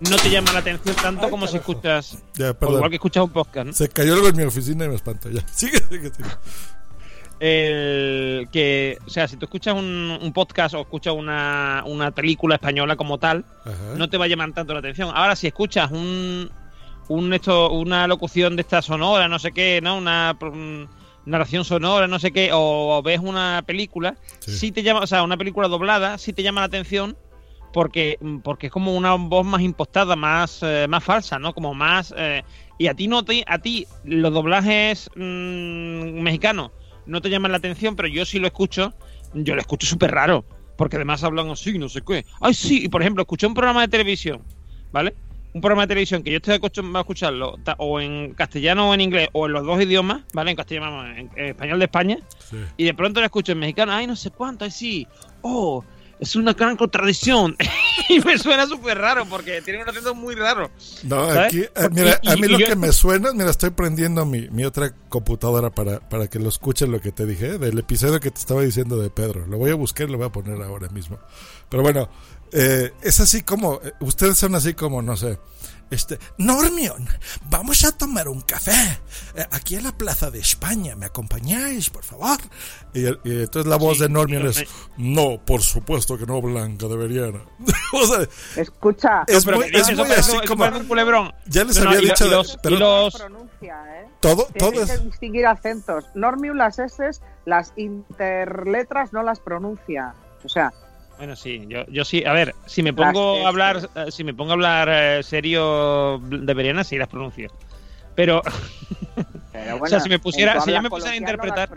[0.00, 2.18] No te llama la atención tanto como si escuchas.
[2.34, 3.72] Ya, igual que escuchas un podcast, ¿no?
[3.72, 5.30] Se cayó algo en mi oficina y me espantó.
[5.30, 6.28] Ya, sigue, sigue, sigue.
[7.40, 12.54] El que, o sea, si tú escuchas un, un podcast o escuchas una, una película
[12.54, 13.94] española como tal, Ajá.
[13.96, 15.10] no te va a llamar tanto la atención.
[15.14, 16.48] Ahora, si escuchas un,
[17.08, 19.96] un esto, una locución de esta sonora, no sé qué, ¿no?
[19.96, 20.84] Una mm,
[21.26, 24.72] narración sonora, no sé qué, o, ves una película, sí.
[24.72, 27.16] te llama, o sea, una película doblada, sí te llama la atención
[27.72, 31.52] porque, porque es como una voz más impostada, más, eh, más falsa, ¿no?
[31.52, 32.44] Como más eh,
[32.78, 36.70] y a ti no te, a ti los doblajes mm, mexicanos
[37.06, 38.94] no te llaman la atención, pero yo sí lo escucho,
[39.34, 40.44] yo lo escucho súper raro,
[40.76, 42.24] porque además hablan así, no sé qué.
[42.40, 44.42] Ay, sí, y por ejemplo, escuché un programa de televisión,
[44.92, 45.14] ¿vale?
[45.52, 49.00] Un programa de televisión que yo estoy acostumbrado a escucharlo o en castellano o en
[49.00, 50.50] inglés, o en los dos idiomas, ¿vale?
[50.50, 52.18] En castellano, en, en español de España,
[52.76, 55.06] y de pronto lo escucho en mexicano, ay, no sé cuánto, ay, sí,
[55.42, 55.84] oh,
[56.18, 57.56] es una gran contradicción.
[58.08, 60.70] y me suena súper raro porque tiene un acento muy raro.
[61.04, 61.46] No, ¿sabes?
[61.46, 64.24] aquí, eh, mira, Y- a mí y lo yo- que me suena, mira, estoy prendiendo
[64.26, 68.20] mi, mi otra computadora para, para que lo escuchen lo que te dije, del episodio
[68.20, 69.46] que te estaba diciendo de Pedro.
[69.46, 71.18] Lo voy a buscar y lo voy a poner ahora mismo.
[71.68, 72.08] Pero bueno,
[72.52, 75.38] eh, es así como, eh, ustedes son así como, no sé,
[75.94, 77.08] este, Normion,
[77.48, 79.00] vamos a tomar un café
[79.34, 82.38] eh, aquí en la Plaza de España, ¿me acompañáis, por favor?
[82.92, 84.64] Y, el- y entonces la voz de Normion es,
[84.98, 87.42] no, por supuesto que no, Blanca, deberían.
[87.92, 88.26] o sea,
[88.56, 89.22] Escucha.
[89.26, 90.64] es muy, eso- es eso muy parece- así eso como...
[90.66, 91.32] un culebrón.
[91.46, 94.08] Ya les No, había y dicho, y de- los- y pero los- pronuncia, ¿eh?
[94.20, 94.90] todo, Tienes todo es...
[94.90, 96.04] que distinguir acentos.
[96.14, 97.10] Normium las S,
[97.46, 100.14] las interletras no las pronuncia.
[100.44, 100.72] O sea,
[101.16, 102.24] Bueno, sí, yo, yo sí.
[102.24, 106.18] A ver, si me pongo a hablar, eh, si me pongo a hablar eh, serio
[106.20, 107.48] de Beriana, sí las pronuncio.
[108.14, 108.42] Pero,
[109.52, 111.68] pero o bueno, sea, si me pusiera, si yo me pusiera a interpretar,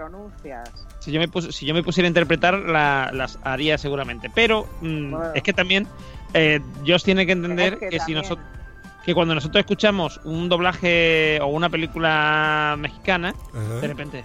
[1.00, 4.30] si yo me pus- si yo me pusiera a interpretar, la- las haría seguramente.
[4.34, 5.32] Pero mm, Bueno.
[5.36, 5.88] es que también
[6.34, 8.46] eh, Dios tiene que entender Es que que, si nosotros
[9.06, 13.80] que cuando nosotros escuchamos un doblaje o una película mexicana, Ajá.
[13.80, 14.24] de repente,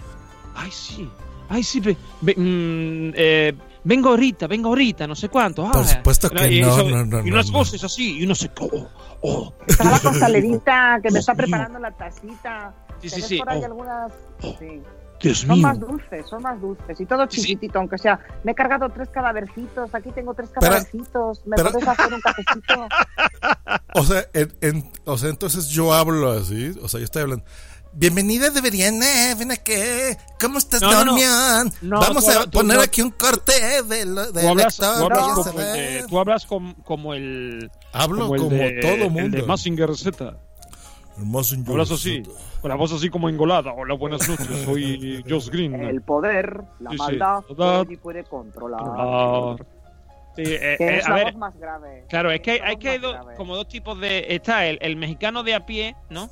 [0.56, 1.08] ay sí,
[1.48, 5.64] ay sí, mm, eh, vengo ahorita, vengo ahorita, no sé cuánto.
[5.70, 7.58] Por ah, supuesto que y no, eso- no, no, Y unas no.
[7.58, 8.50] voces así, y uno se...
[8.60, 8.86] Oh,
[9.22, 9.52] oh.
[9.66, 12.74] Está la costalerita que me está preparando la tacita.
[13.00, 13.38] Sí, sí, ¿Tenés sí.
[13.38, 13.66] por ahí Oh.
[13.66, 14.12] algunas?
[14.58, 14.82] Sí.
[15.20, 15.62] Dios Son mío.
[15.68, 17.00] más dulces, son más dulces.
[17.00, 18.18] Y todo chiquitito, aunque sea.
[18.42, 19.94] Me he cargado tres cadávercitos.
[19.94, 21.46] Aquí tengo tres Pero- cadávercitos.
[21.46, 22.88] ¿Me pero- podés hacer un cafecito?
[23.94, 27.44] O sea, en- en- o sea, entonces yo hablo así, o sea, yo estoy hablando.
[27.94, 29.72] Bienvenida Deberiana, ven aquí.
[30.40, 31.14] ¿Cómo estás, No, no,
[31.82, 32.00] no.
[32.00, 35.04] Vamos a hablas- poner tú- aquí un corte de, lo- de Tú hablas, lector, tú
[35.04, 35.76] hablas como, saber.
[35.78, 37.70] eh, tú hablas com- como el...
[37.92, 39.36] Hablo el como de- todo El mundo.
[39.36, 40.36] de Mazinger Z.
[41.18, 42.22] El Hablas así,
[42.62, 43.74] con la voz así como engolada.
[43.74, 45.74] Hola, buenas noches, soy Josh Green.
[45.74, 47.02] El poder, la Sí, sí.
[47.02, 47.82] maldad, Maldad.
[47.84, 48.82] nadie puede controlar.
[50.34, 50.36] Controlar.
[50.36, 52.04] Sí, eh, Que eh, es a la ver, voz más grave.
[52.08, 54.26] Claro, es que hay, que hay do- como dos tipos de...
[54.30, 56.28] Está el, el mexicano de a pie, ¿no?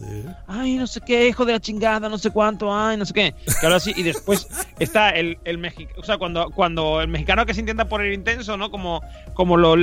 [0.47, 3.35] Ay, no sé qué, hijo de la chingada, no sé cuánto, ay, no sé qué.
[3.61, 4.49] Que habla así, y después
[4.79, 6.01] está el, el mexicano...
[6.01, 8.71] O sea, cuando, cuando el mexicano que se intenta poner intenso, ¿no?
[8.71, 9.01] Como,
[9.35, 9.77] como lo...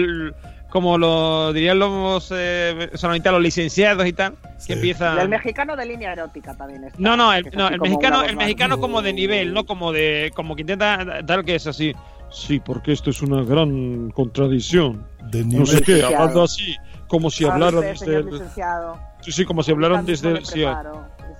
[0.69, 4.35] Como lo dirían los eh, solamente los licenciados y tal,
[4.67, 5.15] que empieza...
[5.15, 6.97] Y el mexicano de línea erótica también está.
[6.99, 10.57] No, no, el, no, el mexicano, el mexicano como de nivel, no como de, como
[10.57, 11.95] que intenta tal que es así.
[12.29, 15.05] Sí, porque esto es una gran contradicción.
[15.31, 16.75] De No sé qué, hablando así,
[17.07, 18.41] como si hablaran desde el,
[19.21, 20.63] sí, sí, como si hablaran desde el, sí,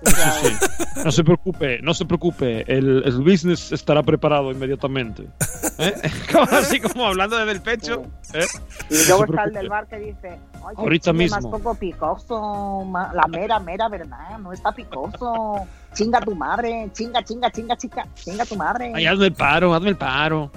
[0.04, 1.02] sí.
[1.04, 5.28] No se preocupe, no se preocupe, el, el business estará preparado inmediatamente.
[5.78, 5.94] ¿Eh?
[6.32, 8.04] Como así como hablando desde el pecho.
[8.34, 8.46] ¿eh?
[8.90, 11.36] Y luego está el del bar que dice, qué Ahorita mismo.
[11.36, 12.84] más poco picoso,
[13.14, 15.68] la mera, mera verdad, no está picoso.
[15.94, 18.92] Chinga tu madre, chinga, chinga, chinga, chica, chinga tu madre.
[18.94, 20.52] Ay, hazme el paro, hazme el paro.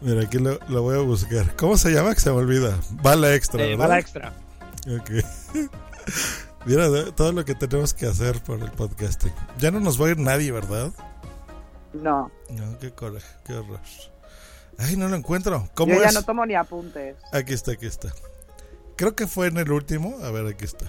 [0.00, 1.56] Mira, aquí lo, lo voy a buscar.
[1.56, 2.14] ¿Cómo se llama?
[2.14, 2.78] Que se me olvida.
[2.90, 3.64] Bala extra.
[3.64, 3.84] Eh, ¿verdad?
[3.84, 4.32] bala extra.
[4.86, 5.10] Ok.
[6.66, 9.32] Mira todo lo que tenemos que hacer por el podcasting.
[9.58, 10.90] Ya no nos va a ir nadie, ¿verdad?
[11.92, 13.80] No, No, qué coraje, qué horror.
[14.78, 15.68] Ay, no lo encuentro.
[15.74, 16.12] ¿Cómo yo es?
[16.12, 17.16] ya no tomo ni apuntes.
[17.32, 18.12] Aquí está, aquí está.
[18.96, 20.18] Creo que fue en el último.
[20.22, 20.86] A ver, aquí está.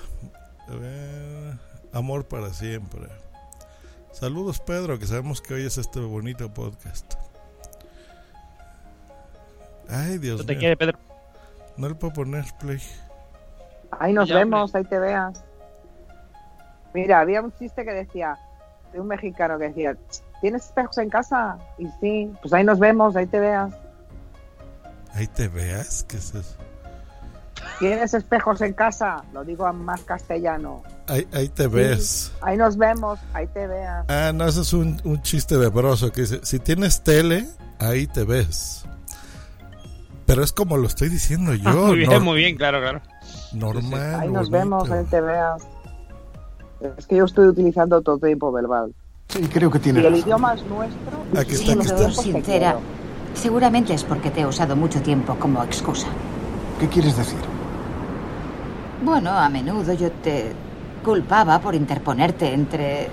[0.68, 1.60] A ver.
[1.94, 3.08] Amor para siempre.
[4.12, 7.14] Saludos, Pedro, que sabemos que hoy es este bonito podcast.
[9.90, 10.60] Ay, Dios ¿No te mío.
[10.60, 10.98] quiere, Pedro?
[11.78, 12.82] No le puedo poner play.
[14.00, 15.44] Ahí nos Ya, vemos, ahí te veas.
[16.94, 18.38] Mira, había un chiste que decía,
[18.92, 19.96] de un mexicano que decía,
[20.42, 21.58] ¿tienes espejos en casa?
[21.78, 23.74] Y sí, pues ahí nos vemos, ahí te veas.
[25.14, 26.04] Ahí te veas.
[26.08, 26.56] ¿Qué es eso?
[27.80, 29.24] ¿Tienes espejos en casa?
[29.34, 30.84] Lo digo en más castellano.
[31.08, 32.32] Ahí, ahí te ves.
[32.42, 34.06] Ahí nos vemos, ahí te veas.
[34.10, 37.48] Ah, no, eso es un, un chiste de broso que dice, si tienes tele,
[37.80, 38.86] ahí te ves.
[40.28, 41.70] Pero es como lo estoy diciendo yo.
[41.70, 43.02] Ah, muy bien, muy bien, claro, claro.
[43.54, 44.20] Normal.
[44.20, 44.52] Ahí nos bonito.
[44.52, 45.64] vemos, ahí te veas.
[46.98, 48.94] Es que yo estoy utilizando todo tiempo verbal.
[49.30, 50.28] Sí, creo que tiene Y el razón.
[50.28, 51.26] idioma es nuestro.
[51.40, 52.12] Aquí está, y aquí está.
[52.22, 52.80] sincera,
[53.34, 56.08] seguramente es porque te he usado mucho tiempo como excusa.
[56.80, 57.40] ¿Qué quieres decir?
[59.04, 60.52] Bueno, a menudo yo te
[61.04, 63.10] culpaba por interponerte entre...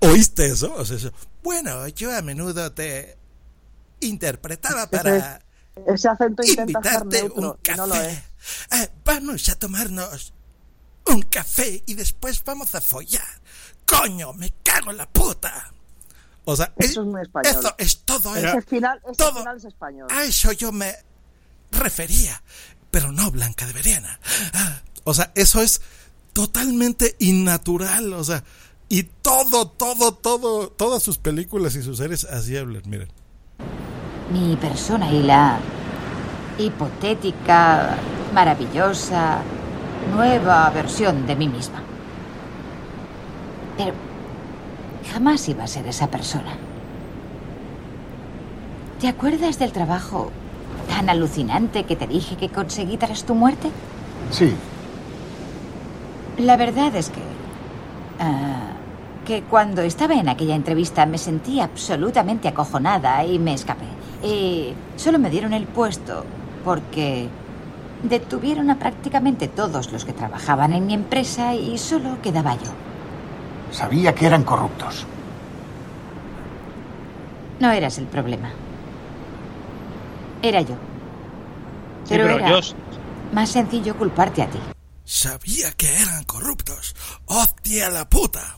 [0.00, 0.72] ¿Oíste eso?
[0.76, 1.10] O sea, eso.
[1.42, 3.16] Bueno, yo a menudo te
[4.00, 5.40] interpretaba para
[5.86, 8.10] Ese acento intenta ser neutro un y no lo café.
[8.70, 8.80] es.
[8.80, 10.32] Eh, vamos a tomarnos
[11.06, 13.24] un café y después vamos a follar.
[13.86, 15.72] Coño, me cago en la puta.
[16.44, 17.54] O sea, Eso es muy español.
[17.58, 18.34] eso es todo.
[18.36, 18.48] eh.
[18.48, 20.06] Ese final, ese todo final es español.
[20.10, 20.94] A eso yo me
[21.70, 22.42] refería,
[22.90, 24.18] pero no Blanca de Veriana.
[24.54, 25.80] Ah, o sea, eso es
[26.32, 28.44] totalmente innatural, o sea,
[28.88, 33.10] y todo, todo, todo, todas sus películas y sus series así hablan, miren.
[34.32, 35.62] Mi persona y la
[36.58, 39.46] hipotética, maravillosa,
[40.14, 41.82] nueva versión de mí misma.
[43.76, 43.94] Pero
[45.12, 46.60] jamás iba a ser esa persona.
[49.00, 50.32] ¿Te acuerdas del trabajo
[50.88, 53.72] tan alucinante que te dije que conseguí tras tu muerte?
[54.30, 54.60] Sí,
[56.38, 57.20] La verdad es que...
[58.20, 58.74] ah,
[59.24, 63.86] que cuando estaba en aquella entrevista me sentí absolutamente acojonada y me escapé.
[64.22, 66.24] Y solo me dieron el puesto
[66.64, 67.28] porque
[68.02, 72.70] detuvieron a prácticamente todos los que trabajaban en mi empresa y solo quedaba yo.
[73.70, 75.06] sabía que eran corruptos.
[77.60, 78.50] No eras el problema.
[80.42, 80.76] Era yo.
[82.04, 82.60] Sí, Pero, pero era yo,
[83.32, 84.58] más sencillo culparte a ti.
[85.04, 86.94] Sabía que eran corruptos.
[87.26, 88.57] ¡Hostia la puta!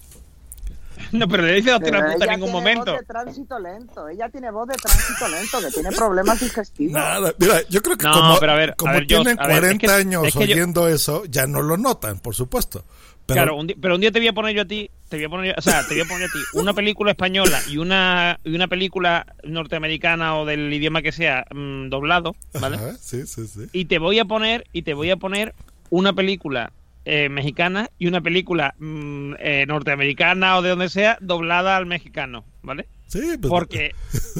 [1.12, 2.90] No, pero le dice la puta en ella ningún tiene momento.
[2.92, 4.08] voz de tránsito lento.
[4.08, 6.92] Ella tiene voz de tránsito lento, que tiene problemas digestivos.
[6.92, 9.40] Nada, mira, yo creo que No, como, pero a ver, a como ver, Josh, tienen
[9.40, 12.18] a ver, es 40 que- años es que yo- oyendo eso, ya no lo notan,
[12.20, 12.84] por supuesto.
[13.26, 15.16] Pero Claro, un di- pero un día te voy a poner yo a ti, te
[15.16, 17.60] voy a poner, yo- o sea, te voy a poner a ti una película española
[17.68, 22.76] y una y una película norteamericana o del idioma que sea mm, doblado, ¿vale?
[22.76, 23.66] Ajá, sí, sí, sí.
[23.72, 25.54] Y te voy a poner y te voy a poner
[25.90, 26.72] una película
[27.12, 32.44] eh, mexicana y una película mm, eh, norteamericana o de donde sea doblada al mexicano,
[32.62, 32.86] ¿vale?
[33.08, 33.92] Sí, pues, Porque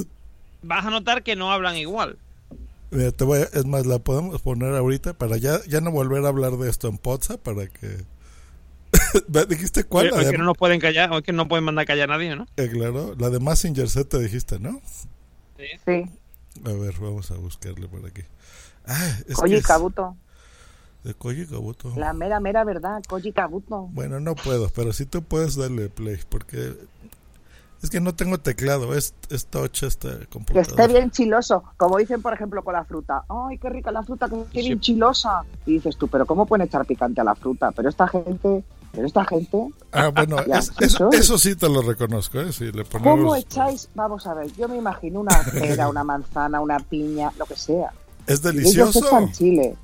[0.62, 2.16] vas a notar que no hablan igual.
[2.92, 6.24] Mira, te voy a- es más, la podemos poner ahorita para ya, ya no volver
[6.24, 8.04] a hablar de esto en Poza, para que...
[9.28, 10.06] ¿Me ¿Dijiste cuál?
[10.06, 11.86] Oye, La es de- que no nos pueden callar, o es que no pueden mandar
[11.86, 12.46] callar a nadie, ¿no?
[12.56, 14.80] eh, claro, la de Massinger Z te dijiste, ¿no?
[15.58, 16.04] Sí.
[16.64, 18.22] A ver, vamos a buscarle por aquí.
[18.86, 20.16] Ah, es que es Kabuto.
[21.04, 21.92] De Koji Kabuto.
[21.96, 23.88] La mera, mera verdad, Koji Kabuto.
[23.92, 26.76] Bueno, no puedo, pero si tú puedes darle play, porque
[27.82, 30.10] es que no tengo teclado, es, es touch esta
[30.52, 33.24] Que esté bien chiloso, como dicen, por ejemplo, con la fruta.
[33.28, 35.42] ¡Ay, qué rica la fruta, que esté bien chilosa!
[35.64, 37.72] Y dices tú, ¿pero cómo pueden echar picante a la fruta?
[37.72, 38.62] Pero esta gente,
[38.92, 39.68] pero esta gente...
[39.92, 42.52] Ah, bueno, Ya, es- sí eso, eso sí te lo reconozco, ¿eh?
[42.52, 43.88] Si le ¿Cómo echáis?
[43.94, 47.90] Vamos a ver, yo me imagino una pera, una manzana, una piña, lo que sea.
[48.26, 49.76] Es Y ellos delicioso, echan chile.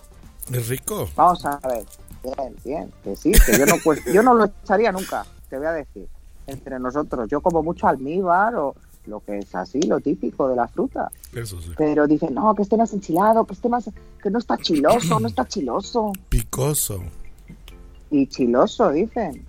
[0.53, 1.09] Es rico.
[1.17, 1.85] Vamos a ver.
[2.23, 2.93] Bien, bien.
[3.05, 6.07] Que sí, que yo no, pues, yo no lo echaría nunca, te voy a decir.
[6.47, 8.75] Entre nosotros, yo como mucho almíbar o
[9.07, 11.11] lo que es así, lo típico de la fruta.
[11.33, 11.73] Eso sí.
[11.77, 13.91] Pero dicen, no, que esté más enchilado, que esté más,
[14.23, 16.13] que no está chiloso, no está chiloso.
[16.29, 17.03] Picoso,
[18.11, 19.45] Y chiloso, dicen.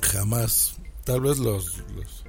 [0.00, 0.76] jamás.
[1.04, 1.78] Tal vez los...
[1.96, 2.24] los-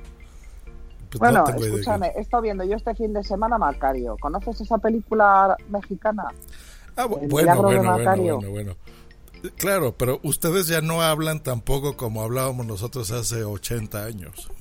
[1.10, 4.15] pues bueno, no escúchame, he estado viendo yo este fin de semana Macario.
[4.19, 6.26] ¿Conoces esa película mexicana?
[7.01, 8.35] Ah, bueno, milagro de bueno, bueno, Macario.
[8.35, 8.76] bueno, bueno.
[9.57, 14.51] Claro, pero ustedes ya no hablan tampoco como hablábamos nosotros hace 80 años.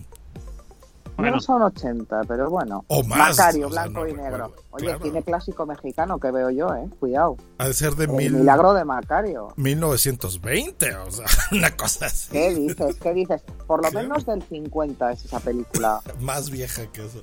[1.17, 2.85] No son 80, pero bueno.
[2.87, 4.31] O más, Macario, o sea, blanco no y negro.
[4.47, 4.63] recuerdo.
[4.71, 5.03] Oye, Claro.
[5.03, 6.89] cine clásico mexicano que veo yo, ¿eh?
[7.01, 7.37] Cuidado.
[7.59, 9.53] Ha de ser de El mil, milagro de Macario.
[9.57, 12.31] 1920, o sea, una cosa así.
[12.31, 12.97] ¿Qué dices?
[13.03, 13.43] ¿Qué dices?
[13.67, 16.01] Por lo menos del 50 es esa película.
[16.21, 17.19] Más vieja que eso.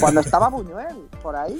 [0.00, 1.56] Cuando estaba Buñuel, por ahí.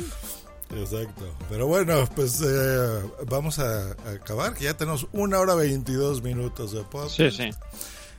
[0.74, 1.24] Exacto.
[1.48, 6.72] Pero bueno, pues eh, vamos a, a acabar, que ya tenemos una hora 22 minutos
[6.72, 7.16] de podcast.
[7.16, 7.50] Sí, sí.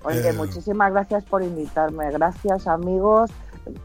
[0.04, 2.10] Oye, Eh, muchísimas gracias por invitarme.
[2.12, 3.30] Gracias, amigos.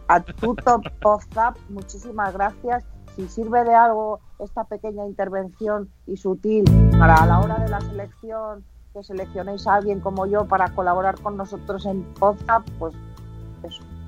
[0.08, 2.84] A Tuto Pozap, muchísimas gracias.
[3.14, 6.64] Si sirve de algo esta pequeña intervención y sutil
[6.98, 11.20] para a la hora de la selección, que seleccionéis a alguien como yo para colaborar
[11.20, 12.94] con nosotros en Pozap, pues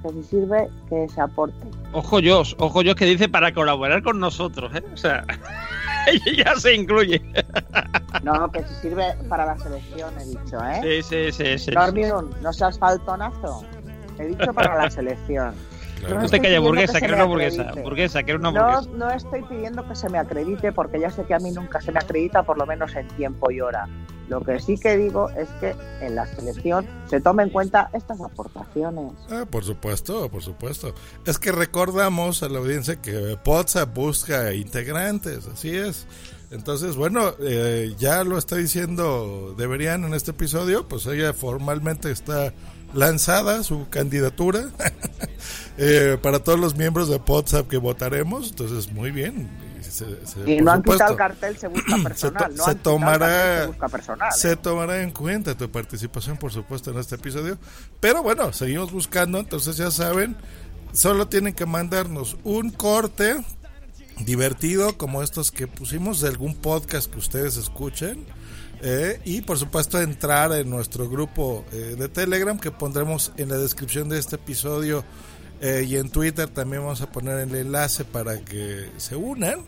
[0.09, 1.67] que si sirve, que se aporte.
[1.93, 4.83] Ojo yo, ojo yo que dice para colaborar con nosotros, ¿eh?
[4.93, 5.25] O sea,
[6.37, 7.21] ya se incluye.
[8.23, 11.03] No, que si sirve para la selección, he dicho, ¿eh?
[11.03, 11.71] Sí, sí, sí, sí.
[12.43, 13.65] No seas faltonazo.
[14.19, 15.55] He dicho para la selección.
[16.03, 17.63] No No te estoy calles, pidiendo burguesa, que se quiero me una burguesa.
[17.63, 17.83] acredite.
[17.83, 18.91] Burguesa, quiero una No, burguesa.
[18.97, 21.93] no estoy pidiendo que se me acredite porque ya sé que a mí nunca se
[21.93, 23.89] me acredita, por lo menos en tiempo y hora.
[24.29, 28.21] Lo que sí que digo es que en la selección se tome en cuenta estas
[28.21, 29.13] aportaciones.
[29.31, 30.95] Ah, por supuesto, por supuesto.
[31.25, 36.07] Es que recordamos a la audiencia que WhatsApp busca integrantes, así es.
[36.51, 42.53] Entonces, bueno, eh, ya lo está diciendo Deberían en este episodio, pues ella formalmente está
[42.95, 44.69] lanzada su candidatura
[45.79, 48.51] eh, para todos los miembros de WhatsApp que votaremos.
[48.51, 49.49] Entonces, muy bien.
[49.81, 52.51] Y, se- se- Y no han supuesto, quitado el cartel, se busca se, personal.
[52.51, 54.33] to- no se tomará se busca personal.
[54.33, 57.59] se tomará en cuenta tu participación por supuesto en este episodio
[58.01, 60.37] pero bueno seguimos buscando entonces ya saben
[60.93, 63.37] solo tienen que mandarnos un corte
[64.25, 68.27] divertido como estos que pusimos de algún podcast que ustedes escuchen
[68.83, 73.57] eh, y por supuesto entrar en nuestro grupo eh, de Telegram que pondremos en la
[73.57, 75.05] descripción de este episodio
[75.61, 79.65] Eh, y en Twitter también vamos a poner el enlace para que se unan,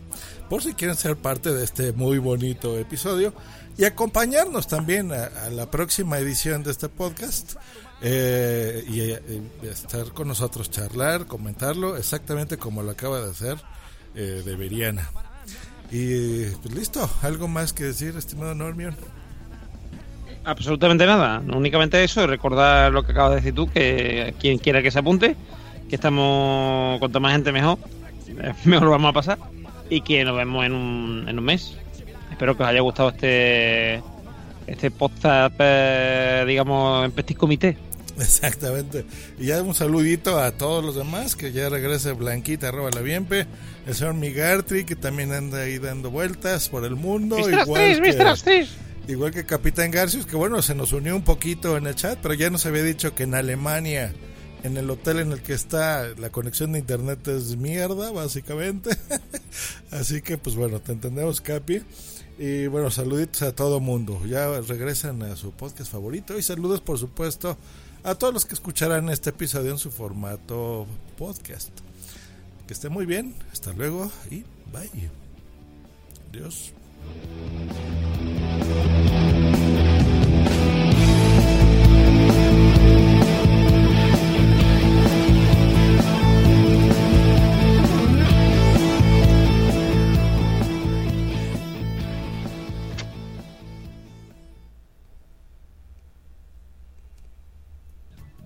[0.49, 3.33] por si quieren ser parte de este muy bonito episodio
[3.77, 7.55] y acompañarnos también a, la próxima edición de este podcast.
[8.03, 9.21] eh, y, eh,
[9.61, 13.57] estar con nosotros, charlar, comentarlo, exactamente como lo acaba de hacer
[14.15, 15.07] de Veriana.
[15.91, 18.95] Y pues listo, ¿algo más que decir, estimado Normion?
[20.43, 24.89] Absolutamente nada, únicamente eso, recordar lo que acabas de decir tú, que quien quiera que
[24.89, 25.35] se apunte,
[25.89, 27.77] que estamos, cuanto más gente mejor,
[28.65, 29.37] mejor lo vamos a pasar,
[29.89, 31.77] y que nos vemos en un, en un mes.
[32.31, 34.01] Espero que os haya gustado este
[34.67, 37.77] este podcast, eh, digamos, en Petit Comité.
[38.19, 39.05] Exactamente.
[39.39, 43.47] Y ya un saludito a todos los demás, que ya regrese Blanquita, arroba la Bienpe,
[43.85, 47.37] el señor Migartri, que también anda ahí dando vueltas por el mundo.
[47.37, 48.67] Igual que-.
[49.07, 52.33] Igual que Capitán Garcius, que bueno, se nos unió un poquito en el chat, pero
[52.33, 54.13] ya nos había dicho que en Alemania,
[54.63, 58.91] en el hotel en el que está, la conexión de internet es mierda, básicamente.
[59.91, 61.81] Así que, pues bueno, te entendemos, Capi.
[62.37, 64.21] Y bueno, saluditos a todo mundo.
[64.25, 66.37] Ya regresan a su podcast favorito.
[66.37, 67.57] Y saludos, por supuesto,
[68.03, 70.87] a todos los que escucharán este episodio en su formato
[71.17, 71.71] podcast.
[72.67, 73.35] Que esté muy bien.
[73.51, 75.09] Hasta luego y bye.
[76.29, 76.73] Adiós.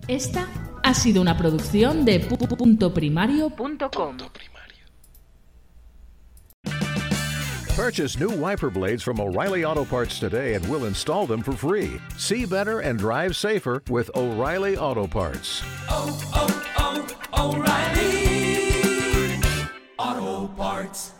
[0.07, 0.47] Esta
[0.83, 4.17] ha sido una producción de pu- pu- punto primario.com.
[7.75, 11.99] Purchase new wiper blades from O'Reilly Auto Parts today and we'll install them for free.
[12.17, 15.61] See better and drive safer with O'Reilly Auto Parts.
[15.89, 19.41] oh, oh, O'Reilly.
[19.99, 21.14] Auto Parts.